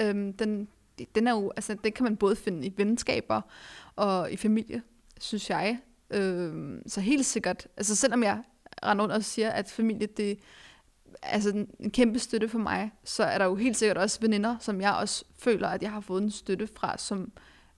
øhm, 0.00 0.32
den, 0.32 0.68
den 1.14 1.26
er 1.26 1.32
jo, 1.32 1.52
altså 1.56 1.76
det 1.84 1.94
kan 1.94 2.04
man 2.04 2.16
både 2.16 2.36
finde 2.36 2.66
i 2.66 2.74
venskaber 2.76 3.40
og 3.96 4.32
i 4.32 4.36
familie, 4.36 4.82
synes 5.20 5.50
jeg. 5.50 5.78
Øhm, 6.10 6.82
så 6.86 7.00
helt 7.00 7.26
sikkert, 7.26 7.68
altså 7.76 7.96
selvom 7.96 8.22
jeg 8.22 8.42
render 8.84 9.02
rundt 9.02 9.14
og 9.14 9.24
siger, 9.24 9.50
at 9.50 9.70
familie, 9.70 10.06
det 10.06 10.38
altså 11.22 11.64
en 11.80 11.90
kæmpe 11.90 12.18
støtte 12.18 12.48
for 12.48 12.58
mig, 12.58 12.90
så 13.04 13.24
er 13.24 13.38
der 13.38 13.44
jo 13.44 13.54
helt 13.54 13.76
sikkert 13.76 13.98
også 13.98 14.18
veninder, 14.20 14.56
som 14.60 14.80
jeg 14.80 14.94
også 14.94 15.24
føler, 15.38 15.68
at 15.68 15.82
jeg 15.82 15.90
har 15.90 16.00
fået 16.00 16.22
en 16.22 16.30
støtte 16.30 16.68
fra, 16.76 16.98
som, 16.98 17.32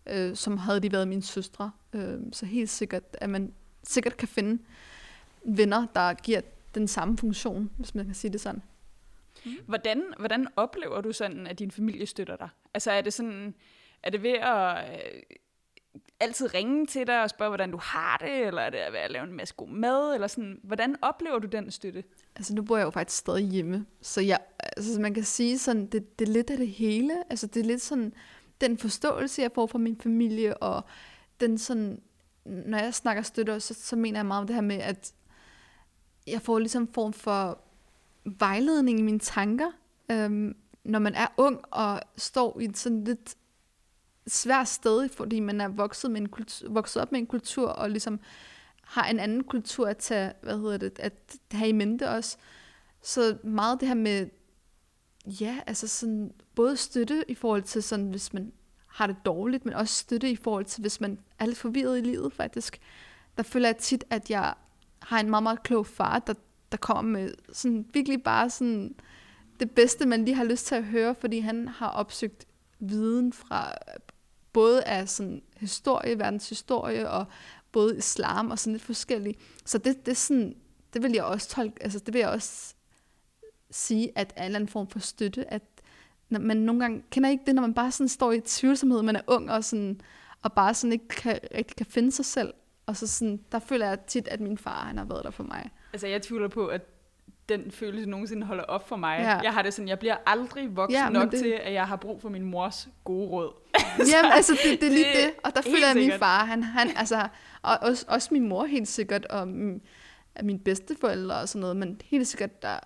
øh, 0.07 0.37
som 0.37 0.57
havde 0.57 0.81
de 0.81 0.93
været 0.93 1.09
mine 1.09 1.23
søstre. 1.23 1.71
Øh, 1.93 2.19
så 2.33 2.47
helt 2.47 2.71
sikkert, 2.71 3.03
at 3.13 3.31
man 3.31 3.53
sikkert 3.83 4.17
kan 4.17 4.29
finde 4.29 4.63
venner, 5.45 5.87
der 5.95 6.15
giver 6.15 6.41
den 6.75 6.89
samme 6.89 7.19
funktion, 7.19 7.71
hvis 7.79 7.95
man 7.95 8.05
kan 8.05 8.15
sige 8.15 8.33
det 8.33 8.41
sådan. 8.41 8.63
Mm. 9.45 9.53
Hvordan, 9.67 10.03
hvordan 10.19 10.47
oplever 10.57 11.01
du 11.01 11.13
sådan, 11.13 11.47
at 11.47 11.59
din 11.59 11.71
familie 11.71 12.07
støtter 12.07 12.37
dig? 12.37 12.49
Altså 12.75 12.91
er 12.91 13.01
det 13.01 13.13
sådan, 13.13 13.55
er 14.03 14.11
det 14.11 14.23
ved 14.23 14.33
at 14.33 14.91
øh, 14.93 15.23
altid 16.21 16.55
ringe 16.55 16.87
til 16.87 17.07
dig 17.07 17.23
og 17.23 17.31
spørge, 17.31 17.51
hvordan 17.51 17.71
du 17.71 17.79
har 17.83 18.17
det, 18.17 18.47
eller 18.47 18.63
er 18.63 18.71
det 18.71 18.81
ved 18.93 18.99
at 18.99 19.11
lave 19.11 19.25
en 19.25 19.33
masse 19.33 19.55
god 19.55 19.69
mad, 19.69 20.15
eller 20.15 20.27
sådan, 20.27 20.61
hvordan 20.63 20.97
oplever 21.03 21.39
du 21.39 21.49
den 21.49 21.71
støtte? 21.71 22.05
Altså 22.37 22.55
nu 22.55 22.63
bor 22.63 22.77
jeg 22.77 22.85
jo 22.85 22.91
faktisk 22.91 23.19
stadig 23.19 23.45
hjemme, 23.45 23.87
så 24.03 24.21
jeg, 24.21 24.39
altså 24.61 25.01
man 25.01 25.15
kan 25.15 25.25
sige 25.25 25.59
sådan, 25.59 25.87
det, 25.87 26.19
det 26.19 26.29
er 26.29 26.33
lidt 26.33 26.51
af 26.51 26.57
det 26.57 26.69
hele, 26.69 27.15
altså 27.31 27.47
det 27.47 27.61
er 27.61 27.65
lidt 27.65 27.83
sådan, 27.83 28.15
den 28.61 28.79
forståelse, 28.79 29.43
jeg 29.43 29.51
får 29.55 29.67
fra 29.67 29.79
min 29.79 30.01
familie, 30.01 30.57
og 30.57 30.85
den 31.41 31.59
sådan, 31.59 32.03
når 32.45 32.79
jeg 32.79 32.95
snakker 32.95 33.23
støtte, 33.23 33.61
så, 33.61 33.75
så 33.75 33.97
mener 33.97 34.19
jeg 34.19 34.27
meget 34.27 34.41
om 34.41 34.47
det 34.47 34.55
her 34.55 34.63
med, 34.63 34.77
at 34.77 35.13
jeg 36.27 36.43
får 36.43 36.59
ligesom 36.59 36.83
en 36.83 36.93
form 36.93 37.13
for 37.13 37.59
vejledning 38.25 38.99
i 38.99 39.03
mine 39.03 39.19
tanker, 39.19 39.71
øhm, 40.11 40.57
når 40.85 40.99
man 40.99 41.15
er 41.15 41.27
ung 41.37 41.61
og 41.71 42.01
står 42.17 42.61
i 42.61 42.71
sådan 42.75 43.05
lidt 43.05 43.37
svært 44.27 44.69
sted, 44.69 45.09
fordi 45.09 45.41
man 45.41 45.61
er 45.61 45.69
vokset, 45.69 46.11
med 46.11 46.21
en 46.21 46.29
kultur, 46.29 46.69
vokset 46.71 47.03
op 47.03 47.13
med 47.13 47.21
en 47.21 47.27
kultur, 47.27 47.69
og 47.69 47.91
ligesom 47.91 48.21
har 48.83 49.07
en 49.07 49.21
anden 49.21 49.45
kultur 49.45 49.87
at 49.87 49.97
tage, 49.97 50.33
hvad 50.43 50.59
hedder 50.59 50.77
det, 50.77 50.99
at 50.99 51.37
have 51.53 51.69
i 51.69 51.73
mente 51.73 52.11
også. 52.11 52.37
Så 53.03 53.39
meget 53.45 53.81
det 53.81 53.89
her 53.89 53.95
med, 53.95 54.27
ja, 55.27 55.61
altså 55.67 55.89
sådan, 55.89 56.33
både 56.55 56.77
støtte 56.77 57.25
i 57.29 57.35
forhold 57.35 57.63
til 57.63 57.83
sådan, 57.83 58.11
hvis 58.11 58.33
man 58.33 58.53
har 58.87 59.07
det 59.07 59.17
dårligt, 59.25 59.65
men 59.65 59.75
også 59.75 59.95
støtte 59.95 60.31
i 60.31 60.37
forhold 60.37 60.65
til, 60.65 60.81
hvis 60.81 61.01
man 61.01 61.19
er 61.39 61.47
lidt 61.47 61.59
forvirret 61.59 61.99
i 61.99 62.01
livet 62.01 62.33
faktisk. 62.33 62.81
Der 63.37 63.43
føler 63.43 63.69
jeg 63.69 63.77
tit, 63.77 64.05
at 64.11 64.31
jeg 64.31 64.55
har 65.03 65.21
en 65.21 65.31
meget, 65.31 65.43
meget 65.43 65.63
klog 65.63 65.87
far, 65.87 66.19
der, 66.19 66.35
der 66.73 66.79
kommer 66.79 67.03
med 67.03 67.35
sådan 67.53 67.87
virkelig 67.93 68.23
bare 68.23 68.51
sådan 68.51 68.95
det 69.61 69.71
bedste, 69.71 70.07
man 70.07 70.25
lige 70.25 70.35
har 70.35 70.45
lyst 70.45 70.67
til 70.67 70.75
at 70.75 70.85
høre, 70.85 71.15
fordi 71.15 71.39
han 71.39 71.69
har 71.69 71.89
opsøgt 71.89 72.47
viden 72.79 73.33
fra 73.33 73.75
både 74.53 74.85
af 74.85 75.09
sådan 75.09 75.43
historie, 75.57 76.19
verdenshistorie, 76.19 77.11
og 77.11 77.27
både 77.73 77.97
islam 77.97 78.51
og 78.51 78.59
sådan 78.59 78.73
lidt 78.73 78.83
forskellige. 78.83 79.35
Så 79.65 79.79
det, 79.79 80.07
det, 80.07 80.13
er 80.13 80.17
sådan, 80.17 80.57
det 80.93 81.03
vil 81.03 81.13
jeg 81.13 81.25
også 81.25 81.49
tolke, 81.49 81.83
altså 81.83 81.99
det 81.99 82.15
vil 82.15 82.21
jeg 82.21 82.29
også 82.29 82.75
sige, 83.71 84.19
at 84.19 84.33
er 84.37 84.43
en 84.43 84.47
eller 84.47 84.59
anden 84.59 84.69
form 84.69 84.89
for 84.89 84.99
støtte, 84.99 85.53
at 85.53 85.63
når 86.29 86.41
man 86.41 86.57
nogle 86.57 86.81
gange, 86.81 87.03
kender 87.11 87.31
ikke 87.31 87.43
det, 87.47 87.55
når 87.55 87.63
man 87.63 87.75
bare 87.75 87.93
sådan 87.93 88.09
står 88.09 88.33
i 88.33 88.41
tvivlsomhed, 88.41 89.03
man 89.03 89.17
er 89.17 89.21
ung 89.27 89.51
og, 89.51 89.65
sådan, 89.65 90.01
og 90.43 90.53
bare 90.53 90.75
sådan 90.75 90.93
ikke 90.93 91.09
kan, 91.09 91.39
rigtig 91.55 91.77
kan 91.77 91.87
finde 91.87 92.13
sig 92.13 92.25
selv. 92.25 92.55
Og 92.87 92.97
så 92.97 93.07
sådan, 93.07 93.41
der 93.53 93.59
føler 93.59 93.87
jeg 93.89 94.01
tit, 94.07 94.29
at 94.29 94.41
min 94.41 94.59
far, 94.59 94.85
han 94.87 94.99
har 94.99 95.05
været 95.05 95.25
der 95.25 95.31
for 95.31 95.43
mig. 95.45 95.71
Altså 95.93 96.07
jeg 96.07 96.23
tvivler 96.23 96.49
på, 96.49 96.67
at 96.67 96.81
den 97.49 97.71
følelse 97.71 98.09
nogensinde 98.11 98.47
holder 98.47 98.65
op 98.65 98.89
for 98.89 98.97
mig. 98.97 99.19
Ja. 99.21 99.39
Jeg 99.39 99.53
har 99.53 99.63
det 99.63 99.75
sådan, 99.75 99.89
jeg 99.89 99.99
bliver 99.99 100.17
aldrig 100.27 100.77
voksen 100.77 101.01
Ja, 101.03 101.09
nok 101.09 101.31
det- 101.33 101.39
til, 101.41 101.49
at 101.63 101.73
jeg 101.73 101.87
har 101.89 101.97
brug 101.97 102.23
for 102.23 102.29
min 102.29 102.43
mors 102.45 102.89
gode 103.05 103.29
råd. 103.29 103.53
Jamen, 104.13 104.33
altså, 104.33 104.53
det, 104.65 104.81
det 104.81 104.87
er 104.87 104.91
lige 104.93 105.05
Det 105.05 105.15
det. 105.15 105.33
Og 105.45 105.55
der 105.57 105.63
føler 105.63 105.79
jeg, 105.81 105.91
at 105.91 105.97
min 105.97 106.13
far, 106.19 106.45
han, 106.45 106.63
han 106.63 106.91
altså, 106.97 107.29
og 107.63 107.79
også, 107.83 108.05
også 108.09 108.29
min 108.33 108.49
mor 108.49 108.65
helt 108.65 108.89
sikkert, 108.89 109.25
og 109.27 109.49
min, 109.49 109.81
mine 110.43 110.59
bedsteforældre 110.59 111.35
og 111.41 111.49
sådan 111.49 111.61
noget, 111.61 111.77
men 111.77 112.01
helt 112.05 112.27
sikkert, 112.27 112.63
der 112.63 112.69
er 112.69 112.81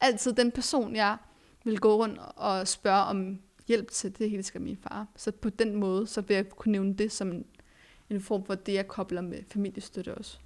altid 0.00 0.32
den 0.32 0.50
person, 0.52 0.96
jeg 0.96 1.16
vil 1.64 1.80
gå 1.80 1.96
rundt 1.96 2.20
og 2.36 2.68
spørge 2.68 3.02
om 3.04 3.38
hjælp 3.68 3.90
til, 3.90 4.18
det 4.18 4.26
er 4.26 4.30
helt 4.30 4.44
sikkert 4.46 4.62
min 4.62 4.78
far. 4.82 5.06
Så 5.16 5.32
på 5.32 5.50
den 5.50 5.74
måde, 5.76 6.06
så 6.06 6.20
vil 6.20 6.34
jeg 6.34 6.48
kunne 6.48 6.72
nævne 6.72 6.94
det 6.94 7.12
som 7.12 7.32
en, 7.32 7.44
en 8.14 8.20
form 8.20 8.44
for 8.44 8.54
det, 8.54 8.74
jeg 8.74 8.88
kobler 8.88 9.20
med 9.20 9.38
familiestøtte 9.52 10.14
også. 10.14 10.38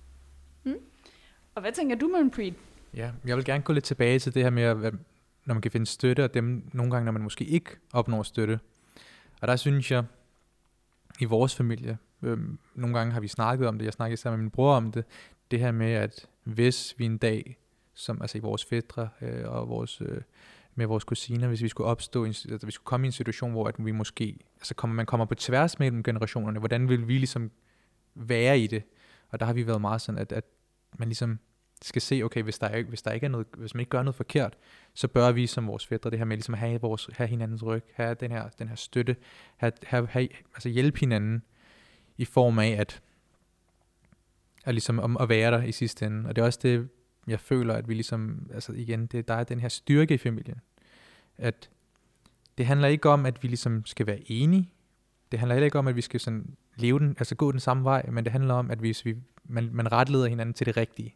Og 1.55 1.61
hvad 1.61 1.72
tænker 1.72 1.96
du, 1.96 2.09
Manpreet? 2.09 2.55
Ja, 2.94 3.11
jeg 3.26 3.37
vil 3.37 3.44
gerne 3.44 3.62
gå 3.62 3.72
lidt 3.72 3.85
tilbage 3.85 4.18
til 4.18 4.35
det 4.35 4.42
her 4.42 4.50
med, 4.50 4.62
at, 4.62 4.76
hvad- 4.76 4.92
når 5.44 5.55
man 5.55 5.62
kan 5.62 5.70
finde 5.70 5.87
støtte, 5.87 6.24
og 6.24 6.35
dem 6.35 6.62
nogle 6.72 6.90
gange, 6.92 7.05
når 7.05 7.12
man 7.12 7.22
måske 7.22 7.44
ikke 7.44 7.70
opnår 7.92 8.22
støtte. 8.22 8.61
Og 9.40 9.48
der 9.48 9.57
synes 9.57 9.90
jeg, 9.90 10.05
i 11.20 11.24
vores 11.24 11.55
familie, 11.55 11.98
øhm, 12.22 12.59
nogle 12.74 12.98
gange 12.98 13.12
har 13.12 13.20
vi 13.20 13.29
snakket 13.29 13.68
om 13.68 13.79
det, 13.79 13.85
jeg 13.85 13.92
snakkede 13.92 14.20
sammen 14.20 14.38
med 14.38 14.44
min 14.44 14.50
bror 14.50 14.74
om 14.74 14.92
det, 14.92 15.05
det 15.50 15.59
her 15.61 15.72
med, 15.72 15.92
at 15.92 16.26
hvis 16.44 16.94
vi 16.98 17.05
en 17.05 17.18
dag, 17.18 17.59
som 17.94 18.22
altså 18.22 18.38
i 18.38 18.40
vores 18.40 18.64
fædre 18.64 19.09
øh, 19.22 19.48
og 19.48 19.68
vores, 19.68 20.00
øh, 20.00 20.20
med 20.77 20.87
vores 20.87 21.05
kusiner, 21.05 21.49
hvis 21.49 21.62
vi 21.62 21.69
skulle 21.69 21.91
opstå, 21.91 22.25
i 22.25 22.29
altså 22.29 22.67
vi 22.67 22.73
skulle 22.73 22.87
komme 22.87 23.07
i 23.07 23.09
en 23.09 23.12
situation, 23.12 23.51
hvor 23.51 23.69
at 23.69 23.75
vi 23.79 23.93
måske, 23.93 24.39
altså 24.57 24.75
kommer, 24.75 24.95
man 24.95 25.07
kommer 25.07 25.27
på 25.27 25.35
tværs 25.35 25.79
mellem 25.79 26.03
generationerne, 26.03 26.59
hvordan 26.59 26.89
vil 26.89 27.09
vi 27.09 27.19
ligesom 27.19 27.51
være 28.15 28.59
i 28.59 28.67
det? 28.67 28.83
Og 29.29 29.41
der 29.41 29.47
har 29.47 29.53
vi 29.53 29.67
været 29.67 29.81
meget 29.81 30.01
sådan, 30.01 30.19
at, 30.19 30.33
at 30.33 30.45
man 30.99 31.09
ligesom 31.09 31.39
skal 31.83 32.03
se, 32.03 32.23
okay, 32.23 32.43
hvis 32.43 32.59
der, 32.59 32.67
er, 32.67 32.83
hvis 32.83 33.03
der 33.03 33.12
ikke 33.12 33.25
er 33.25 33.31
noget, 33.31 33.47
hvis 33.57 33.75
man 33.75 33.81
ikke 33.81 33.91
gør 33.91 34.03
noget 34.03 34.15
forkert, 34.15 34.57
så 34.95 35.09
bør 35.09 35.33
vi 35.33 35.47
som 35.47 35.67
vores 35.67 35.87
fædre 35.87 36.11
det 36.11 36.19
her 36.19 36.25
med 36.25 36.37
ligesom 36.37 36.55
at 36.55 36.61
have, 36.61 36.81
vores, 36.81 37.09
have 37.12 37.29
hinandens 37.29 37.62
ryg, 37.62 37.83
have 37.95 38.15
den 38.15 38.31
her, 38.31 38.49
den 38.49 38.69
her 38.69 38.77
støtte, 38.77 39.17
have, 39.57 39.73
have, 39.83 40.07
have, 40.07 40.29
altså 40.55 40.69
hjælpe 40.69 41.01
hinanden 41.01 41.43
i 42.17 42.25
form 42.25 42.59
af 42.59 42.69
at, 42.69 43.03
at, 44.65 44.75
ligesom 44.75 44.99
om 44.99 45.17
at 45.17 45.29
være 45.29 45.51
der 45.51 45.62
i 45.62 45.73
sidste 45.73 46.07
ende. 46.07 46.29
Og 46.29 46.37
det 46.37 46.43
er 46.43 46.47
også 46.47 46.61
det, 46.62 46.89
jeg 47.27 47.41
føler, 47.41 47.75
at 47.75 47.89
vi 47.89 47.95
ligesom, 47.95 48.51
altså 48.55 48.73
igen, 48.73 49.07
det, 49.07 49.29
der 49.29 49.35
er 49.35 49.45
den 49.45 49.61
her 49.61 49.69
styrke 49.69 50.15
i 50.15 50.19
familien. 50.19 50.61
At 51.39 51.71
det 52.59 52.67
handler 52.67 52.89
ikke 52.89 53.09
om, 53.09 53.27
at 53.27 53.43
vi 53.43 53.49
ligesom 53.49 53.87
skal 53.87 54.07
være 54.07 54.31
enige. 54.31 54.71
Det 55.33 55.39
handler 55.39 55.55
heller 55.55 55.65
ikke 55.65 55.79
om, 55.79 55.89
at 55.89 55.97
vi 55.97 56.01
skal 56.01 56.21
sådan 56.21 56.57
leve 56.77 56.99
den, 56.99 57.17
altså 57.19 57.35
gå 57.35 57.53
den 57.53 57.61
samme 57.61 57.85
vej, 57.85 58.07
men 58.11 58.25
det 58.25 58.33
handler 58.33 58.55
om, 58.55 58.71
at 58.71 58.79
hvis 58.79 59.05
vi, 59.05 59.17
man, 59.45 59.71
man 59.73 59.93
retleder 59.93 60.27
hinanden 60.27 60.55
til 60.55 60.67
det 60.67 60.77
rigtige. 60.77 61.15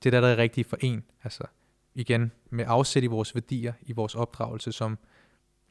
Til 0.00 0.12
det, 0.12 0.22
der 0.22 0.28
er 0.28 0.36
rigtigt 0.36 0.68
for 0.68 0.76
en. 0.80 1.04
Altså 1.24 1.44
igen, 1.94 2.32
med 2.50 2.64
afsæt 2.68 3.02
i 3.02 3.06
vores 3.06 3.34
værdier, 3.34 3.72
i 3.82 3.92
vores 3.92 4.14
opdragelse, 4.14 4.72
som 4.72 4.98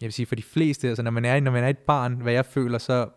jeg 0.01 0.07
vil 0.07 0.13
sige 0.13 0.25
for 0.25 0.35
de 0.35 0.43
fleste, 0.43 0.87
altså 0.87 1.03
når 1.03 1.11
man 1.11 1.25
er, 1.25 1.39
når 1.39 1.51
man 1.51 1.63
er 1.63 1.69
et 1.69 1.77
barn, 1.77 2.15
hvad 2.15 2.33
jeg 2.33 2.45
føler, 2.45 2.77
så 2.77 3.09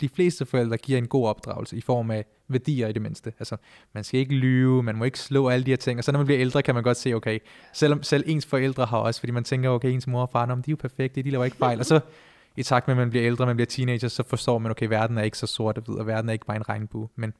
de 0.00 0.08
fleste 0.08 0.46
forældre 0.46 0.76
giver 0.76 0.98
en 0.98 1.08
god 1.08 1.28
opdragelse 1.28 1.76
i 1.76 1.80
form 1.80 2.10
af 2.10 2.24
værdier 2.48 2.88
i 2.88 2.92
det 2.92 3.02
mindste. 3.02 3.32
Altså, 3.38 3.56
man 3.92 4.04
skal 4.04 4.20
ikke 4.20 4.34
lyve, 4.34 4.82
man 4.82 4.96
må 4.96 5.04
ikke 5.04 5.18
slå 5.18 5.48
alle 5.48 5.66
de 5.66 5.70
her 5.70 5.76
ting, 5.76 5.98
og 5.98 6.04
så 6.04 6.12
når 6.12 6.18
man 6.18 6.26
bliver 6.26 6.40
ældre, 6.40 6.62
kan 6.62 6.74
man 6.74 6.84
godt 6.84 6.96
se, 6.96 7.14
okay, 7.14 7.38
selvom 7.72 8.02
selv 8.02 8.24
ens 8.26 8.46
forældre 8.46 8.84
har 8.84 8.98
også, 8.98 9.20
fordi 9.20 9.32
man 9.32 9.44
tænker, 9.44 9.70
okay, 9.70 9.88
ens 9.88 10.06
mor 10.06 10.22
og 10.22 10.30
far, 10.30 10.46
nå, 10.46 10.54
de 10.54 10.58
er 10.58 10.62
jo 10.68 10.76
perfekte, 10.76 11.22
de 11.22 11.30
laver 11.30 11.44
ikke 11.44 11.56
fejl, 11.56 11.78
og 11.78 11.86
så 11.86 12.00
i 12.56 12.62
takt 12.62 12.88
med, 12.88 12.94
at 12.94 12.98
man 12.98 13.10
bliver 13.10 13.26
ældre, 13.26 13.46
man 13.46 13.56
bliver 13.56 13.66
teenager, 13.66 14.08
så 14.08 14.22
forstår 14.26 14.58
man, 14.58 14.70
okay, 14.70 14.86
verden 14.86 15.18
er 15.18 15.22
ikke 15.22 15.38
så 15.38 15.46
sort 15.46 15.78
og 15.78 15.84
hvid, 15.84 15.94
og 15.94 16.06
verden 16.06 16.28
er 16.28 16.32
ikke 16.32 16.46
bare 16.46 16.56
en 16.56 16.68
regnbue, 16.68 17.08
men, 17.16 17.32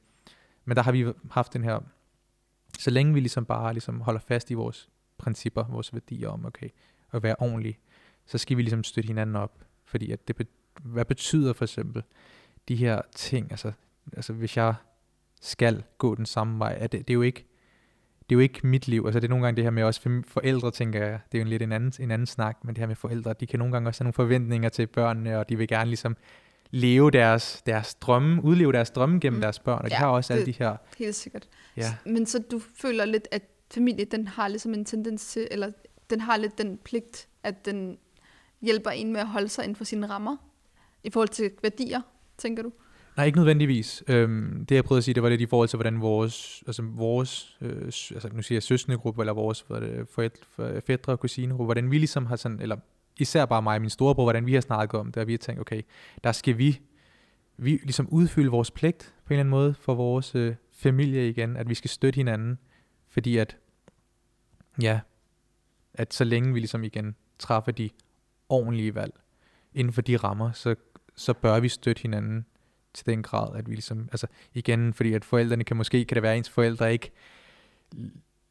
men 0.65 0.77
der 0.77 0.83
har 0.83 0.91
vi 0.91 1.05
haft 1.31 1.53
den 1.53 1.63
her, 1.63 1.79
så 2.79 2.89
længe 2.91 3.13
vi 3.13 3.19
ligesom 3.19 3.45
bare 3.45 3.73
ligesom 3.73 4.01
holder 4.01 4.19
fast 4.27 4.51
i 4.51 4.53
vores 4.53 4.89
principper, 5.17 5.63
vores 5.63 5.93
værdier 5.93 6.29
om, 6.29 6.45
okay, 6.45 6.69
at 7.11 7.23
være 7.23 7.35
ordentlig, 7.39 7.79
så 8.25 8.37
skal 8.37 8.57
vi 8.57 8.61
ligesom 8.61 8.83
støtte 8.83 9.07
hinanden 9.07 9.35
op, 9.35 9.59
fordi 9.85 10.11
at 10.11 10.27
det, 10.27 10.47
hvad 10.83 11.05
betyder 11.05 11.53
for 11.53 11.65
eksempel 11.65 12.03
de 12.67 12.75
her 12.75 13.01
ting, 13.15 13.47
altså, 13.51 13.71
altså 14.13 14.33
hvis 14.33 14.57
jeg 14.57 14.73
skal 15.41 15.83
gå 15.97 16.15
den 16.15 16.25
samme 16.25 16.59
vej, 16.59 16.77
er 16.79 16.87
det, 16.87 16.99
det 17.07 17.09
er 17.09 17.15
jo 17.15 17.21
ikke, 17.21 17.45
det 18.29 18.35
er 18.35 18.37
jo 18.37 18.39
ikke 18.39 18.67
mit 18.67 18.87
liv, 18.87 19.03
altså 19.05 19.19
det 19.19 19.25
er 19.27 19.29
nogle 19.29 19.45
gange 19.45 19.55
det 19.55 19.63
her 19.63 19.71
med 19.71 19.83
også 19.83 20.21
forældre, 20.27 20.71
tænker 20.71 20.99
jeg, 21.05 21.19
det 21.31 21.37
er 21.37 21.39
jo 21.39 21.43
en 21.43 21.47
lidt 21.49 21.61
en 21.61 21.71
anden, 21.71 21.93
en 21.99 22.11
anden 22.11 22.27
snak, 22.27 22.57
men 22.63 22.75
det 22.75 22.77
her 22.81 22.87
med 22.87 22.95
forældre, 22.95 23.33
de 23.33 23.47
kan 23.47 23.59
nogle 23.59 23.73
gange 23.73 23.89
også 23.89 24.03
have 24.03 24.05
nogle 24.05 24.13
forventninger 24.13 24.69
til 24.69 24.87
børnene, 24.87 25.39
og 25.39 25.49
de 25.49 25.57
vil 25.57 25.67
gerne 25.67 25.85
ligesom 25.89 26.17
leve 26.71 27.11
deres, 27.11 27.61
deres 27.65 27.95
drømme, 27.95 28.43
udleve 28.43 28.71
deres 28.71 28.91
drømme 28.91 29.19
gennem 29.19 29.37
Mm. 29.37 29.41
deres 29.41 29.59
børn, 29.59 29.77
og 29.83 29.89
de 29.89 29.93
Ja, 29.95 29.99
har 29.99 30.07
også 30.07 30.33
alle 30.33 30.45
de 30.45 30.51
det- 30.51 30.55
her, 30.57 30.75
Helt 30.97 31.15
sikkert. 31.15 31.47
ja, 31.77 31.95
Men 32.05 32.25
så 32.25 32.39
du 32.51 32.59
føler 32.75 33.05
lidt, 33.05 33.27
at 33.31 33.41
familie, 33.73 34.05
den 34.05 34.27
har 34.27 34.47
ligesom 34.47 34.73
en 34.73 34.85
tendens 34.85 35.27
til, 35.27 35.47
eller 35.51 35.71
den 36.09 36.21
har 36.21 36.37
lidt 36.37 36.57
den 36.57 36.77
pligt, 36.77 37.27
at 37.43 37.65
den 37.65 37.97
hjælper 38.61 38.89
en 38.89 39.13
med 39.13 39.21
at 39.21 39.27
holde 39.27 39.49
sig 39.49 39.63
inden 39.63 39.75
for 39.75 39.83
sine 39.83 40.09
rammer, 40.09 40.37
i 41.03 41.09
forhold 41.09 41.29
til 41.29 41.51
værdier, 41.61 42.01
tænker 42.41 42.63
du? 42.63 42.71
Nej, 43.17 43.25
ikke 43.25 43.37
nødvendigvis. 43.37 44.03
Øhm, 44.07 44.65
det 44.65 44.75
jeg 44.75 44.83
prøvede 44.83 44.99
at 44.99 45.03
sige, 45.03 45.15
det 45.15 45.23
var 45.23 45.29
lidt 45.29 45.41
i 45.41 45.45
forhold 45.45 45.69
til, 45.69 45.77
hvordan 45.77 46.01
vores, 46.01 46.63
altså 46.67 46.81
vores 46.83 47.57
øh, 47.61 47.85
altså 47.85 48.29
nu 48.33 48.41
siger 48.41 48.85
jeg 48.89 48.97
gruppe, 48.99 49.21
eller 49.21 49.33
vores 49.33 49.63
forældre, 49.63 50.45
for- 50.49 50.79
fædre 50.87 51.13
og 51.13 51.19
kusinegruppe, 51.19 51.65
hvordan 51.65 51.91
vi 51.91 51.97
ligesom 51.97 52.25
har 52.25 52.35
sådan, 52.35 52.61
eller 52.61 52.77
især 53.19 53.45
bare 53.45 53.61
mig 53.61 53.75
og 53.75 53.81
min 53.81 53.89
storebror, 53.89 54.23
hvordan 54.23 54.45
vi 54.45 54.53
har 54.53 54.61
snakket 54.61 54.99
om 54.99 55.11
det, 55.11 55.21
og 55.21 55.27
vi 55.27 55.33
har 55.33 55.37
tænkt, 55.37 55.61
okay, 55.61 55.81
der 56.23 56.31
skal 56.31 56.57
vi, 56.57 56.81
vi 57.57 57.71
ligesom 57.71 58.07
udfylde 58.09 58.51
vores 58.51 58.71
pligt 58.71 59.13
på 59.25 59.33
en 59.33 59.33
eller 59.33 59.39
anden 59.39 59.51
måde 59.51 59.73
for 59.73 59.93
vores 59.93 60.35
øh, 60.35 60.55
familie 60.71 61.29
igen, 61.29 61.57
at 61.57 61.69
vi 61.69 61.73
skal 61.75 61.89
støtte 61.89 62.17
hinanden, 62.17 62.57
fordi 63.09 63.37
at, 63.37 63.57
ja, 64.81 64.99
at 65.93 66.13
så 66.13 66.23
længe 66.23 66.53
vi 66.53 66.59
ligesom 66.59 66.83
igen 66.83 67.15
træffer 67.39 67.71
de 67.71 67.89
ordentlige 68.49 68.95
valg 68.95 69.13
inden 69.73 69.93
for 69.93 70.01
de 70.01 70.17
rammer, 70.17 70.51
så, 70.51 70.75
så 71.15 71.33
bør 71.33 71.59
vi 71.59 71.69
støtte 71.69 72.01
hinanden 72.01 72.45
til 72.93 73.05
den 73.05 73.23
grad, 73.23 73.55
at 73.55 73.69
vi 73.69 73.73
ligesom, 73.73 74.09
altså 74.11 74.27
igen, 74.53 74.93
fordi 74.93 75.13
at 75.13 75.25
forældrene 75.25 75.63
kan 75.63 75.77
måske, 75.77 76.05
kan 76.05 76.15
det 76.15 76.23
være, 76.23 76.31
at 76.31 76.37
ens 76.37 76.49
forældre 76.49 76.93
ikke 76.93 77.11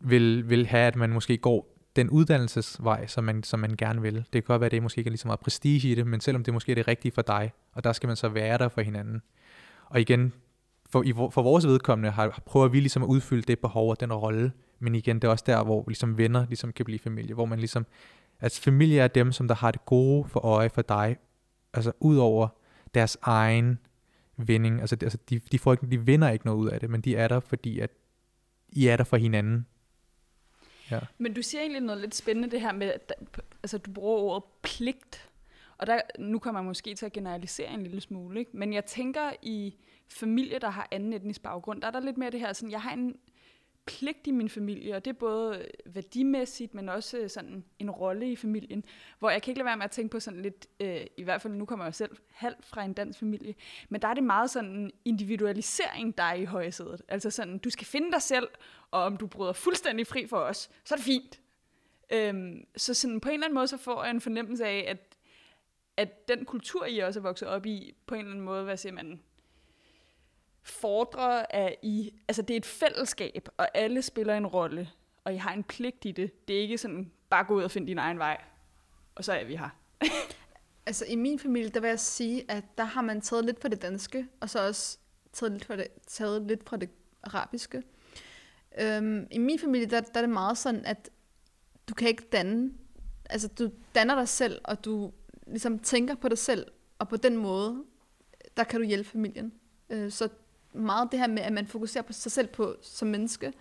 vil, 0.01 0.51
vil 0.51 0.67
have, 0.67 0.87
at 0.87 0.97
man 0.97 1.11
måske 1.11 1.37
går 1.39 1.77
den 1.97 2.11
uddannelsesvej, 2.11 3.07
som 3.07 3.25
man, 3.25 3.43
som 3.43 3.61
man 3.61 3.77
gerne 3.77 4.03
vil. 4.03 4.15
Det 4.15 4.27
kan 4.33 4.43
godt 4.43 4.61
være, 4.61 4.67
at 4.67 4.73
det 4.73 4.83
måske 4.83 4.99
ikke 4.99 5.09
er 5.09 5.13
lige 5.13 5.19
så 5.19 5.29
meget 5.29 5.41
prestige 5.41 5.91
i 5.91 5.95
det, 5.95 6.07
men 6.07 6.21
selvom 6.21 6.45
det 6.45 6.55
måske 6.55 6.73
er 6.73 6.75
det 6.75 6.89
rigtige 6.89 7.13
for 7.13 7.23
dig, 7.23 7.53
og 7.73 7.85
der 7.85 7.93
skal 7.93 8.07
man 8.07 8.17
så 8.17 8.29
være 8.29 8.59
der 8.59 8.69
for 8.69 8.81
hinanden. 8.81 9.23
Og 9.87 10.01
igen, 10.01 10.33
for, 10.91 11.03
i, 11.03 11.13
for 11.13 11.43
vores 11.43 11.67
vedkommende 11.67 12.11
har, 12.11 12.43
prøver 12.47 12.69
vi 12.69 12.81
ligesom 12.81 13.03
at 13.03 13.07
udfylde 13.07 13.43
det 13.43 13.59
behov 13.59 13.91
og 13.91 14.01
den 14.01 14.13
rolle, 14.13 14.53
men 14.79 14.95
igen, 14.95 15.17
det 15.17 15.25
er 15.25 15.33
også 15.33 15.45
der, 15.47 15.65
hvor 15.65 15.85
ligesom 15.87 16.19
venner 16.19 16.47
ligesom 16.47 16.73
kan 16.73 16.85
blive 16.85 16.99
familie, 16.99 17.35
hvor 17.35 17.45
man 17.45 17.59
ligesom, 17.59 17.87
altså 18.41 18.63
familie 18.63 19.01
er 19.01 19.09
dem, 19.09 19.33
som 19.33 19.49
der 19.49 19.55
har 19.55 19.71
det 19.71 19.85
gode 19.85 20.29
for 20.29 20.41
øje 20.41 20.71
for 20.71 20.83
dig, 20.83 21.17
altså 21.75 21.93
ud 22.01 22.17
over 22.17 22.49
deres 22.95 23.19
egen 23.23 23.79
vinding, 24.37 24.81
altså, 24.81 24.97
de, 24.97 25.07
altså 25.07 25.19
de, 25.31 25.39
de, 25.39 25.59
får 25.59 25.73
ikke, 25.73 25.87
de 25.87 26.07
vinder 26.07 26.31
ikke 26.31 26.47
noget 26.47 26.59
ud 26.59 26.69
af 26.69 26.81
det, 26.81 26.91
men 26.91 27.01
de 27.01 27.17
er 27.17 27.29
der, 27.29 27.41
fordi 27.41 27.81
at 27.81 27.91
I 28.69 28.87
er 28.87 28.97
der 28.97 29.05
for 29.05 29.17
hinanden. 29.17 29.67
Ja. 30.91 31.01
Men 31.19 31.35
du 31.35 31.43
siger 31.43 31.61
egentlig 31.61 31.83
noget 31.83 32.01
lidt 32.01 32.15
spændende, 32.15 32.51
det 32.51 32.61
her 32.61 32.73
med, 32.73 32.93
at 32.93 33.09
der, 33.09 33.15
altså 33.63 33.79
du 33.79 33.91
bruger 33.91 34.19
ordet 34.19 34.45
pligt. 34.63 35.29
Og 35.79 35.87
der, 35.87 36.01
nu 36.19 36.39
kommer 36.39 36.61
man 36.61 36.69
måske 36.69 36.95
til 36.95 37.07
at 37.07 37.13
generalisere 37.13 37.75
en 37.75 37.83
lille 37.83 38.01
smule, 38.01 38.39
ikke? 38.39 38.51
men 38.57 38.73
jeg 38.73 38.85
tænker 38.85 39.31
i 39.43 39.75
familie, 40.09 40.59
der 40.59 40.71
har 40.71 40.89
anden 40.91 41.13
etnisk 41.13 41.43
baggrund, 41.43 41.81
der 41.81 41.87
er 41.87 41.91
der 41.91 42.01
lidt 42.01 42.19
mere 42.19 42.31
det 42.31 42.41
her, 42.41 42.53
sådan, 42.53 42.71
jeg 42.71 42.83
har 42.83 42.93
en 42.93 43.17
pligt 43.87 44.27
i 44.27 44.31
min 44.31 44.49
familie, 44.49 44.97
og 44.97 45.05
det 45.05 45.11
er 45.11 45.19
både 45.19 45.59
øh, 45.59 45.95
værdimæssigt, 45.95 46.75
men 46.75 46.89
også 46.89 47.19
øh, 47.19 47.31
sådan 47.31 47.65
en 47.79 47.91
rolle 47.91 48.33
i 48.33 48.37
familien, 48.37 48.85
hvor 49.19 49.31
jeg 49.31 49.43
kan 49.43 49.51
ikke 49.51 49.59
lade 49.59 49.67
være 49.67 49.77
med 49.77 49.85
at 49.85 49.91
tænke 49.91 50.13
på 50.13 50.21
sådan 50.21 50.43
lidt, 50.43 50.67
øh, 50.81 51.07
i 51.17 51.23
hvert 51.23 51.43
fald 51.43 51.53
nu 51.53 51.65
kommer 51.65 51.85
jeg 51.85 51.95
selv 51.95 52.17
halv 52.31 52.57
fra 52.61 52.85
en 52.85 52.93
dansk 52.93 53.19
familie, 53.19 53.55
men 53.89 54.03
der 54.03 54.09
er 54.09 54.15
det 54.15 54.25
meget 54.25 54.51
sådan 54.51 54.91
individualisering, 55.05 56.19
der 56.19 56.25
er 56.25 56.35
i 56.35 56.45
højsædet. 56.45 57.03
Altså 57.09 57.31
sådan, 57.31 57.59
du 57.59 57.71
skal 57.71 57.87
finde 57.87 58.13
dig 58.13 58.23
selv, 58.23 58.49
og 58.91 59.03
om 59.03 59.17
du 59.17 59.27
bryder 59.27 59.53
fuldstændig 59.53 60.07
fri 60.07 60.27
for 60.27 60.39
os, 60.39 60.71
så 60.85 60.95
er 60.95 60.97
det 60.97 61.05
fint. 61.05 61.41
Øhm, 62.13 62.67
så 62.77 62.95
sådan 62.95 63.21
på 63.21 63.29
en 63.29 63.35
eller 63.35 63.47
anden 63.47 63.55
måde, 63.55 63.67
så 63.67 63.77
får 63.77 64.05
jeg 64.05 64.11
en 64.11 64.21
fornemmelse 64.21 64.67
af, 64.67 64.85
at, 64.89 65.17
at 65.97 66.29
den 66.29 66.45
kultur, 66.45 66.87
I 66.87 66.99
også 66.99 67.21
er 67.21 67.23
vokset 67.23 67.49
op 67.49 67.67
i, 67.67 67.95
på 68.07 68.15
en 68.15 68.19
eller 68.19 68.31
anden 68.31 68.45
måde, 68.45 68.65
hvad 68.65 68.77
siger 68.77 68.93
man, 68.93 69.21
fordrer, 70.63 71.47
at 71.51 71.75
I, 71.83 72.15
altså 72.29 72.43
det 72.43 72.55
er 72.55 72.59
et 72.59 72.67
fællesskab, 72.67 73.49
og 73.57 73.69
alle 73.75 74.03
spiller 74.03 74.37
en 74.37 74.47
rolle, 74.47 74.91
og 75.25 75.35
I 75.35 75.37
har 75.37 75.53
en 75.53 75.63
pligt 75.63 76.05
i 76.05 76.13
det. 76.13 76.49
Det 76.49 76.57
er 76.57 76.61
ikke 76.61 76.79
sådan, 76.79 77.13
bare 77.31 77.45
gå 77.45 77.55
ud 77.55 77.63
og 77.63 77.71
finde 77.71 77.87
din 77.87 77.99
egen 77.99 78.19
vej, 78.19 78.41
og 79.15 79.25
så 79.25 79.33
er 79.33 79.45
vi 79.45 79.57
her. 79.57 79.69
Altså 80.87 81.05
i 81.05 81.17
min 81.17 81.39
familie, 81.39 81.71
der 81.71 81.81
vil 81.81 81.89
jeg 81.89 82.01
sige, 82.01 82.51
at 82.51 82.65
der 82.79 82.85
har 82.85 83.03
man 83.03 83.21
taget 83.21 83.45
lidt 83.45 83.61
fra 83.61 83.69
det 83.69 83.83
danske, 83.83 84.27
og 84.41 84.51
så 84.51 84.67
også 84.67 84.99
taget 85.33 85.53
lidt 85.53 85.65
fra 85.65 85.77
det, 85.77 85.87
taget 86.07 86.43
lidt 86.43 86.69
fra 86.69 86.77
det 86.77 86.91
arabiske. 87.23 87.83
Øhm, 88.81 89.27
I 89.31 89.39
min 89.39 89.59
familie, 89.59 89.87
der, 89.87 90.01
der 90.01 90.21
er 90.21 90.21
det 90.21 90.31
meget 90.31 90.59
sådan, 90.59 90.85
at 90.85 91.11
du 91.89 91.95
kan 91.95 92.09
ikke 92.09 92.23
danne, 92.33 92.73
altså 93.31 93.49
du 93.49 93.71
danner 93.95 94.15
dig 94.15 94.29
selv, 94.29 94.61
og 94.65 94.85
du 94.85 95.13
ligesom 95.47 95.79
tænker 95.79 96.15
på 96.15 96.29
dig 96.29 96.39
selv, 96.39 96.67
og 96.99 97.09
på 97.09 97.17
den 97.17 97.37
måde, 97.37 97.85
der 98.57 98.65
kan 98.65 98.81
du 98.81 98.87
hjælpe 98.87 99.09
familien. 99.09 99.53
Øh, 99.91 100.11
så 100.11 100.29
meget 100.73 101.09
det 101.13 101.19
her 101.19 101.27
med, 101.27 101.43
at 101.43 101.53
man 101.53 101.67
fokuserer 101.67 102.03
på 102.03 102.13
sig 102.13 102.33
selv 102.33 102.47
på 102.47 102.77
som 102.83 103.09
menneske, 103.09 103.53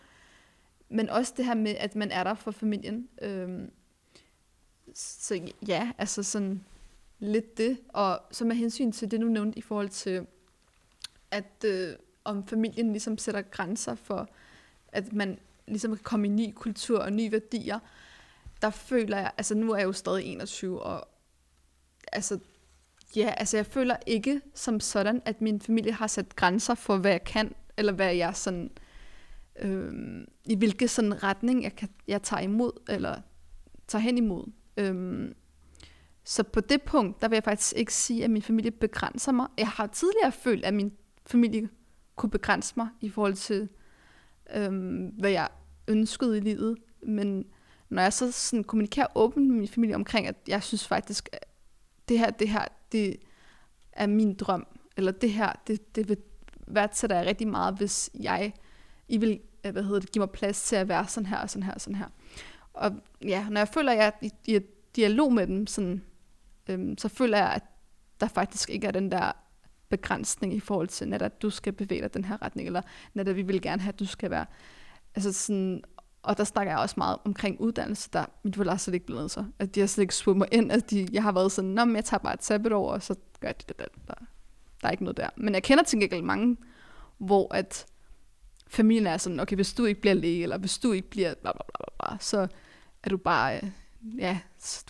men 0.90 1.10
også 1.10 1.34
det 1.38 1.46
her 1.46 1.54
med, 1.54 1.76
at 1.80 1.96
man 1.96 2.12
er 2.12 2.24
der 2.24 2.34
for 2.34 2.52
familien. 2.52 3.10
Øhm, 3.22 3.72
så 4.94 5.42
ja, 5.68 5.92
altså 5.98 6.24
sådan 6.24 6.64
lidt 7.20 7.58
det. 7.58 7.80
Og 7.90 8.22
så 8.32 8.46
med 8.46 8.56
hensyn 8.56 8.92
til 8.92 9.12
det, 9.12 9.22
du 9.22 9.26
nævnte 9.26 9.58
i 9.58 9.62
forhold 9.62 9.90
til, 9.90 10.28
at 11.32 11.66
øh, 11.66 11.94
om 12.24 12.48
familien 12.48 12.92
ligesom 12.92 13.18
sætter 13.18 13.42
grænser 13.42 13.96
for, 13.96 14.30
at 14.88 15.14
man 15.14 15.40
ligesom 15.68 15.96
kan 15.96 16.04
komme 16.04 16.28
i 16.28 16.30
ny 16.30 16.54
kultur 16.56 17.00
og 17.00 17.14
nye 17.14 17.32
værdier, 17.32 17.80
der 18.62 18.70
føler 18.70 19.18
jeg, 19.18 19.32
altså 19.38 19.56
nu 19.56 19.72
er 19.72 19.78
jeg 19.78 19.86
jo 19.86 19.94
stadig 19.94 20.26
21, 20.26 20.82
og 20.84 21.08
altså 22.12 22.40
Ja, 23.16 23.34
altså 23.38 23.58
jeg 23.58 23.66
føler 23.66 23.96
ikke 24.08 24.42
som 24.54 24.80
sådan, 24.80 25.22
at 25.26 25.42
min 25.42 25.62
familie 25.62 25.92
har 25.92 26.08
sat 26.08 26.36
grænser 26.36 26.76
for, 26.76 26.98
hvad 26.98 27.12
jeg 27.12 27.24
kan, 27.24 27.56
eller 27.78 27.94
hvad 27.94 28.16
jeg 28.16 28.36
sådan, 28.36 28.72
øh, 29.60 29.94
i 30.46 30.56
hvilke 30.56 30.88
sådan 30.88 31.24
retning 31.24 31.64
jeg, 31.64 31.76
kan, 31.76 31.90
jeg 32.08 32.22
tager 32.22 32.42
imod, 32.42 32.72
eller 32.90 33.22
tager 33.88 34.02
hen 34.02 34.18
imod. 34.18 34.52
Øh, 34.78 35.32
så 36.24 36.44
på 36.44 36.62
det 36.62 36.82
punkt, 36.82 37.22
der 37.22 37.28
vil 37.28 37.36
jeg 37.36 37.44
faktisk 37.44 37.76
ikke 37.76 37.94
sige, 37.94 38.24
at 38.24 38.30
min 38.30 38.42
familie 38.42 38.72
begrænser 38.72 39.32
mig. 39.32 39.48
Jeg 39.58 39.68
har 39.68 39.88
tidligere 39.88 40.32
følt, 40.32 40.66
at 40.66 40.74
min 40.74 40.92
familie 41.26 41.70
kunne 42.16 42.30
begrænse 42.30 42.74
mig 42.78 42.88
i 43.02 43.10
forhold 43.10 43.34
til, 43.34 43.70
øh, 44.56 44.72
hvad 45.20 45.32
jeg 45.32 45.50
ønskede 45.88 46.38
i 46.38 46.40
livet. 46.40 46.78
Men 47.04 47.46
når 47.90 48.02
jeg 48.02 48.14
så 48.14 48.32
sådan 48.32 48.64
kommunikerer 48.64 49.08
åbent 49.16 49.48
med 49.48 49.56
min 49.56 49.68
familie 49.68 49.96
omkring, 49.96 50.28
at 50.28 50.36
jeg 50.48 50.64
synes 50.64 50.88
faktisk, 50.88 51.30
at 51.32 51.46
det 52.10 52.20
her, 52.20 52.30
det 52.30 52.50
her, 52.50 52.66
det 52.92 53.16
er 53.92 54.08
min 54.08 54.34
drøm, 54.34 54.68
eller 54.98 55.12
det 55.12 55.32
her, 55.32 55.54
det, 55.68 55.96
det 55.96 56.10
vil 56.10 56.18
værdsætter 56.68 57.16
jeg 57.16 57.26
rigtig 57.26 57.48
meget, 57.48 57.78
hvis 57.78 58.10
jeg, 58.20 58.54
I 59.08 59.18
vil, 59.18 59.40
øh, 59.66 59.72
hvad 59.72 59.84
hedder 59.84 60.00
det, 60.00 60.12
give 60.12 60.20
mig 60.20 60.30
plads 60.30 60.64
til 60.64 60.76
at 60.76 60.88
være 60.88 61.08
sådan 61.08 61.28
her, 61.28 61.38
og 61.38 61.50
sådan 61.50 61.64
her, 61.64 61.74
og 61.74 61.82
sådan 61.82 61.96
her. 61.96 62.08
Og 62.74 62.92
ja, 63.22 63.50
når 63.50 63.60
jeg 63.60 63.68
føler, 63.68 63.92
at 63.92 63.98
jeg 63.98 64.08
er 64.08 64.12
i, 64.22 64.32
i 64.56 64.60
dialog 64.96 65.34
med 65.34 65.48
dem, 65.48 65.68
sådan, 65.68 66.04
øhm, 66.70 66.98
så 66.98 67.08
føler 67.08 67.38
jeg, 67.38 67.50
at 67.50 67.64
der 68.20 68.28
faktisk 68.28 68.70
ikke 68.70 68.88
er 68.88 68.92
den 68.92 69.12
der 69.12 69.32
begrænsning 69.90 70.54
i 70.54 70.60
forhold 70.60 70.88
til, 70.88 71.14
at 71.14 71.42
du 71.42 71.50
skal 71.50 71.74
bevæge 71.74 72.02
dig 72.02 72.14
den 72.14 72.26
her 72.26 72.42
retning, 72.42 72.68
eller 72.68 72.82
at 73.16 73.36
vi 73.36 73.42
vil 73.42 73.62
gerne 73.62 73.82
have, 73.82 73.94
at 73.94 74.00
du 74.00 74.06
skal 74.06 74.30
være. 74.30 74.46
Altså 75.16 75.34
sådan, 75.34 75.84
og 76.24 76.38
der 76.38 76.44
snakker 76.44 76.74
jeg 76.74 76.80
også 76.80 76.96
meget 76.98 77.18
omkring 77.26 77.62
uddannelse, 77.62 78.10
der 78.14 78.26
mit 78.44 78.56
forældre 78.56 78.80
slet 78.80 78.94
ikke 78.94 79.06
blevet 79.06 79.32
så. 79.32 79.46
At 79.60 79.76
de 79.76 79.80
har 79.80 79.88
slet 79.88 80.02
ikke 80.02 80.16
svømmer 80.16 80.46
ind, 80.52 80.72
at 80.72 80.92
de, 80.92 81.08
jeg 81.12 81.24
har 81.24 81.32
været 81.32 81.52
sådan, 81.52 81.70
Nå, 81.70 81.86
men 81.86 81.96
jeg 81.96 82.06
tager 82.06 82.20
bare 82.20 82.34
et 82.34 82.44
sabbatår, 82.44 82.92
og 82.92 83.04
så 83.04 83.16
gør 83.40 83.52
de 83.52 83.64
det 83.68 83.80
der. 83.80 83.86
Der, 84.08 84.14
der 84.82 84.88
er 84.88 84.92
ikke 84.92 85.04
noget 85.04 85.18
der. 85.18 85.30
Men 85.36 85.54
jeg 85.54 85.64
kender 85.64 85.84
til 85.84 86.00
gengæld 86.00 86.22
mange, 86.22 86.58
hvor 87.18 87.54
at 87.54 87.86
familien 88.68 89.08
er 89.08 89.18
sådan, 89.18 89.40
okay, 89.40 89.56
hvis 89.56 89.74
du 89.74 89.86
ikke 89.86 90.02
bliver 90.02 90.14
læge, 90.14 90.44
eller 90.44 90.58
hvis 90.58 90.78
du 90.78 90.92
ikke 90.92 91.10
bliver 91.10 91.34
bla 91.34 91.52
bla 91.52 91.62
bla, 91.64 91.86
bla, 92.00 92.10
bla 92.10 92.18
så 92.20 92.48
er 93.04 93.10
du 93.10 93.18
bare, 93.18 93.56
øh, 93.58 93.70
ja, 94.18 94.40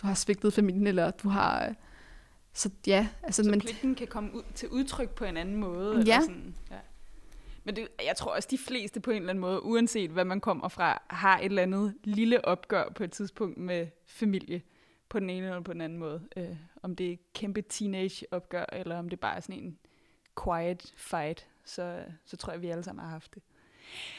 du 0.02 0.06
har 0.06 0.14
svigtet 0.14 0.52
familien, 0.52 0.86
eller 0.86 1.10
du 1.10 1.28
har, 1.28 1.66
øh, 1.66 1.74
så 2.54 2.70
ja. 2.86 3.08
Altså, 3.22 3.42
så 3.44 3.50
men, 3.50 3.60
pligten 3.60 3.94
kan 3.94 4.06
komme 4.06 4.34
ud, 4.34 4.42
til 4.54 4.68
udtryk 4.68 5.10
på 5.10 5.24
en 5.24 5.36
anden 5.36 5.56
måde? 5.56 5.94
Ja. 5.94 6.00
Eller 6.00 6.20
sådan, 6.20 6.54
ja. 6.70 6.76
Men 7.64 7.76
det, 7.76 7.88
jeg 8.04 8.16
tror 8.16 8.34
også, 8.34 8.48
de 8.50 8.58
fleste 8.58 9.00
på 9.00 9.10
en 9.10 9.16
eller 9.16 9.30
anden 9.30 9.40
måde, 9.40 9.62
uanset 9.62 10.10
hvad 10.10 10.24
man 10.24 10.40
kommer 10.40 10.68
fra, 10.68 11.02
har 11.10 11.38
et 11.38 11.44
eller 11.44 11.62
andet 11.62 11.94
lille 12.04 12.44
opgør 12.44 12.90
på 12.90 13.04
et 13.04 13.12
tidspunkt 13.12 13.58
med 13.58 13.86
familie 14.06 14.62
på 15.08 15.20
den 15.20 15.30
ene 15.30 15.46
eller 15.46 15.60
på 15.60 15.72
den 15.72 15.80
anden 15.80 15.98
måde. 15.98 16.28
Øh, 16.36 16.56
om 16.82 16.96
det 16.96 17.12
er 17.12 17.16
kæmpe 17.34 17.62
teenage-opgør, 17.62 18.64
eller 18.72 18.98
om 18.98 19.08
det 19.08 19.20
bare 19.20 19.36
er 19.36 19.40
sådan 19.40 19.62
en 19.62 19.78
quiet 20.44 20.94
fight, 20.96 21.48
så, 21.64 22.04
så 22.24 22.36
tror 22.36 22.52
jeg, 22.52 22.62
vi 22.62 22.68
alle 22.68 22.84
sammen 22.84 23.04
har 23.04 23.10
haft 23.10 23.34
det. 23.34 23.42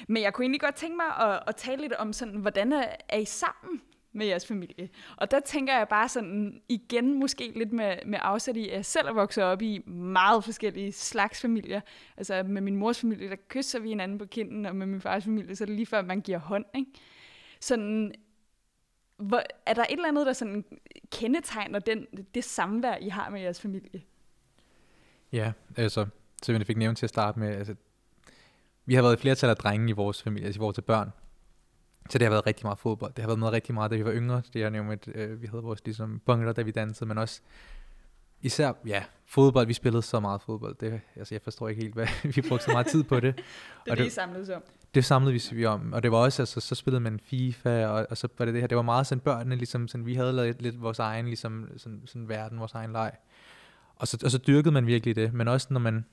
Men 0.08 0.23
jeg 0.23 0.34
kunne 0.34 0.43
egentlig 0.43 0.62
godt 0.62 0.75
tænke 0.75 0.97
mig 0.97 1.27
at, 1.27 1.43
at 1.47 1.56
tale 1.56 1.82
lidt 1.82 1.93
om, 1.93 2.13
sådan, 2.13 2.36
hvordan 2.36 2.73
er, 2.73 2.95
er 3.10 3.17
I 3.17 3.25
sammen 3.25 3.82
med 4.13 4.26
jeres 4.26 4.47
familie. 4.47 4.89
Og 5.17 5.32
der 5.32 5.39
tænker 5.39 5.78
jeg 5.78 5.88
bare 5.88 6.10
sådan, 6.10 6.62
igen 6.69 7.19
måske 7.19 7.52
lidt 7.56 7.74
med, 7.74 7.95
med 8.06 8.19
afsæt 8.21 8.58
i, 8.58 8.69
at 8.69 8.76
jeg 8.76 8.86
selv 8.86 9.08
er 9.08 9.13
vokset 9.13 9.43
op 9.43 9.62
i 9.62 9.80
meget 9.88 10.43
forskellige 10.43 10.91
slags 10.91 11.41
familier. 11.41 11.82
Altså 12.17 12.43
med 12.43 12.62
min 12.62 12.76
mors 12.76 13.00
familie, 13.00 13.30
der 13.30 13.36
kysser 13.47 13.80
vi 13.80 13.89
hinanden 13.89 14.17
på 14.17 14.26
kinden, 14.26 14.65
og 14.65 14.76
med 14.76 14.86
min 14.86 15.02
fars 15.02 15.24
familie, 15.24 15.56
så 15.56 15.63
er 15.63 15.65
det 15.65 15.76
lige 15.76 15.86
før, 15.86 16.02
man 16.02 16.21
giver 16.21 16.38
hånd. 16.38 16.65
Ikke? 16.76 16.91
Sådan, 17.60 18.13
hvor, 19.17 19.43
er 19.65 19.74
der 19.74 19.84
et 19.84 19.91
eller 19.91 20.08
andet, 20.08 20.26
der 20.26 20.34
sådan 20.34 20.65
kendetegner 21.12 21.80
den, 21.80 22.08
det 22.36 22.43
samvær, 22.43 22.95
I 22.95 23.10
har 23.10 23.30
med 23.30 23.41
jeres 23.41 23.62
familie? 23.62 24.02
Ja, 25.32 25.52
altså, 25.78 26.06
som 26.43 26.56
jeg 26.56 26.67
fik 26.67 26.78
nævnt 26.78 26.97
til 26.97 27.06
at 27.06 27.10
starte 27.10 27.39
med, 27.39 27.56
altså, 27.56 27.76
vi 28.86 28.95
har 28.95 29.02
været 29.02 29.17
i 29.17 29.21
flertal 29.21 29.50
af 29.50 29.56
drenge 29.56 29.89
i 29.89 29.91
vores 29.91 30.24
familie, 30.24 30.45
altså 30.45 30.60
i 30.60 30.63
vores 30.63 30.82
børn. 30.82 31.12
Så 32.12 32.17
det 32.17 32.26
har 32.26 32.30
været 32.30 32.45
rigtig 32.45 32.65
meget 32.65 32.80
fodbold. 32.80 33.13
Det 33.13 33.21
har 33.21 33.28
været 33.28 33.39
med 33.39 33.50
rigtig 33.50 33.74
meget, 33.74 33.91
da 33.91 33.95
vi 33.95 34.06
var 34.06 34.13
yngre. 34.13 34.41
Det 34.54 34.63
har 34.63 34.69
nævnt, 34.69 35.08
øh, 35.15 35.41
vi 35.41 35.47
havde 35.47 35.63
vores 35.63 35.86
ligesom 35.86 36.21
bungler, 36.26 36.54
da 36.54 36.62
vi 36.62 36.71
dansede, 36.71 37.08
men 37.08 37.17
også 37.17 37.41
især, 38.41 38.74
ja, 38.86 39.04
fodbold. 39.26 39.67
Vi 39.67 39.74
spillede 39.74 40.02
så 40.02 40.19
meget 40.19 40.41
fodbold. 40.41 40.76
Det, 40.76 41.02
altså, 41.15 41.36
jeg 41.36 41.41
forstår 41.41 41.67
ikke 41.67 41.82
helt, 41.82 41.93
hvad 41.93 42.08
vi 42.36 42.41
brugte 42.50 42.65
så 42.65 42.71
meget 42.71 42.88
tid 42.88 43.04
på 43.04 43.19
det. 43.19 43.36
det 43.36 43.43
er 43.88 43.91
og 43.91 43.97
det, 43.97 44.06
I 44.06 44.10
samlede 44.10 44.56
om. 44.56 44.63
Det 44.95 45.06
samlede 45.06 45.34
vi, 45.34 45.41
vi 45.52 45.65
om. 45.65 45.93
Og 45.93 46.04
det 46.04 46.12
var 46.12 46.17
også, 46.17 46.41
altså, 46.41 46.60
så 46.60 46.76
spillede 46.76 47.00
man 47.00 47.19
FIFA, 47.19 47.86
og, 47.88 48.08
og 48.10 48.17
så 48.17 48.28
var 48.38 48.45
det 48.45 48.54
det 48.54 48.62
her. 48.62 48.67
Det 48.67 48.78
var 48.78 48.84
meget 48.84 49.08
sådan 49.08 49.19
børnene, 49.19 49.56
ligesom, 49.56 49.88
sådan, 49.88 50.06
vi 50.06 50.15
havde 50.15 50.34
lavet 50.34 50.62
lidt 50.62 50.82
vores 50.82 51.00
egen, 51.00 51.26
ligesom, 51.26 51.69
sådan, 51.78 52.02
sådan 52.06 52.30
verden, 52.30 52.60
vores 52.60 52.74
egen 52.74 52.91
leg. 52.91 53.12
Og 53.95 54.08
så, 54.08 54.17
og 54.26 54.32
så 54.32 54.38
dyrkede 54.38 54.71
man 54.71 54.88
virkelig 54.88 55.15
det. 55.15 55.34
Men 55.34 55.47
også 55.47 55.67
når 55.69 55.80
man, 55.80 56.06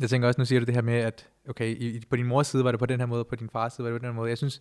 jeg 0.00 0.10
tænker 0.10 0.28
også, 0.28 0.40
nu 0.40 0.44
siger 0.44 0.60
du 0.60 0.66
det 0.66 0.74
her 0.74 0.82
med, 0.82 0.94
at 0.94 1.28
okay, 1.48 1.76
i, 1.76 2.04
på 2.10 2.16
din 2.16 2.26
mors 2.26 2.46
side 2.46 2.64
var 2.64 2.70
det 2.70 2.80
på 2.80 2.86
den 2.86 3.00
her 3.00 3.06
måde, 3.06 3.24
på 3.24 3.36
din 3.36 3.50
fars 3.50 3.72
side 3.72 3.84
var 3.84 3.92
det 3.92 4.00
på 4.00 4.06
den 4.06 4.14
her 4.14 4.20
måde. 4.20 4.28
Jeg 4.28 4.38
synes 4.38 4.60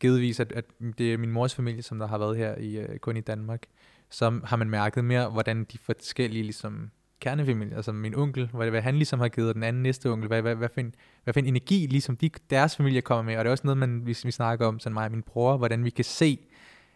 givetvis, 0.00 0.40
at, 0.40 0.52
at 0.52 0.64
det 0.98 1.12
er 1.12 1.18
min 1.18 1.30
mors 1.30 1.54
familie, 1.54 1.82
som 1.82 1.98
der 1.98 2.06
har 2.06 2.18
været 2.18 2.36
her 2.36 2.56
i 2.56 2.78
uh, 2.78 2.96
kun 2.96 3.16
i 3.16 3.20
Danmark, 3.20 3.62
så 4.10 4.40
har 4.44 4.56
man 4.56 4.70
mærket 4.70 5.04
mere, 5.04 5.30
hvordan 5.30 5.64
de 5.64 5.78
forskellige 5.78 6.42
ligesom, 6.42 6.90
kernefamilier, 7.20 7.76
altså 7.76 7.92
min 7.92 8.14
onkel, 8.14 8.50
hvad, 8.52 8.70
hvad 8.70 8.82
han 8.82 8.94
ligesom 8.94 9.20
har 9.20 9.28
givet, 9.28 9.48
og 9.48 9.54
den 9.54 9.62
anden 9.62 9.82
næste 9.82 10.10
onkel, 10.10 10.28
hvad, 10.28 10.42
hvad, 10.42 10.54
hvad, 10.54 10.68
for 10.74 10.80
en, 10.80 10.94
hvad 11.24 11.34
for 11.34 11.40
en 11.40 11.46
energi 11.46 11.86
ligesom 11.86 12.16
de, 12.16 12.30
deres 12.50 12.76
familie 12.76 13.00
kommer 13.00 13.22
med, 13.22 13.36
og 13.36 13.44
det 13.44 13.48
er 13.48 13.52
også 13.52 13.66
noget, 13.66 13.78
man, 13.78 14.00
hvis 14.04 14.24
vi 14.24 14.30
snakker 14.30 14.66
om, 14.66 14.78
sådan 14.78 14.94
mig 14.94 15.04
og 15.04 15.10
min 15.10 15.22
bror, 15.22 15.56
hvordan 15.56 15.84
vi 15.84 15.90
kan 15.90 16.04
se, 16.04 16.38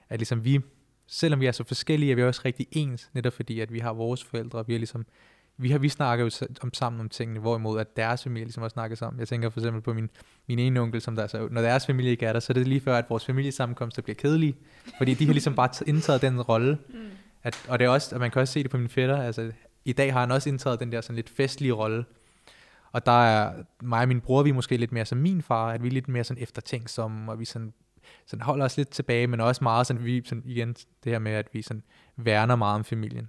at 0.08 0.18
ligesom 0.18 0.44
vi, 0.44 0.60
selvom 1.06 1.40
vi 1.40 1.46
er 1.46 1.52
så 1.52 1.64
forskellige, 1.64 2.12
er 2.12 2.16
vi 2.16 2.22
også 2.22 2.42
rigtig 2.44 2.66
ens, 2.70 3.10
netop 3.14 3.32
fordi, 3.32 3.60
at 3.60 3.72
vi 3.72 3.78
har 3.78 3.92
vores 3.92 4.24
forældre, 4.24 4.58
og 4.58 4.68
vi 4.68 4.74
er 4.74 4.78
ligesom 4.78 5.06
vi 5.62 5.70
har 5.70 5.78
vi 5.78 5.88
snakker 5.88 6.24
jo 6.24 6.30
om 6.62 6.74
sammen 6.74 7.00
om 7.00 7.08
tingene, 7.08 7.40
hvorimod 7.40 7.80
at 7.80 7.96
deres 7.96 8.22
familie 8.22 8.44
ligesom 8.44 8.62
også 8.62 8.74
snakker 8.74 8.96
sammen. 8.96 9.20
Jeg 9.20 9.28
tænker 9.28 9.50
for 9.50 9.60
eksempel 9.60 9.82
på 9.82 9.94
min, 9.94 10.10
min 10.48 10.58
ene 10.58 10.80
onkel, 10.80 11.00
som 11.00 11.16
der 11.16 11.26
så, 11.26 11.48
når 11.50 11.62
deres 11.62 11.86
familie 11.86 12.10
ikke 12.10 12.26
er 12.26 12.32
der, 12.32 12.40
så 12.40 12.52
er 12.52 12.54
det 12.54 12.68
lige 12.68 12.80
før, 12.80 12.96
at 12.96 13.04
vores 13.10 13.24
familiesammenkomster 13.24 14.02
bliver 14.02 14.14
kedelige, 14.14 14.54
fordi 14.98 15.14
de 15.14 15.26
har 15.26 15.32
ligesom 15.32 15.54
bare 15.54 15.68
indtaget 15.86 16.22
den 16.22 16.42
rolle. 16.42 16.78
Mm. 16.88 16.94
At, 17.42 17.66
og 17.68 17.78
det 17.78 17.84
er 17.84 17.88
også, 17.88 18.14
at 18.14 18.20
man 18.20 18.30
kan 18.30 18.40
også 18.40 18.52
se 18.52 18.62
det 18.62 18.70
på 18.70 18.78
min 18.78 18.88
fætter, 18.88 19.22
altså 19.22 19.52
i 19.84 19.92
dag 19.92 20.12
har 20.12 20.20
han 20.20 20.30
også 20.30 20.48
indtaget 20.48 20.80
den 20.80 20.92
der 20.92 21.00
sådan 21.00 21.16
lidt 21.16 21.30
festlige 21.30 21.72
rolle. 21.72 22.04
Og 22.92 23.06
der 23.06 23.24
er 23.24 23.52
mig 23.82 24.02
og 24.02 24.08
min 24.08 24.20
bror, 24.20 24.42
vi 24.42 24.50
er 24.50 24.54
måske 24.54 24.76
lidt 24.76 24.92
mere 24.92 25.04
som 25.04 25.18
min 25.18 25.42
far, 25.42 25.70
at 25.70 25.82
vi 25.82 25.88
er 25.88 25.92
lidt 25.92 26.08
mere 26.08 26.24
sådan 26.24 26.42
eftertænksomme, 26.42 27.32
og 27.32 27.40
vi 27.40 27.44
sådan, 27.44 27.72
sådan 28.26 28.42
holder 28.42 28.64
os 28.64 28.76
lidt 28.76 28.88
tilbage, 28.88 29.26
men 29.26 29.40
også 29.40 29.64
meget 29.64 29.86
sådan, 29.86 30.04
vi 30.04 30.22
sådan, 30.24 30.42
igen 30.46 30.68
det 31.04 31.12
her 31.12 31.18
med, 31.18 31.32
at 31.32 31.48
vi 31.52 31.62
sådan 31.62 31.82
værner 32.16 32.56
meget 32.56 32.74
om 32.74 32.84
familien. 32.84 33.28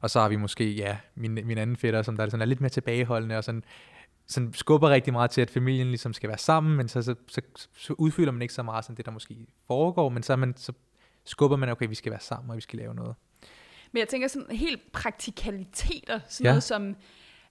Og 0.00 0.10
så 0.10 0.20
har 0.20 0.28
vi 0.28 0.36
måske, 0.36 0.72
ja, 0.72 0.96
min, 1.14 1.34
min 1.34 1.58
anden 1.58 1.76
fætter, 1.76 2.02
som 2.02 2.16
der 2.16 2.28
sådan 2.28 2.42
er 2.42 2.46
lidt 2.46 2.60
mere 2.60 2.68
tilbageholdende, 2.68 3.38
og 3.38 3.44
sådan 3.44 3.64
sådan 4.26 4.52
skubber 4.52 4.90
rigtig 4.90 5.12
meget 5.12 5.30
til, 5.30 5.40
at 5.40 5.50
familien 5.50 5.86
ligesom 5.86 6.12
skal 6.12 6.28
være 6.28 6.38
sammen, 6.38 6.76
men 6.76 6.88
så, 6.88 7.02
så, 7.02 7.14
så, 7.28 7.40
så 7.76 7.92
udfylder 7.92 8.32
man 8.32 8.42
ikke 8.42 8.54
så 8.54 8.62
meget 8.62 8.84
sådan 8.84 8.96
det, 8.96 9.06
der 9.06 9.12
måske 9.12 9.46
foregår, 9.66 10.08
men 10.08 10.22
så, 10.22 10.36
man, 10.36 10.56
så 10.56 10.72
skubber 11.24 11.56
man, 11.56 11.68
okay, 11.68 11.88
vi 11.88 11.94
skal 11.94 12.10
være 12.10 12.20
sammen, 12.20 12.50
og 12.50 12.56
vi 12.56 12.60
skal 12.60 12.78
lave 12.78 12.94
noget. 12.94 13.14
Men 13.92 14.00
jeg 14.00 14.08
tænker 14.08 14.28
sådan 14.28 14.56
helt 14.56 14.92
praktikaliteter, 14.92 16.20
sådan 16.28 16.44
ja. 16.44 16.50
noget 16.50 16.62
som, 16.62 16.96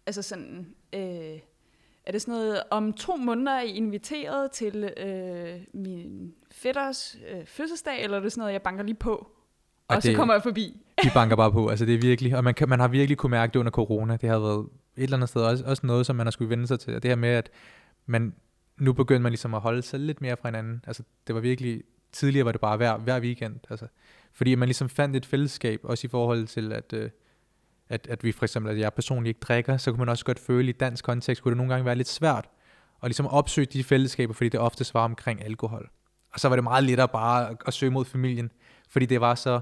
altså 0.05 0.21
sådan, 0.21 0.75
øh, 0.93 1.39
er 2.05 2.11
det 2.11 2.21
sådan 2.21 2.33
noget, 2.33 2.63
om 2.71 2.93
to 2.93 3.15
måneder 3.15 3.51
er 3.51 3.61
I 3.61 3.71
inviteret 3.71 4.51
til 4.51 4.83
øh, 4.97 5.61
min 5.73 6.33
fætters 6.51 7.17
øh, 7.29 7.45
fødselsdag, 7.45 8.03
eller 8.03 8.17
er 8.17 8.21
det 8.21 8.31
sådan 8.31 8.41
noget, 8.41 8.53
jeg 8.53 8.61
banker 8.61 8.83
lige 8.83 8.95
på, 8.95 9.31
og, 9.87 9.93
Og 9.93 9.95
og 9.95 10.01
så 10.03 10.07
det- 10.09 10.15
kommer 10.17 10.33
jeg 10.33 10.43
forbi? 10.43 10.79
De 11.03 11.09
banker 11.13 11.35
bare 11.35 11.51
på, 11.51 11.67
altså 11.67 11.85
det 11.85 11.93
er 11.95 11.99
virkelig, 11.99 12.35
og 12.37 12.43
man, 12.43 12.53
kan, 12.53 12.69
man 12.69 12.79
har 12.79 12.87
virkelig 12.87 13.17
kunne 13.17 13.29
mærke 13.29 13.53
det 13.53 13.59
under 13.59 13.71
corona, 13.71 14.17
det 14.17 14.29
har 14.29 14.39
været 14.39 14.67
et 14.97 15.03
eller 15.03 15.17
andet 15.17 15.29
sted 15.29 15.41
også, 15.41 15.63
også 15.65 15.85
noget, 15.87 16.05
som 16.05 16.15
man 16.15 16.25
har 16.25 16.31
skulle 16.31 16.49
vende 16.49 16.67
sig 16.67 16.79
til, 16.79 16.95
og 16.95 17.03
det 17.03 17.11
her 17.11 17.15
med, 17.15 17.29
at 17.29 17.49
man, 18.05 18.33
nu 18.77 18.93
begynder 18.93 19.21
man 19.21 19.31
ligesom 19.31 19.53
at 19.53 19.61
holde 19.61 19.81
sig 19.81 19.99
lidt 19.99 20.21
mere 20.21 20.37
fra 20.41 20.47
hinanden, 20.47 20.83
altså 20.87 21.03
det 21.27 21.35
var 21.35 21.41
virkelig, 21.41 21.81
tidligere 22.11 22.45
var 22.45 22.51
det 22.51 22.61
bare 22.61 22.77
hver, 22.77 22.97
hver 22.97 23.19
weekend, 23.19 23.55
altså, 23.69 23.87
fordi 24.33 24.55
man 24.55 24.67
ligesom 24.67 24.89
fandt 24.89 25.15
et 25.15 25.25
fællesskab, 25.25 25.79
også 25.83 26.07
i 26.07 26.09
forhold 26.09 26.47
til, 26.47 26.73
at, 26.73 26.93
øh, 26.93 27.09
at, 27.89 28.07
at 28.09 28.23
vi 28.23 28.31
for 28.31 28.45
eksempel, 28.45 28.71
at 28.71 28.79
jeg 28.79 28.93
personligt 28.93 29.29
ikke 29.37 29.45
drikker, 29.45 29.77
så 29.77 29.91
kunne 29.91 29.99
man 29.99 30.09
også 30.09 30.25
godt 30.25 30.39
føle, 30.39 30.69
i 30.69 30.71
dansk 30.71 31.05
kontekst 31.05 31.43
kunne 31.43 31.49
det 31.51 31.57
nogle 31.57 31.73
gange 31.73 31.85
være 31.85 31.95
lidt 31.95 32.07
svært, 32.09 32.49
at 33.03 33.07
ligesom 33.09 33.27
opsøge 33.27 33.65
de 33.65 33.83
fællesskaber, 33.83 34.33
fordi 34.33 34.49
det 34.49 34.59
oftest 34.59 34.93
var 34.93 35.03
omkring 35.03 35.45
alkohol. 35.45 35.89
Og 36.33 36.39
så 36.39 36.49
var 36.49 36.55
det 36.55 36.63
meget 36.63 36.83
lettere 36.83 37.07
bare 37.07 37.55
at 37.67 37.73
søge 37.73 37.91
mod 37.91 38.05
familien, 38.05 38.51
fordi 38.89 39.05
det 39.05 39.21
var 39.21 39.35
så 39.35 39.59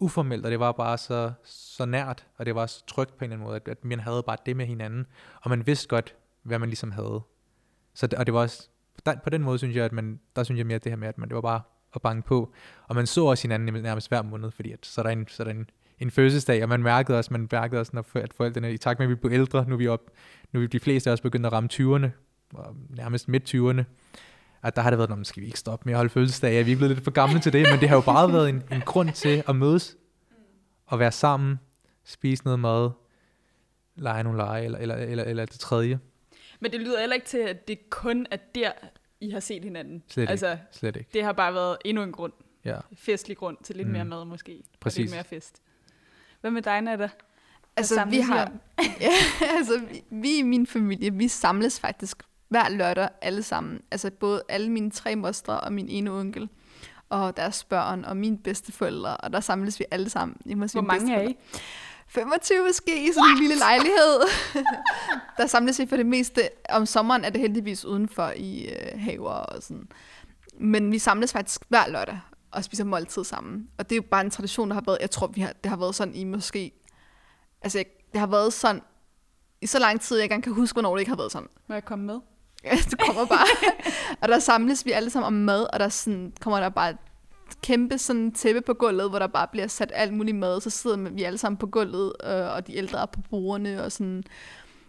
uformelt, 0.00 0.44
og 0.44 0.50
det 0.50 0.60
var 0.60 0.72
bare 0.72 0.98
så, 0.98 1.32
så 1.44 1.84
nært, 1.86 2.26
og 2.38 2.46
det 2.46 2.54
var 2.54 2.66
så 2.66 2.86
trygt 2.86 3.16
på 3.18 3.24
en 3.24 3.24
eller 3.24 3.36
anden 3.36 3.46
måde, 3.46 3.56
at, 3.56 3.68
at 3.68 3.84
man 3.84 4.00
havde 4.00 4.22
bare 4.26 4.36
det 4.46 4.56
med 4.56 4.66
hinanden, 4.66 5.06
og 5.42 5.50
man 5.50 5.66
vidste 5.66 5.88
godt, 5.88 6.14
hvad 6.42 6.58
man 6.58 6.68
ligesom 6.68 6.90
havde. 6.90 7.20
Så, 7.94 8.06
det- 8.06 8.18
og 8.18 8.26
det 8.26 8.34
var 8.34 8.40
også, 8.40 8.68
der, 9.06 9.14
på 9.24 9.30
den 9.30 9.42
måde 9.42 9.58
synes 9.58 9.76
jeg, 9.76 9.84
at 9.84 9.92
man, 9.92 10.20
der 10.36 10.42
synes 10.42 10.58
jeg 10.58 10.66
mere 10.66 10.78
det 10.78 10.92
her 10.92 10.96
med, 10.96 11.08
at 11.08 11.18
man, 11.18 11.28
det 11.28 11.34
var 11.34 11.40
bare 11.40 11.60
at 11.94 12.02
banke 12.02 12.26
på, 12.28 12.52
og 12.88 12.94
man 12.96 13.06
så 13.06 13.24
også 13.24 13.42
hinanden 13.48 13.76
i 13.76 13.80
nærmest 13.80 14.08
hver 14.08 14.22
måned, 14.22 14.50
fordi 14.50 14.72
at, 14.72 14.86
så 14.86 15.00
er 15.00 15.02
der 15.02 15.10
en, 15.10 15.28
så 15.28 15.42
er 15.42 15.44
der 15.44 15.50
en, 15.50 15.70
en 15.98 16.10
fødselsdag, 16.10 16.62
og 16.62 16.68
man 16.68 16.82
mærkede 16.82 17.18
også, 17.18 17.32
man 17.32 17.48
mærkede 17.52 17.80
også, 17.80 17.90
når, 17.94 18.02
for- 18.02 18.18
at 18.20 18.34
forældrene, 18.34 18.72
i 18.72 18.78
takt 18.78 18.98
med, 18.98 19.06
at 19.06 19.10
vi 19.10 19.14
blev 19.14 19.32
ældre, 19.32 19.64
nu 19.68 19.74
er 19.74 19.78
vi 19.78 19.88
op, 19.88 20.00
nu 20.52 20.58
er 20.58 20.62
vi 20.62 20.66
de 20.66 20.80
fleste 20.80 21.12
også 21.12 21.22
begyndt 21.22 21.46
at 21.46 21.52
ramme 21.52 21.68
20'erne, 21.72 22.08
og 22.54 22.76
nærmest 22.90 23.28
midt 23.28 23.54
20'erne, 23.54 23.82
at 24.62 24.76
der 24.76 24.82
har 24.82 24.90
det 24.90 24.98
været, 24.98 25.10
"Nå, 25.10 25.24
skal 25.24 25.40
vi 25.40 25.46
ikke 25.46 25.58
stoppe 25.58 25.82
med 25.86 25.92
at 25.92 25.96
holde 25.96 26.10
fødselsdag? 26.10 26.58
Er 26.60 26.64
vi 26.64 26.70
ikke 26.70 26.78
blevet 26.78 26.94
lidt 26.96 27.04
for 27.04 27.10
gamle 27.10 27.40
til 27.40 27.52
det? 27.52 27.66
Men 27.70 27.80
det 27.80 27.88
har 27.88 27.96
jo 27.96 28.02
bare 28.02 28.32
været 28.32 28.48
en, 28.48 28.62
en 28.72 28.80
grund 28.80 29.12
til 29.12 29.42
at 29.48 29.56
mødes 29.56 29.96
og 30.86 30.98
være 30.98 31.12
sammen, 31.12 31.60
spise 32.04 32.44
noget 32.44 32.60
mad, 32.60 32.90
lege 33.96 34.22
nogle 34.22 34.38
lege, 34.38 34.64
eller, 34.64 34.78
eller, 34.78 34.94
eller, 34.94 35.24
eller 35.24 35.44
det 35.44 35.60
tredje. 35.60 35.98
Men 36.60 36.72
det 36.72 36.80
lyder 36.80 37.00
heller 37.00 37.14
ikke 37.14 37.26
til, 37.26 37.38
at 37.38 37.68
det 37.68 37.90
kun 37.90 38.26
er 38.30 38.36
der, 38.54 38.72
I 39.20 39.30
har 39.30 39.40
set 39.40 39.64
hinanden. 39.64 40.02
Slet 40.08 40.22
ikke. 40.22 40.30
altså, 40.30 40.58
Slet 40.72 40.96
ikke. 40.96 41.10
det 41.14 41.24
har 41.24 41.32
bare 41.32 41.54
været 41.54 41.76
endnu 41.84 42.02
en 42.02 42.12
grund, 42.12 42.32
Ja, 42.64 42.76
festlig 42.94 43.36
grund 43.36 43.56
til 43.62 43.76
lidt 43.76 43.88
Mm. 43.88 43.92
mere 43.92 44.04
mad 44.04 44.24
måske. 44.24 44.62
Og 44.72 44.78
Præcis. 44.80 44.98
lidt 44.98 45.10
mere 45.10 45.24
fest. 45.24 45.62
Hvad 46.40 46.50
med 46.50 46.62
dig, 46.62 46.80
Nata? 46.80 47.08
Altså, 47.76 48.04
vi 48.10 48.20
har, 48.20 48.46
om? 48.46 48.60
ja, 49.00 49.10
altså, 49.58 49.80
vi, 49.90 50.02
vi 50.10 50.38
i 50.38 50.42
min 50.42 50.66
familie, 50.66 51.12
vi 51.14 51.28
samles 51.28 51.80
faktisk 51.80 52.22
hver 52.50 52.68
lørdag 52.68 53.08
alle 53.22 53.42
sammen. 53.42 53.80
Altså 53.90 54.10
både 54.10 54.42
alle 54.48 54.70
mine 54.70 54.90
tre 54.90 55.16
mostre 55.16 55.60
og 55.60 55.72
min 55.72 55.88
ene 55.88 56.10
onkel 56.10 56.48
og 57.08 57.36
deres 57.36 57.64
børn 57.64 58.04
og 58.04 58.16
mine 58.16 58.38
bedsteforældre, 58.38 59.16
og 59.16 59.32
der 59.32 59.40
samles 59.40 59.80
vi 59.80 59.84
alle 59.90 60.10
sammen. 60.10 60.36
hjemme 60.44 60.64
hos 60.64 60.72
Hvor 60.72 60.80
mine 60.80 60.88
mange 60.88 61.14
er 61.14 61.22
I? 61.22 61.26
bedsteforældre. 61.26 61.60
25 62.06 62.66
måske 62.66 63.08
i 63.08 63.12
sådan 63.12 63.30
en 63.30 63.38
lille 63.38 63.58
lejlighed. 63.58 64.20
der 65.38 65.46
samles 65.46 65.78
vi 65.78 65.86
for 65.86 65.96
det 65.96 66.06
meste. 66.06 66.48
Om 66.68 66.86
sommeren 66.86 67.24
er 67.24 67.30
det 67.30 67.40
heldigvis 67.40 67.84
udenfor 67.84 68.32
i 68.36 68.68
øh, 68.68 69.00
haver 69.00 69.30
og 69.30 69.62
sådan. 69.62 69.88
Men 70.60 70.92
vi 70.92 70.98
samles 70.98 71.32
faktisk 71.32 71.60
hver 71.68 71.88
lørdag 71.88 72.20
og 72.50 72.64
spiser 72.64 72.84
måltid 72.84 73.24
sammen. 73.24 73.68
Og 73.78 73.90
det 73.90 73.92
er 73.92 73.96
jo 73.96 74.08
bare 74.10 74.20
en 74.20 74.30
tradition, 74.30 74.68
der 74.68 74.74
har 74.74 74.82
været, 74.86 74.98
jeg 75.00 75.10
tror, 75.10 75.26
vi 75.26 75.40
har, 75.40 75.52
det 75.62 75.70
har 75.70 75.76
været 75.76 75.94
sådan 75.94 76.14
i 76.14 76.24
måske, 76.24 76.72
altså 77.62 77.78
jeg, 77.78 77.86
det 78.12 78.20
har 78.20 78.26
været 78.26 78.52
sådan 78.52 78.82
i 79.60 79.66
så 79.66 79.78
lang 79.78 80.00
tid, 80.00 80.16
jeg 80.16 80.24
ikke 80.24 80.42
kan 80.42 80.52
huske, 80.52 80.74
hvornår 80.74 80.94
det 80.94 81.00
ikke 81.00 81.10
har 81.10 81.16
været 81.16 81.32
sådan. 81.32 81.48
Må 81.68 81.74
jeg 81.74 81.84
komme 81.84 82.04
med? 82.04 82.20
Det 82.90 82.98
kommer 83.06 83.26
bare. 83.26 83.46
og 84.20 84.28
der 84.28 84.38
samles 84.38 84.86
vi 84.86 84.90
alle 84.90 85.10
sammen 85.10 85.26
om 85.26 85.32
mad, 85.32 85.66
og 85.72 85.80
der 85.80 85.88
sådan, 85.88 86.32
kommer 86.40 86.60
der 86.60 86.68
bare 86.68 86.90
et 86.90 86.96
kæmpe 87.62 87.98
sådan 87.98 88.32
tæppe 88.32 88.60
på 88.60 88.74
gulvet, 88.74 89.10
hvor 89.10 89.18
der 89.18 89.26
bare 89.26 89.48
bliver 89.52 89.66
sat 89.66 89.92
alt 89.94 90.12
muligt 90.12 90.36
mad, 90.36 90.60
så 90.60 90.70
sidder 90.70 90.96
vi 90.96 91.22
alle 91.22 91.38
sammen 91.38 91.56
på 91.56 91.66
gulvet, 91.66 92.12
øh, 92.24 92.54
og 92.54 92.66
de 92.66 92.76
ældre 92.76 93.02
er 93.02 93.06
på 93.06 93.20
bordene, 93.30 93.84
og 93.84 93.92
sådan. 93.92 94.22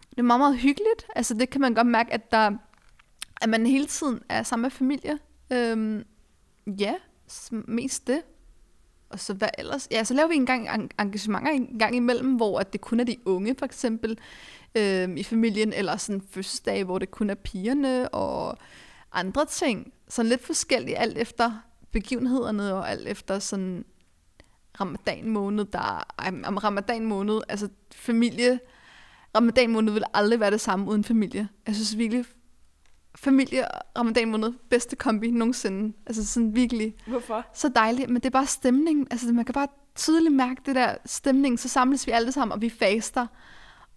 Det 0.09 0.17
er 0.17 0.23
meget, 0.23 0.39
meget 0.39 0.57
hyggeligt. 0.57 1.05
Altså 1.15 1.33
det 1.33 1.49
kan 1.49 1.61
man 1.61 1.73
godt 1.73 1.87
mærke, 1.87 2.13
at 2.13 2.31
der 2.31 2.51
at 3.41 3.49
man 3.49 3.65
hele 3.65 3.85
tiden 3.85 4.21
er 4.29 4.43
sammen 4.43 4.61
med 4.61 4.71
familie. 4.71 5.19
Øhm, 5.51 6.05
ja, 6.67 6.93
mest 7.51 8.07
det. 8.07 8.21
Og 9.11 9.19
så 9.19 9.33
hvad 9.33 9.49
ellers? 9.57 9.87
Ja, 9.91 10.03
så 10.03 10.13
laver 10.13 10.29
vi 10.29 10.35
en 10.35 10.45
gang 10.45 10.91
engagementer 10.99 11.51
en 11.51 11.79
gang 11.79 11.95
imellem, 11.95 12.35
hvor 12.35 12.59
at 12.59 12.73
det 12.73 12.81
kun 12.81 12.99
er 12.99 13.03
de 13.03 13.17
unge, 13.25 13.55
for 13.59 13.65
eksempel, 13.65 14.17
øh, 14.75 15.09
i 15.17 15.23
familien, 15.23 15.73
eller 15.73 15.97
sådan 15.97 16.21
fødselsdag, 16.29 16.83
hvor 16.83 16.99
det 16.99 17.11
kun 17.11 17.29
er 17.29 17.35
pigerne, 17.35 18.09
og 18.09 18.57
andre 19.11 19.45
ting. 19.45 19.93
Sådan 20.09 20.29
lidt 20.29 20.45
forskelligt, 20.45 20.97
alt 20.97 21.17
efter 21.17 21.51
begivenhederne, 21.91 22.73
og 22.73 22.91
alt 22.91 23.07
efter 23.07 23.39
sådan 23.39 23.85
ramadan 24.81 25.29
måned, 25.29 25.65
der 25.65 26.03
om 26.45 26.57
ramadan 26.57 27.05
måned, 27.05 27.41
altså 27.49 27.69
familie, 27.91 28.59
ramadan 29.35 29.69
måned 29.69 29.93
vil 29.93 30.03
aldrig 30.13 30.39
være 30.39 30.51
det 30.51 30.61
samme 30.61 30.87
uden 30.87 31.03
familie. 31.03 31.47
Jeg 31.67 31.75
synes 31.75 31.97
virkelig, 31.97 32.25
familie 33.15 33.65
ramadan 33.97 34.31
måned, 34.31 34.53
bedste 34.69 34.95
kombi 34.95 35.31
nogensinde. 35.31 35.93
Altså 36.05 36.27
sådan 36.27 36.55
virkelig 36.55 36.95
Hvorfor? 37.07 37.45
så 37.53 37.69
dejligt, 37.69 38.09
men 38.09 38.15
det 38.15 38.25
er 38.25 38.29
bare 38.29 38.45
stemning. 38.45 39.07
Altså 39.11 39.33
man 39.33 39.45
kan 39.45 39.53
bare 39.53 39.67
tydeligt 39.95 40.35
mærke 40.35 40.61
det 40.65 40.75
der 40.75 40.95
stemning, 41.05 41.59
så 41.59 41.69
samles 41.69 42.07
vi 42.07 42.11
alle 42.11 42.31
sammen, 42.31 42.53
og 42.53 42.61
vi 42.61 42.69
faster. 42.69 43.27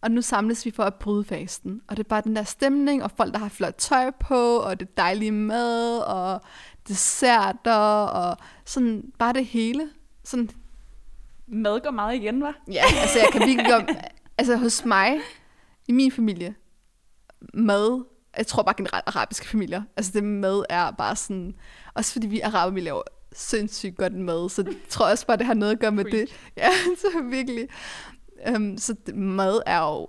Og 0.00 0.10
nu 0.10 0.22
samles 0.22 0.66
vi 0.66 0.70
for 0.70 0.82
at 0.82 0.94
bryde 0.94 1.24
fasten. 1.24 1.80
Og 1.88 1.96
det 1.96 2.04
er 2.04 2.08
bare 2.08 2.22
den 2.24 2.36
der 2.36 2.42
stemning, 2.44 3.02
og 3.02 3.10
folk, 3.10 3.32
der 3.32 3.38
har 3.38 3.48
flot 3.48 3.74
tøj 3.78 4.10
på, 4.10 4.56
og 4.56 4.80
det 4.80 4.96
dejlige 4.96 5.32
mad, 5.32 5.98
og 5.98 6.40
desserter, 6.88 8.04
og 8.04 8.36
sådan 8.64 9.12
bare 9.18 9.32
det 9.32 9.46
hele. 9.46 9.88
Sådan, 10.24 10.50
Mad 11.46 11.80
går 11.80 11.90
meget 11.90 12.14
igen, 12.14 12.42
var? 12.42 12.62
ja, 12.72 12.82
altså 13.02 13.18
jeg 13.18 13.28
kan 13.32 13.40
virkelig 13.40 13.70
godt, 13.70 13.90
altså 14.38 14.56
hos 14.56 14.84
mig, 14.84 15.20
i 15.88 15.92
min 15.92 16.12
familie, 16.12 16.54
mad, 17.54 18.04
jeg 18.36 18.46
tror 18.46 18.62
bare 18.62 18.74
generelt 18.76 19.04
arabiske 19.06 19.48
familier, 19.48 19.82
altså 19.96 20.12
det 20.14 20.24
mad 20.24 20.64
er 20.68 20.90
bare 20.90 21.16
sådan, 21.16 21.54
også 21.94 22.12
fordi 22.12 22.26
vi 22.26 22.40
araber, 22.40 22.74
vi 22.74 22.80
laver 22.80 23.02
sindssygt 23.32 23.96
godt 23.96 24.12
mad, 24.12 24.48
så 24.48 24.62
jeg 24.66 24.74
tror 24.88 25.10
også 25.10 25.26
bare, 25.26 25.36
det 25.36 25.46
har 25.46 25.54
noget 25.54 25.72
at 25.72 25.78
gøre 25.78 25.92
med 25.92 26.04
det. 26.04 26.28
Ja, 26.56 26.70
så 27.02 27.22
virkelig. 27.30 27.68
Um, 28.56 28.78
så 28.78 28.96
det, 29.06 29.14
mad 29.14 29.60
er 29.66 29.80
jo, 29.80 30.08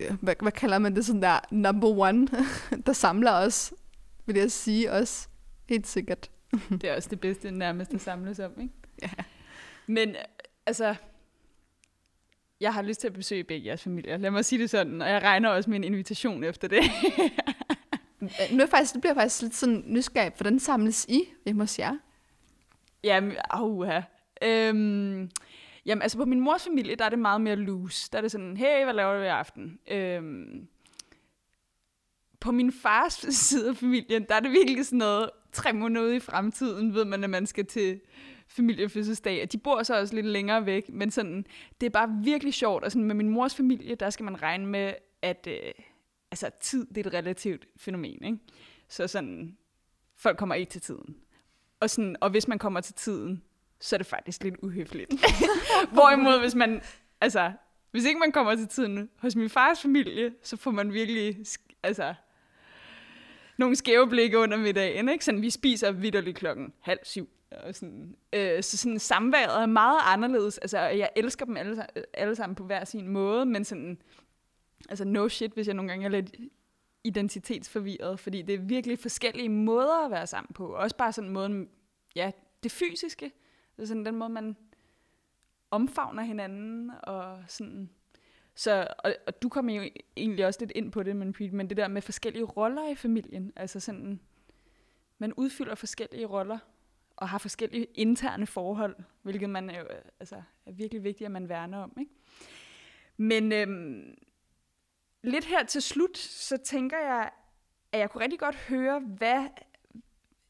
ja, 0.00 0.14
hvad, 0.20 0.34
hvad 0.42 0.52
kalder 0.52 0.78
man 0.78 0.96
det, 0.96 1.06
sådan 1.06 1.22
der 1.22 1.40
number 1.50 1.88
one, 1.88 2.28
der 2.86 2.92
samler 2.92 3.32
os, 3.32 3.72
vil 4.26 4.36
jeg 4.36 4.52
sige 4.52 4.92
også, 4.92 5.28
helt 5.68 5.86
sikkert. 5.86 6.30
Det 6.70 6.84
er 6.84 6.96
også 6.96 7.08
det 7.08 7.20
bedste 7.20 7.50
nærmest 7.50 7.94
at 7.94 8.00
samles 8.00 8.38
om, 8.38 8.52
ikke? 8.60 8.74
Ja. 9.02 9.24
Men 9.86 10.08
øh, 10.08 10.14
altså, 10.66 10.94
jeg 12.60 12.74
har 12.74 12.82
lyst 12.82 13.00
til 13.00 13.08
at 13.08 13.12
besøge 13.12 13.44
begge 13.44 13.66
jeres 13.66 13.82
familier. 13.82 14.16
Lad 14.16 14.30
mig 14.30 14.44
sige 14.44 14.62
det 14.62 14.70
sådan, 14.70 15.02
og 15.02 15.08
jeg 15.08 15.22
regner 15.22 15.48
også 15.48 15.70
med 15.70 15.76
en 15.76 15.84
invitation 15.84 16.44
efter 16.44 16.68
det. 16.68 16.82
Nu, 18.52 18.62
er 18.62 18.66
faktisk, 18.66 18.92
det 18.92 19.00
bliver 19.00 19.14
faktisk 19.14 19.42
lidt 19.42 19.54
sådan 19.54 19.82
nysgerrig, 19.86 20.32
hvordan 20.36 20.58
samles 20.58 21.06
I 21.08 21.22
hjemme 21.44 21.62
hos 21.62 21.78
jer? 21.78 21.96
Jamen, 23.04 23.32
auha. 23.50 24.00
Øhm, 24.42 25.30
jamen, 25.86 26.02
altså 26.02 26.18
på 26.18 26.24
min 26.24 26.40
mors 26.40 26.64
familie, 26.64 26.96
der 26.96 27.04
er 27.04 27.08
det 27.08 27.18
meget 27.18 27.40
mere 27.40 27.56
loose. 27.56 28.08
Der 28.12 28.18
er 28.18 28.22
det 28.22 28.30
sådan, 28.30 28.56
hey, 28.56 28.84
hvad 28.84 28.94
laver 28.94 29.16
du 29.16 29.22
i 29.22 29.26
aften? 29.26 29.78
Øhm, 29.90 30.68
på 32.40 32.52
min 32.52 32.72
fars 32.72 33.12
side 33.48 33.68
af 33.68 33.76
familien, 33.76 34.26
der 34.28 34.34
er 34.34 34.40
det 34.40 34.50
virkelig 34.50 34.86
sådan 34.86 34.98
noget, 34.98 35.30
tre 35.52 35.72
måneder 35.72 36.06
ude 36.06 36.16
i 36.16 36.20
fremtiden, 36.20 36.94
ved 36.94 37.04
man, 37.04 37.24
at 37.24 37.30
man 37.30 37.46
skal 37.46 37.66
til 37.66 38.00
familiefødselsdag. 38.48 39.42
Og 39.42 39.52
de 39.52 39.58
bor 39.58 39.82
så 39.82 40.00
også 40.00 40.14
lidt 40.14 40.26
længere 40.26 40.66
væk, 40.66 40.88
men 40.88 41.10
sådan, 41.10 41.46
det 41.80 41.86
er 41.86 41.90
bare 41.90 42.08
virkelig 42.24 42.54
sjovt. 42.54 42.84
Og 42.84 42.92
sådan 42.92 43.04
med 43.04 43.14
min 43.14 43.28
mors 43.28 43.54
familie, 43.54 43.94
der 43.94 44.10
skal 44.10 44.24
man 44.24 44.42
regne 44.42 44.66
med, 44.66 44.94
at 45.22 45.48
øh, 45.50 45.72
altså, 46.34 46.50
tid 46.60 46.86
det 46.86 47.06
er 47.06 47.10
et 47.10 47.14
relativt 47.14 47.66
fænomen. 47.76 48.24
Ikke? 48.24 48.38
Så 48.88 49.08
sådan, 49.08 49.56
folk 50.16 50.38
kommer 50.38 50.54
ikke 50.54 50.70
til 50.70 50.80
tiden. 50.80 51.16
Og, 51.80 51.90
sådan, 51.90 52.16
og 52.20 52.30
hvis 52.30 52.48
man 52.48 52.58
kommer 52.58 52.80
til 52.80 52.94
tiden, 52.94 53.42
så 53.80 53.96
er 53.96 53.98
det 53.98 54.06
faktisk 54.06 54.44
lidt 54.44 54.54
uhøfligt. 54.62 55.10
Hvorimod, 55.92 56.40
hvis 56.40 56.54
man, 56.54 56.82
altså, 57.20 57.52
hvis 57.90 58.04
ikke 58.04 58.20
man 58.20 58.32
kommer 58.32 58.54
til 58.54 58.68
tiden 58.68 59.10
hos 59.18 59.36
min 59.36 59.50
fars 59.50 59.82
familie, 59.82 60.34
så 60.42 60.56
får 60.56 60.70
man 60.70 60.92
virkelig, 60.92 61.38
altså, 61.82 62.14
nogle 63.56 63.76
skæve 63.76 64.08
blikke 64.08 64.38
under 64.38 64.56
middagen, 64.56 65.08
ikke? 65.08 65.24
Sådan, 65.24 65.42
vi 65.42 65.50
spiser 65.50 65.90
vidderligt 65.90 66.36
klokken 66.36 66.72
halv 66.80 66.98
syv. 67.02 67.28
Og 67.50 67.74
sådan, 67.74 68.16
øh, 68.32 68.62
så 68.62 68.76
sådan 68.76 68.98
samværet 68.98 69.62
er 69.62 69.66
meget 69.66 70.00
anderledes. 70.04 70.58
Altså, 70.58 70.78
jeg 70.78 71.10
elsker 71.16 71.44
dem 71.44 71.56
alle, 71.56 71.86
alle 72.14 72.34
sammen 72.34 72.56
på 72.56 72.64
hver 72.64 72.84
sin 72.84 73.08
måde, 73.08 73.46
men 73.46 73.64
sådan, 73.64 73.98
altså 74.88 75.04
no 75.04 75.28
shit, 75.28 75.52
hvis 75.52 75.66
jeg 75.66 75.74
nogle 75.74 75.90
gange 75.90 76.04
er 76.04 76.10
lidt 76.10 76.36
identitetsforvirret, 77.04 78.20
fordi 78.20 78.42
det 78.42 78.54
er 78.54 78.58
virkelig 78.58 78.98
forskellige 78.98 79.48
måder 79.48 80.04
at 80.04 80.10
være 80.10 80.26
sammen 80.26 80.54
på. 80.54 80.66
Også 80.66 80.96
bare 80.96 81.12
sådan 81.12 81.30
måden, 81.30 81.68
ja, 82.16 82.30
det 82.62 82.72
fysiske. 82.72 83.32
Det 83.76 83.82
er 83.82 83.86
sådan 83.86 84.04
den 84.04 84.16
måde, 84.16 84.30
man 84.30 84.56
omfavner 85.70 86.22
hinanden, 86.22 86.90
og 87.02 87.44
sådan... 87.48 87.90
Så, 88.56 88.86
og, 88.98 89.14
og 89.26 89.42
du 89.42 89.48
kommer 89.48 89.74
jo 89.74 89.90
egentlig 90.16 90.46
også 90.46 90.60
lidt 90.60 90.72
ind 90.74 90.92
på 90.92 91.02
det, 91.02 91.16
men, 91.16 91.34
men 91.52 91.68
det 91.68 91.76
der 91.76 91.88
med 91.88 92.02
forskellige 92.02 92.44
roller 92.44 92.90
i 92.90 92.94
familien, 92.94 93.52
altså 93.56 93.80
sådan, 93.80 94.20
man 95.18 95.32
udfylder 95.32 95.74
forskellige 95.74 96.26
roller, 96.26 96.58
og 97.16 97.28
har 97.28 97.38
forskellige 97.38 97.86
interne 97.94 98.46
forhold, 98.46 98.96
hvilket 99.22 99.50
man 99.50 99.70
er, 99.70 99.78
jo, 99.78 99.84
øh, 99.84 100.02
altså, 100.20 100.42
er 100.66 100.72
virkelig 100.72 101.04
vigtigt, 101.04 101.26
at 101.26 101.30
man 101.30 101.48
værner 101.48 101.78
om. 101.78 101.96
Ikke? 102.00 102.12
Men 103.16 103.52
øhm, 103.52 104.14
lidt 105.24 105.44
her 105.44 105.64
til 105.64 105.82
slut, 105.82 106.18
så 106.18 106.56
tænker 106.56 106.98
jeg, 106.98 107.30
at 107.92 108.00
jeg 108.00 108.10
kunne 108.10 108.22
rigtig 108.22 108.38
godt 108.38 108.56
høre, 108.56 109.00
hvad, 109.00 109.48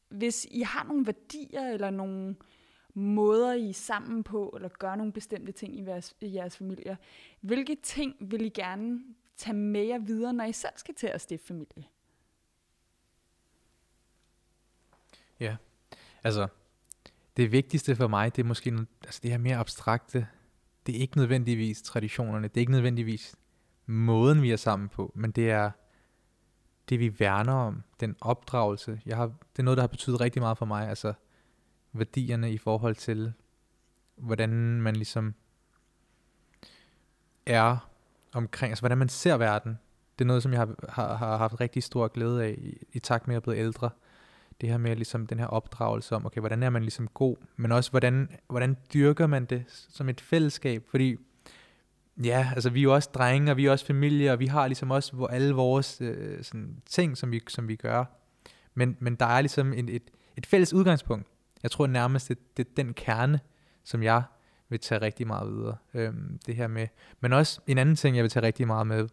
hvis 0.09 0.47
I 0.51 0.61
har 0.61 0.83
nogle 0.83 1.05
værdier, 1.05 1.69
eller 1.69 1.89
nogle 1.89 2.35
måder, 2.93 3.53
I 3.53 3.69
er 3.69 3.73
sammen 3.73 4.23
på, 4.23 4.53
eller 4.55 4.69
gør 4.69 4.95
nogle 4.95 5.13
bestemte 5.13 5.51
ting 5.51 5.79
i 5.79 5.83
jeres, 5.83 6.15
i 6.21 6.33
jeres 6.33 6.57
familier, 6.57 6.95
hvilke 7.41 7.77
ting 7.83 8.15
vil 8.19 8.45
I 8.45 8.49
gerne 8.49 8.99
tage 9.37 9.55
med 9.55 9.83
jer 9.83 9.97
videre, 9.97 10.33
når 10.33 10.43
I 10.43 10.53
selv 10.53 10.73
skal 10.75 10.95
til 10.95 11.07
at 11.07 11.21
stifte 11.21 11.47
familie? 11.47 11.85
Ja, 15.39 15.55
altså, 16.23 16.47
det 17.37 17.51
vigtigste 17.51 17.95
for 17.95 18.07
mig, 18.07 18.35
det 18.35 18.41
er 18.41 18.47
måske 18.47 18.87
altså 19.03 19.19
det 19.23 19.31
her 19.31 19.37
mere 19.37 19.57
abstrakte. 19.57 20.27
Det 20.85 20.95
er 20.95 20.99
ikke 20.99 21.17
nødvendigvis 21.17 21.81
traditionerne, 21.81 22.47
det 22.47 22.57
er 22.57 22.61
ikke 22.61 22.71
nødvendigvis 22.71 23.35
måden, 23.85 24.41
vi 24.41 24.51
er 24.51 24.55
sammen 24.55 24.89
på, 24.89 25.11
men 25.15 25.31
det 25.31 25.51
er 25.51 25.71
det, 26.89 26.99
vi 26.99 27.19
værner 27.19 27.53
om, 27.53 27.83
den 27.99 28.15
opdragelse. 28.21 29.01
Jeg 29.05 29.17
har, 29.17 29.25
det 29.25 29.59
er 29.59 29.63
noget, 29.63 29.77
der 29.77 29.83
har 29.83 29.87
betydet 29.87 30.21
rigtig 30.21 30.41
meget 30.41 30.57
for 30.57 30.65
mig, 30.65 30.89
altså 30.89 31.13
værdierne 31.93 32.53
i 32.53 32.57
forhold 32.57 32.95
til, 32.95 33.33
hvordan 34.15 34.81
man 34.81 34.95
ligesom 34.95 35.33
er 37.45 37.89
omkring, 38.33 38.71
altså 38.71 38.81
hvordan 38.81 38.97
man 38.97 39.09
ser 39.09 39.37
verden. 39.37 39.79
Det 40.19 40.25
er 40.25 40.27
noget, 40.27 40.43
som 40.43 40.51
jeg 40.51 40.59
har, 40.59 40.75
har, 40.89 41.15
har 41.15 41.37
haft 41.37 41.59
rigtig 41.61 41.83
stor 41.83 42.07
glæde 42.07 42.43
af 42.43 42.55
i, 42.57 42.77
i 42.93 42.99
takt 42.99 43.27
med 43.27 43.35
at 43.35 43.35
jeg 43.35 43.39
er 43.39 43.43
blevet 43.43 43.59
ældre 43.59 43.89
det 44.61 44.69
her 44.69 44.77
med 44.77 44.95
ligesom 44.95 45.27
den 45.27 45.39
her 45.39 45.47
opdragelse 45.47 46.15
om, 46.15 46.25
okay, 46.25 46.39
hvordan 46.39 46.63
er 46.63 46.69
man 46.69 46.81
ligesom 46.81 47.07
god, 47.07 47.37
men 47.55 47.71
også 47.71 47.91
hvordan, 47.91 48.29
hvordan 48.47 48.77
dyrker 48.93 49.27
man 49.27 49.45
det 49.45 49.63
som 49.67 50.09
et 50.09 50.21
fællesskab, 50.21 50.83
fordi 50.87 51.17
ja, 52.23 52.51
altså 52.53 52.69
vi 52.69 52.79
er 52.79 52.83
jo 52.83 52.93
også 52.93 53.09
drenge, 53.13 53.51
og 53.51 53.57
vi 53.57 53.65
er 53.65 53.71
også 53.71 53.85
familie, 53.85 54.31
og 54.31 54.39
vi 54.39 54.45
har 54.45 54.67
ligesom 54.67 54.91
også 54.91 55.27
alle 55.29 55.53
vores 55.53 56.01
øh, 56.01 56.43
sådan, 56.43 56.81
ting, 56.85 57.17
som 57.17 57.31
vi, 57.31 57.41
som 57.47 57.67
vi 57.67 57.75
gør, 57.75 58.05
men, 58.73 58.97
men 58.99 59.15
der 59.15 59.25
er 59.25 59.41
ligesom 59.41 59.73
en, 59.73 59.89
et, 59.89 60.03
et 60.37 60.45
fælles 60.45 60.73
udgangspunkt. 60.73 61.27
Jeg 61.63 61.71
tror 61.71 61.87
nærmest, 61.87 62.29
det, 62.29 62.57
det 62.57 62.67
er 62.67 62.71
den 62.75 62.93
kerne, 62.93 63.39
som 63.83 64.03
jeg 64.03 64.23
vil 64.69 64.79
tage 64.79 65.01
rigtig 65.01 65.27
meget 65.27 65.53
videre. 65.53 65.77
Øhm, 65.93 66.39
det 66.45 66.55
her 66.55 66.67
med, 66.67 66.87
men 67.19 67.33
også 67.33 67.61
en 67.67 67.77
anden 67.77 67.95
ting, 67.95 68.15
jeg 68.15 68.23
vil 68.23 68.31
tage 68.31 68.45
rigtig 68.45 68.67
meget 68.67 68.87
med, 68.87 69.07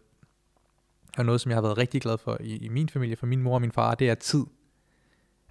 og 1.17 1.25
noget, 1.25 1.41
som 1.41 1.49
jeg 1.49 1.55
har 1.55 1.61
været 1.61 1.77
rigtig 1.77 2.01
glad 2.01 2.17
for 2.17 2.37
i, 2.39 2.57
i 2.57 2.69
min 2.69 2.89
familie, 2.89 3.15
for 3.15 3.25
min 3.25 3.43
mor 3.43 3.53
og 3.53 3.61
min 3.61 3.71
far, 3.71 3.95
det 3.95 4.09
er 4.09 4.15
tid. 4.15 4.45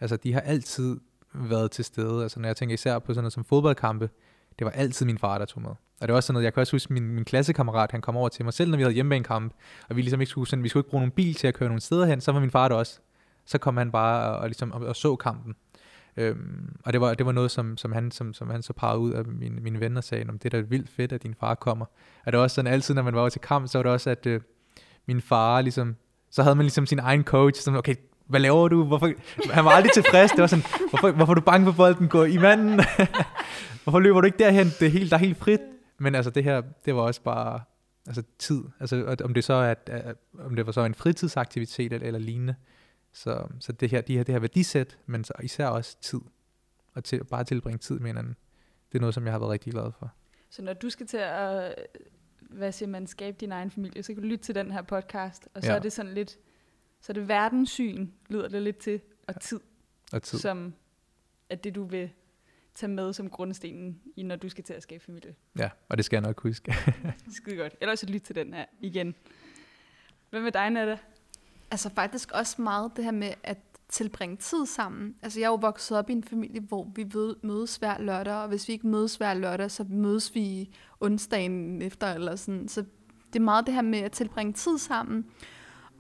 Altså, 0.01 0.17
de 0.17 0.33
har 0.33 0.41
altid 0.41 1.01
været 1.35 1.71
til 1.71 1.85
stede. 1.85 2.23
Altså, 2.23 2.41
når 2.41 2.49
jeg 2.49 2.57
tænker 2.57 2.75
især 2.75 2.99
på 2.99 3.13
sådan 3.13 3.23
noget 3.23 3.33
som 3.33 3.45
fodboldkampe, 3.45 4.11
det 4.59 4.65
var 4.65 4.71
altid 4.71 5.07
min 5.07 5.19
far, 5.19 5.39
der 5.39 5.45
tog 5.45 5.63
med. 5.63 5.75
Og 6.03 6.09
det 6.09 6.13
var 6.13 6.17
også 6.17 6.27
sådan 6.27 6.35
noget, 6.35 6.45
jeg 6.45 6.55
kan 6.55 6.61
også 6.61 6.73
huske, 6.73 6.93
min, 6.93 7.09
min 7.09 7.25
klassekammerat, 7.25 7.93
han 7.93 8.01
kom 8.01 8.17
over 8.17 8.29
til 8.29 8.45
mig 8.45 8.55
selv, 8.55 8.71
når 8.71 8.77
vi 8.77 8.83
havde 8.83 8.95
hjemmebanekamp, 8.95 9.53
og 9.89 9.97
vi 9.97 10.03
ligesom 10.03 10.21
ikke 10.21 10.31
skulle, 10.31 10.49
sådan, 10.49 10.63
vi 10.63 10.69
skulle 10.69 10.81
ikke 10.81 10.91
bruge 10.91 11.01
nogen 11.01 11.11
bil 11.11 11.35
til 11.35 11.47
at 11.47 11.55
køre 11.55 11.69
nogle 11.69 11.81
steder 11.81 12.07
hen, 12.07 12.21
så 12.21 12.33
var 12.33 12.41
min 12.41 12.51
far 12.51 12.69
der 12.69 12.77
også. 12.77 13.01
Så 13.47 13.59
kom 13.59 13.77
han 13.77 13.93
bare 13.93 14.31
og, 14.31 14.37
og, 14.37 14.49
ligesom, 14.49 14.73
og, 14.73 14.81
og 14.81 14.97
så 14.97 15.17
kampen. 15.17 15.55
Øhm, 16.17 16.77
og 16.85 16.93
det 16.93 17.01
var, 17.01 17.15
det 17.15 17.27
var 17.27 17.33
noget, 17.33 17.51
som, 17.51 17.77
som, 17.77 17.93
han, 17.93 18.11
som, 18.11 18.35
som 18.35 18.51
han 18.51 18.63
så 18.63 18.73
parrede 18.73 18.99
ud 18.99 19.13
af 19.13 19.25
mine, 19.25 19.61
mine 19.61 19.81
venner 19.81 19.99
og 19.99 20.05
sagde, 20.05 20.25
det 20.25 20.45
er 20.45 20.49
da 20.49 20.61
vildt 20.61 20.91
fedt, 20.91 21.13
at 21.13 21.23
din 21.23 21.35
far 21.41 21.55
kommer. 21.55 21.87
Og 22.27 22.33
det 22.33 22.37
var 22.37 22.43
også 22.43 22.55
sådan, 22.55 22.73
altid 22.73 22.95
når 22.95 23.03
man 23.03 23.15
var 23.15 23.21
over 23.21 23.29
til 23.29 23.41
kamp, 23.41 23.69
så 23.69 23.79
var 23.79 23.83
det 23.83 23.93
også, 23.93 24.11
at 24.11 24.27
øh, 24.27 24.41
min 25.07 25.21
far 25.21 25.61
ligesom, 25.61 25.97
så 26.31 26.43
havde 26.43 26.57
man 26.57 26.65
ligesom 26.65 26.87
sin 26.87 26.99
egen 26.99 27.25
coach, 27.25 27.63
som, 27.63 27.77
okay, 27.77 27.95
hvad 28.29 28.41
laver 28.41 28.69
du? 28.69 28.85
Hvorfor? 28.85 29.11
Han 29.51 29.65
var 29.65 29.71
aldrig 29.71 29.93
tilfreds. 29.93 30.31
Det 30.31 30.41
var 30.41 30.47
sådan, 30.47 30.65
hvorfor, 30.91 31.11
hvorfor 31.11 31.33
er 31.33 31.35
du 31.35 31.41
bange 31.41 31.67
for 31.67 31.73
bolden? 31.73 32.09
Gå 32.09 32.25
i 32.25 32.39
manden. 32.39 32.81
hvorfor 33.85 33.99
løber 33.99 34.21
du 34.21 34.27
ikke 34.27 34.39
derhen? 34.39 34.67
Det 34.67 34.87
er 34.87 34.91
helt, 34.91 35.11
der 35.11 35.17
er 35.17 35.21
helt 35.21 35.39
frit. 35.39 35.61
Men 36.03 36.15
altså 36.15 36.31
det 36.31 36.45
her, 36.45 36.63
det 36.85 36.95
var 36.95 37.03
også 37.03 37.23
bare 37.23 37.61
altså 38.07 38.23
tid. 38.39 38.65
Altså 38.81 39.17
om 39.25 39.35
det 39.35 39.45
så 39.45 39.53
er, 39.53 39.75
at, 39.87 40.17
om 40.39 40.57
det 40.57 40.67
var 40.67 40.73
så 40.73 40.85
en 40.85 40.95
fritidsaktivitet 40.95 41.93
eller, 41.93 42.07
eller 42.07 42.21
lignende. 42.21 42.55
Så, 43.13 43.49
så 43.61 43.73
det 43.73 43.91
her, 43.91 44.01
de 44.01 44.17
her, 44.17 44.25
det 44.25 44.33
her 44.33 44.41
værdisæt, 44.41 44.99
men 45.07 45.25
så 45.25 45.33
især 45.43 45.67
også 45.67 45.97
tid. 46.01 46.21
Og 46.95 47.05
til, 47.05 47.25
bare 47.25 47.45
tilbringe 47.45 47.79
tid 47.79 47.99
med 47.99 48.07
hinanden. 48.07 48.37
Det 48.93 48.99
er 48.99 49.01
noget, 49.01 49.15
som 49.15 49.25
jeg 49.25 49.33
har 49.33 49.39
været 49.39 49.51
rigtig 49.51 49.73
glad 49.73 49.93
for. 49.99 50.13
Så 50.51 50.63
når 50.63 50.73
du 50.73 50.91
skal 50.91 51.07
til 51.07 51.17
at, 51.17 51.75
hvad 52.41 52.73
siger 52.73 52.89
man, 52.89 53.07
skabe 53.07 53.37
din 53.41 53.53
egen 53.53 53.71
familie, 53.71 54.03
så 54.03 54.15
kan 54.15 54.23
du 54.23 54.29
lytte 54.29 54.45
til 54.45 54.55
den 54.55 54.71
her 54.71 54.83
podcast, 54.83 55.49
og 55.55 55.63
så 55.63 55.71
ja. 55.71 55.77
er 55.77 55.81
det 55.81 55.93
sådan 55.93 56.15
lidt, 56.15 56.39
så 57.01 57.13
det 57.13 57.29
verdenssyn, 57.29 58.09
lyder 58.29 58.49
det 58.49 58.63
lidt 58.63 58.79
til, 58.79 59.01
og 59.27 59.41
tid, 59.41 59.61
og 60.13 60.23
tid. 60.23 60.39
som 60.39 60.75
er 61.51 61.57
det, 61.57 61.75
du 61.75 61.85
vil 61.85 62.11
tage 62.75 62.93
med 62.93 63.13
som 63.13 63.31
grundstenen, 63.31 64.01
i 64.17 64.23
når 64.23 64.37
du 64.37 64.49
skal 64.49 64.65
til 64.65 64.75
at 64.75 64.83
skabe 64.83 65.05
familie. 65.05 65.35
Ja, 65.59 65.71
og 65.89 65.97
det 65.97 66.05
skal 66.05 66.17
jeg 66.17 66.23
nok 66.23 66.43
huske. 66.43 66.75
Skide 67.37 67.57
godt. 67.57 67.75
Ellers 67.81 68.01
så 68.01 68.07
lyt 68.07 68.23
til 68.23 68.35
den 68.35 68.55
her 68.55 68.65
igen. 68.81 69.15
Hvad 70.31 70.41
med 70.41 70.53
dig, 70.53 70.71
Nette? 70.71 70.99
Altså 71.71 71.91
faktisk 71.95 72.33
også 72.33 72.63
meget 72.63 72.93
det 72.97 73.05
her 73.05 73.13
med 73.13 73.35
at 73.43 73.59
tilbringe 73.89 74.37
tid 74.37 74.67
sammen. 74.67 75.15
Altså 75.23 75.41
jeg 75.41 75.47
er 75.47 75.51
jo 75.51 75.55
vokset 75.55 75.99
op 75.99 76.11
i 76.11 76.13
en 76.13 76.25
familie, 76.25 76.61
hvor 76.61 76.93
vi 76.95 77.11
mødes 77.43 77.77
hver 77.77 77.99
lørdag, 77.99 78.35
og 78.35 78.49
hvis 78.49 78.69
vi 78.69 78.73
ikke 78.73 78.87
mødes 78.87 79.17
hver 79.17 79.35
lørdag, 79.35 79.71
så 79.71 79.85
mødes 79.89 80.35
vi 80.35 80.71
onsdagen 81.01 81.83
efter, 81.83 82.13
eller 82.15 82.37
sådan. 82.37 82.69
Så 82.69 82.85
det 83.33 83.39
er 83.39 83.45
meget 83.45 83.67
det 83.67 83.75
her 83.75 83.83
med 83.83 83.99
at 83.99 84.13
tilbringe 84.13 84.53
tid 84.53 84.79
sammen. 84.79 85.27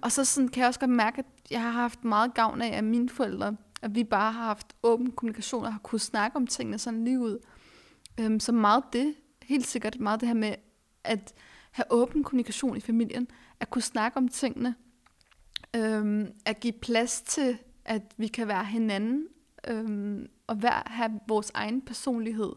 Og 0.02 0.12
så 0.12 0.24
sådan, 0.24 0.48
kan 0.48 0.60
jeg 0.60 0.68
også 0.68 0.80
godt 0.80 0.90
mærke, 0.90 1.18
at 1.18 1.26
jeg 1.50 1.62
har 1.62 1.70
haft 1.70 2.04
meget 2.04 2.34
gavn 2.34 2.62
af, 2.62 2.76
at 2.76 2.84
mine 2.84 3.08
forældre, 3.08 3.56
at 3.82 3.94
vi 3.94 4.04
bare 4.04 4.32
har 4.32 4.44
haft 4.44 4.76
åben 4.82 5.12
kommunikation 5.12 5.64
og 5.64 5.72
har 5.72 5.80
kunnet 5.82 6.02
snakke 6.02 6.36
om 6.36 6.46
tingene 6.46 6.78
sådan 6.78 7.04
lige 7.04 7.20
ud. 7.20 7.38
Øhm, 8.20 8.40
så 8.40 8.52
meget 8.52 8.84
det, 8.92 9.14
helt 9.42 9.66
sikkert 9.66 10.00
meget 10.00 10.20
det 10.20 10.28
her 10.28 10.34
med 10.34 10.54
at 11.04 11.34
have 11.70 11.84
åben 11.90 12.24
kommunikation 12.24 12.76
i 12.76 12.80
familien, 12.80 13.28
at 13.60 13.70
kunne 13.70 13.82
snakke 13.82 14.16
om 14.16 14.28
tingene, 14.28 14.74
øhm, 15.76 16.32
at 16.44 16.60
give 16.60 16.72
plads 16.72 17.22
til, 17.22 17.58
at 17.84 18.02
vi 18.16 18.26
kan 18.26 18.48
være 18.48 18.64
hinanden, 18.64 19.26
øhm, 19.68 20.28
og 20.46 20.56
hver 20.56 20.82
have 20.86 21.20
vores 21.28 21.50
egen 21.54 21.82
personlighed, 21.82 22.52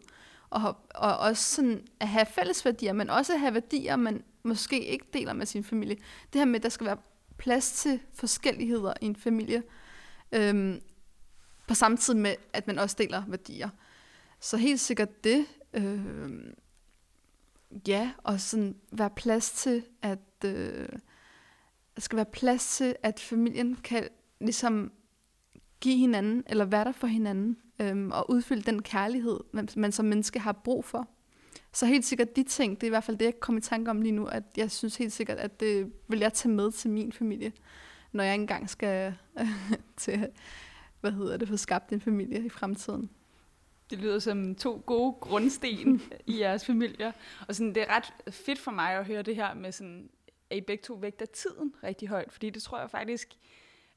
og, 0.50 0.76
og 0.94 1.18
også 1.18 1.54
sådan 1.54 1.86
at 2.00 2.08
have 2.08 2.26
fælles 2.26 2.64
værdier, 2.64 2.92
men 2.92 3.10
også 3.10 3.32
at 3.32 3.40
have 3.40 3.54
værdier, 3.54 3.96
man 3.96 4.24
måske 4.42 4.84
ikke 4.84 5.06
deler 5.12 5.32
med 5.32 5.46
sin 5.46 5.64
familie. 5.64 5.96
Det 6.32 6.40
her 6.40 6.44
med, 6.44 6.56
at 6.56 6.62
der 6.62 6.68
skal 6.68 6.86
være 6.86 6.96
plads 7.38 7.72
til 7.72 8.00
forskelligheder 8.14 8.94
i 9.00 9.04
en 9.06 9.16
familie, 9.16 9.62
øhm, 10.32 10.80
på 11.66 11.74
samme 11.74 11.96
tid 11.96 12.14
med, 12.14 12.34
at 12.52 12.66
man 12.66 12.78
også 12.78 12.96
deler 12.98 13.22
værdier. 13.28 13.68
Så 14.40 14.56
helt 14.56 14.80
sikkert 14.80 15.24
det, 15.24 15.46
Øh, 15.76 16.30
ja, 17.88 18.10
og 18.22 18.40
sådan 18.40 18.76
være 18.92 19.10
plads 19.10 19.50
til, 19.50 19.84
at 20.02 20.18
øh, 20.44 20.88
der 21.96 22.00
skal 22.00 22.16
være 22.16 22.26
plads 22.26 22.76
til, 22.76 22.96
at 23.02 23.20
familien 23.20 23.74
kan 23.74 24.08
ligesom 24.40 24.92
give 25.80 25.96
hinanden, 25.96 26.44
eller 26.46 26.64
være 26.64 26.84
der 26.84 26.92
for 26.92 27.06
hinanden, 27.06 27.56
øh, 27.78 28.06
og 28.06 28.30
udfylde 28.30 28.62
den 28.62 28.82
kærlighed, 28.82 29.40
man, 29.52 29.68
man 29.76 29.92
som 29.92 30.04
menneske 30.04 30.40
har 30.40 30.52
brug 30.52 30.84
for. 30.84 31.08
Så 31.72 31.86
helt 31.86 32.04
sikkert 32.04 32.36
de 32.36 32.42
ting, 32.42 32.74
det 32.74 32.82
er 32.82 32.88
i 32.88 32.90
hvert 32.90 33.04
fald 33.04 33.16
det, 33.16 33.24
jeg 33.24 33.40
kommer 33.40 33.58
i 33.58 33.62
tanke 33.62 33.90
om 33.90 34.02
lige 34.02 34.12
nu, 34.12 34.26
at 34.26 34.42
jeg 34.56 34.70
synes 34.70 34.96
helt 34.96 35.12
sikkert, 35.12 35.38
at 35.38 35.60
det 35.60 35.92
vil 36.08 36.18
jeg 36.18 36.32
tage 36.32 36.52
med 36.52 36.72
til 36.72 36.90
min 36.90 37.12
familie, 37.12 37.52
når 38.12 38.24
jeg 38.24 38.34
engang 38.34 38.70
skal 38.70 39.14
til, 39.96 40.28
hvad 41.00 41.12
hedder 41.12 41.36
det, 41.36 41.48
få 41.48 41.56
skabt 41.56 41.92
en 41.92 42.00
familie 42.00 42.44
i 42.44 42.48
fremtiden. 42.48 43.10
Det 43.90 43.98
lyder 43.98 44.18
som 44.18 44.54
to 44.54 44.82
gode 44.86 45.12
grundsten 45.20 46.02
i 46.26 46.40
jeres 46.40 46.64
familier. 46.64 47.12
Og 47.48 47.54
sådan, 47.54 47.74
det 47.74 47.82
er 47.82 47.96
ret 47.96 48.34
fedt 48.34 48.58
for 48.58 48.70
mig 48.70 48.92
at 48.92 49.06
høre 49.06 49.22
det 49.22 49.36
her 49.36 49.54
med 49.54 49.72
sådan, 49.72 50.10
at 50.50 50.56
I 50.56 50.60
begge 50.60 50.82
to 50.82 50.94
vægter 50.94 51.26
tiden 51.26 51.74
rigtig 51.82 52.08
højt. 52.08 52.32
Fordi 52.32 52.50
det 52.50 52.62
tror 52.62 52.80
jeg 52.80 52.90
faktisk, 52.90 53.28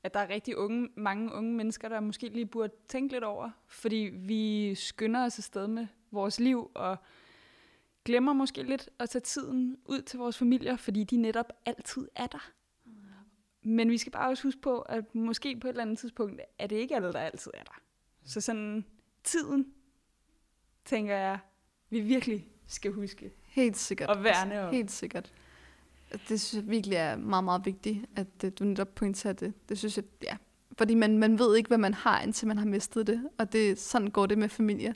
at 0.03 0.13
der 0.13 0.19
er 0.19 0.29
rigtig 0.29 0.57
unge, 0.57 0.89
mange 0.95 1.33
unge 1.33 1.53
mennesker, 1.53 1.89
der 1.89 1.99
måske 1.99 2.27
lige 2.27 2.45
burde 2.45 2.73
tænke 2.87 3.13
lidt 3.13 3.23
over. 3.23 3.49
Fordi 3.67 4.09
vi 4.13 4.75
skynder 4.75 5.25
os 5.25 5.37
afsted 5.37 5.67
med 5.67 5.87
vores 6.11 6.39
liv, 6.39 6.71
og 6.73 6.97
glemmer 8.05 8.33
måske 8.33 8.63
lidt 8.63 8.89
at 8.99 9.09
tage 9.09 9.21
tiden 9.21 9.77
ud 9.85 10.01
til 10.01 10.19
vores 10.19 10.37
familier, 10.37 10.75
fordi 10.75 11.03
de 11.03 11.17
netop 11.17 11.53
altid 11.65 12.07
er 12.15 12.27
der. 12.27 12.51
Men 13.61 13.89
vi 13.89 13.97
skal 13.97 14.11
bare 14.11 14.29
også 14.29 14.43
huske 14.43 14.61
på, 14.61 14.79
at 14.79 15.15
måske 15.15 15.59
på 15.61 15.67
et 15.67 15.69
eller 15.69 15.81
andet 15.81 15.99
tidspunkt, 15.99 16.41
er 16.59 16.67
det 16.67 16.75
ikke 16.75 16.95
alle, 16.95 17.13
der 17.13 17.19
altid 17.19 17.51
er 17.53 17.63
der. 17.63 17.81
Så 18.25 18.41
sådan 18.41 18.85
tiden, 19.23 19.65
tænker 20.85 21.15
jeg, 21.15 21.39
vi 21.89 21.99
virkelig 21.99 22.47
skal 22.67 22.91
huske. 22.91 23.31
Helt 23.43 23.77
sikkert. 23.77 24.09
Og 24.09 24.23
værne 24.23 24.61
om. 24.61 24.73
Helt 24.73 24.91
sikkert. 24.91 25.33
Det 26.29 26.41
synes 26.41 26.63
jeg 26.63 26.71
virkelig 26.71 26.95
er 26.95 27.15
meget, 27.15 27.43
meget 27.43 27.65
vigtigt, 27.65 28.05
at 28.15 28.27
øh, 28.45 28.51
du 28.59 28.63
netop 28.63 28.95
pointerer 28.95 29.33
det. 29.33 29.53
Det 29.69 29.77
synes 29.77 29.97
jeg, 29.97 30.05
ja. 30.23 30.37
Fordi 30.77 30.93
man, 30.93 31.17
man 31.17 31.39
ved 31.39 31.55
ikke, 31.57 31.67
hvad 31.67 31.77
man 31.77 31.93
har, 31.93 32.21
indtil 32.21 32.47
man 32.47 32.57
har 32.57 32.65
mistet 32.65 33.07
det. 33.07 33.29
Og 33.37 33.53
det, 33.53 33.79
sådan 33.79 34.09
går 34.09 34.25
det 34.25 34.37
med 34.37 34.49
familie. 34.49 34.95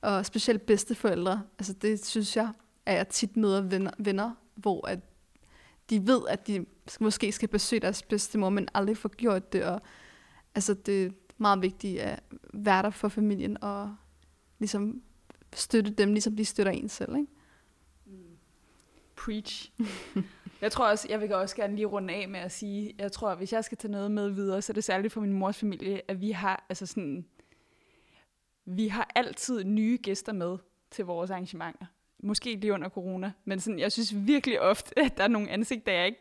Og 0.00 0.26
specielt 0.26 0.66
bedsteforældre. 0.66 1.42
Altså 1.58 1.72
det 1.72 2.06
synes 2.06 2.36
jeg, 2.36 2.52
at 2.86 2.94
jeg 2.96 3.08
tit 3.08 3.36
møder 3.36 3.60
venner, 3.60 3.90
venner 3.98 4.34
hvor 4.54 4.86
at 4.86 4.98
de 5.90 6.06
ved, 6.06 6.22
at 6.28 6.46
de 6.46 6.66
måske 7.00 7.32
skal 7.32 7.48
besøge 7.48 7.80
deres 7.80 8.02
bedstemor, 8.02 8.50
men 8.50 8.68
aldrig 8.74 8.96
får 8.96 9.08
gjort 9.08 9.52
det. 9.52 9.64
Og 9.64 9.80
altså 10.54 10.74
det 10.74 11.06
er 11.06 11.10
meget 11.38 11.62
vigtigt 11.62 12.00
at 12.00 12.22
være 12.54 12.82
der 12.82 12.90
for 12.90 13.08
familien 13.08 13.62
og 13.62 13.96
ligesom 14.58 15.02
støtte 15.54 15.90
dem, 15.90 16.12
ligesom 16.12 16.36
de 16.36 16.44
støtter 16.44 16.72
en 16.72 16.88
selv. 16.88 17.16
Ikke? 17.16 17.32
Mm. 18.06 18.38
Preach. 19.16 19.72
jeg 20.62 20.72
tror 20.72 20.90
også, 20.90 21.06
jeg 21.10 21.20
vil 21.20 21.34
også 21.34 21.56
gerne 21.56 21.74
lige 21.74 21.86
runde 21.86 22.14
af 22.14 22.28
med 22.28 22.40
at 22.40 22.52
sige, 22.52 22.94
jeg 22.98 23.12
tror, 23.12 23.30
at 23.30 23.38
hvis 23.38 23.52
jeg 23.52 23.64
skal 23.64 23.78
tage 23.78 23.92
noget 23.92 24.10
med 24.10 24.30
videre, 24.30 24.62
så 24.62 24.72
er 24.72 24.74
det 24.74 24.84
særligt 24.84 25.12
for 25.12 25.20
min 25.20 25.32
mors 25.32 25.58
familie, 25.58 26.10
at 26.10 26.20
vi 26.20 26.30
har, 26.30 26.66
altså 26.68 26.86
sådan, 26.86 27.26
vi 28.64 28.88
har 28.88 29.12
altid 29.14 29.64
nye 29.64 29.98
gæster 30.02 30.32
med 30.32 30.58
til 30.90 31.04
vores 31.04 31.30
arrangementer. 31.30 31.86
Måske 32.26 32.54
lige 32.54 32.72
under 32.72 32.88
corona, 32.88 33.32
men 33.44 33.60
sådan, 33.60 33.78
jeg 33.78 33.92
synes 33.92 34.14
virkelig 34.16 34.60
ofte, 34.60 34.98
at 34.98 35.16
der 35.16 35.24
er 35.24 35.28
nogle 35.28 35.50
ansigter, 35.50 35.92
jeg 35.92 36.06
ikke 36.06 36.18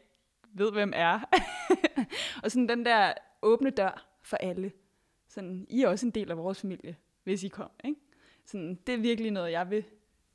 ved, 0.54 0.72
hvem 0.72 0.94
er. 0.96 1.20
og 2.44 2.52
sådan 2.52 2.70
den 2.70 2.86
der 2.86 3.14
åbne 3.42 3.70
dør 3.70 4.08
for 4.24 4.38
alle. 4.38 4.72
Sådan, 5.30 5.66
I 5.70 5.82
er 5.82 5.88
også 5.88 6.06
en 6.06 6.12
del 6.12 6.32
af 6.32 6.38
vores 6.38 6.62
familie, 6.62 6.96
hvis 7.24 7.44
I 7.44 7.48
kommer. 7.48 7.74
Ikke? 7.84 8.00
Sådan, 8.46 8.80
det 8.88 8.94
er 8.94 8.98
virkelig 8.98 9.32
noget, 9.32 9.52
jeg 9.52 9.70
vil 9.70 9.84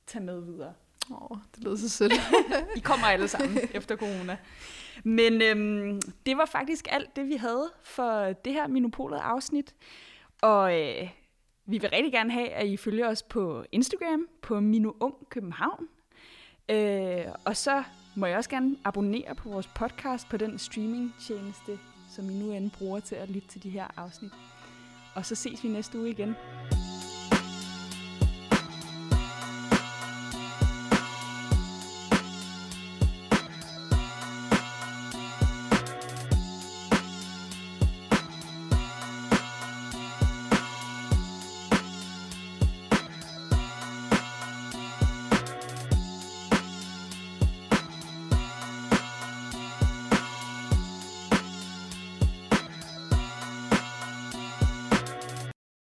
tage 0.06 0.24
med 0.24 0.40
videre. 0.40 0.74
Åh, 1.10 1.30
oh, 1.30 1.38
det 1.54 1.64
lyder 1.64 1.76
så 1.76 1.88
sødt. 1.88 2.12
I 2.76 2.80
kommer 2.80 3.06
alle 3.06 3.28
sammen 3.28 3.58
efter 3.74 3.96
corona. 3.96 4.38
Men 5.04 5.42
øhm, 5.42 6.00
det 6.26 6.36
var 6.36 6.46
faktisk 6.46 6.88
alt 6.90 7.16
det, 7.16 7.28
vi 7.28 7.34
havde 7.34 7.70
for 7.82 8.32
det 8.32 8.52
her 8.52 8.66
Minopolet-afsnit. 8.66 9.74
Og 10.42 10.80
øh, 10.80 11.10
vi 11.70 11.78
vil 11.78 11.90
rigtig 11.90 12.12
gerne 12.12 12.32
have, 12.32 12.48
at 12.48 12.66
I 12.66 12.76
følger 12.76 13.08
os 13.08 13.22
på 13.22 13.64
Instagram, 13.72 14.28
på 14.42 14.60
Minuum 14.60 14.96
Ung 15.00 15.14
København. 15.28 15.88
Øh, 16.68 17.24
og 17.44 17.56
så 17.56 17.82
må 18.16 18.26
jeg 18.26 18.36
også 18.36 18.50
gerne 18.50 18.76
abonnere 18.84 19.34
på 19.34 19.48
vores 19.48 19.66
podcast 19.66 20.28
på 20.28 20.36
den 20.36 20.58
streamingtjeneste, 20.58 21.78
som 22.08 22.30
I 22.30 22.34
nu 22.34 22.52
end 22.52 22.70
bruger 22.70 23.00
til 23.00 23.14
at 23.14 23.30
lytte 23.30 23.48
til 23.48 23.62
de 23.62 23.70
her 23.70 23.86
afsnit. 23.96 24.32
Og 25.14 25.26
så 25.26 25.34
ses 25.34 25.64
vi 25.64 25.68
næste 25.68 25.98
uge 25.98 26.10
igen. 26.10 26.36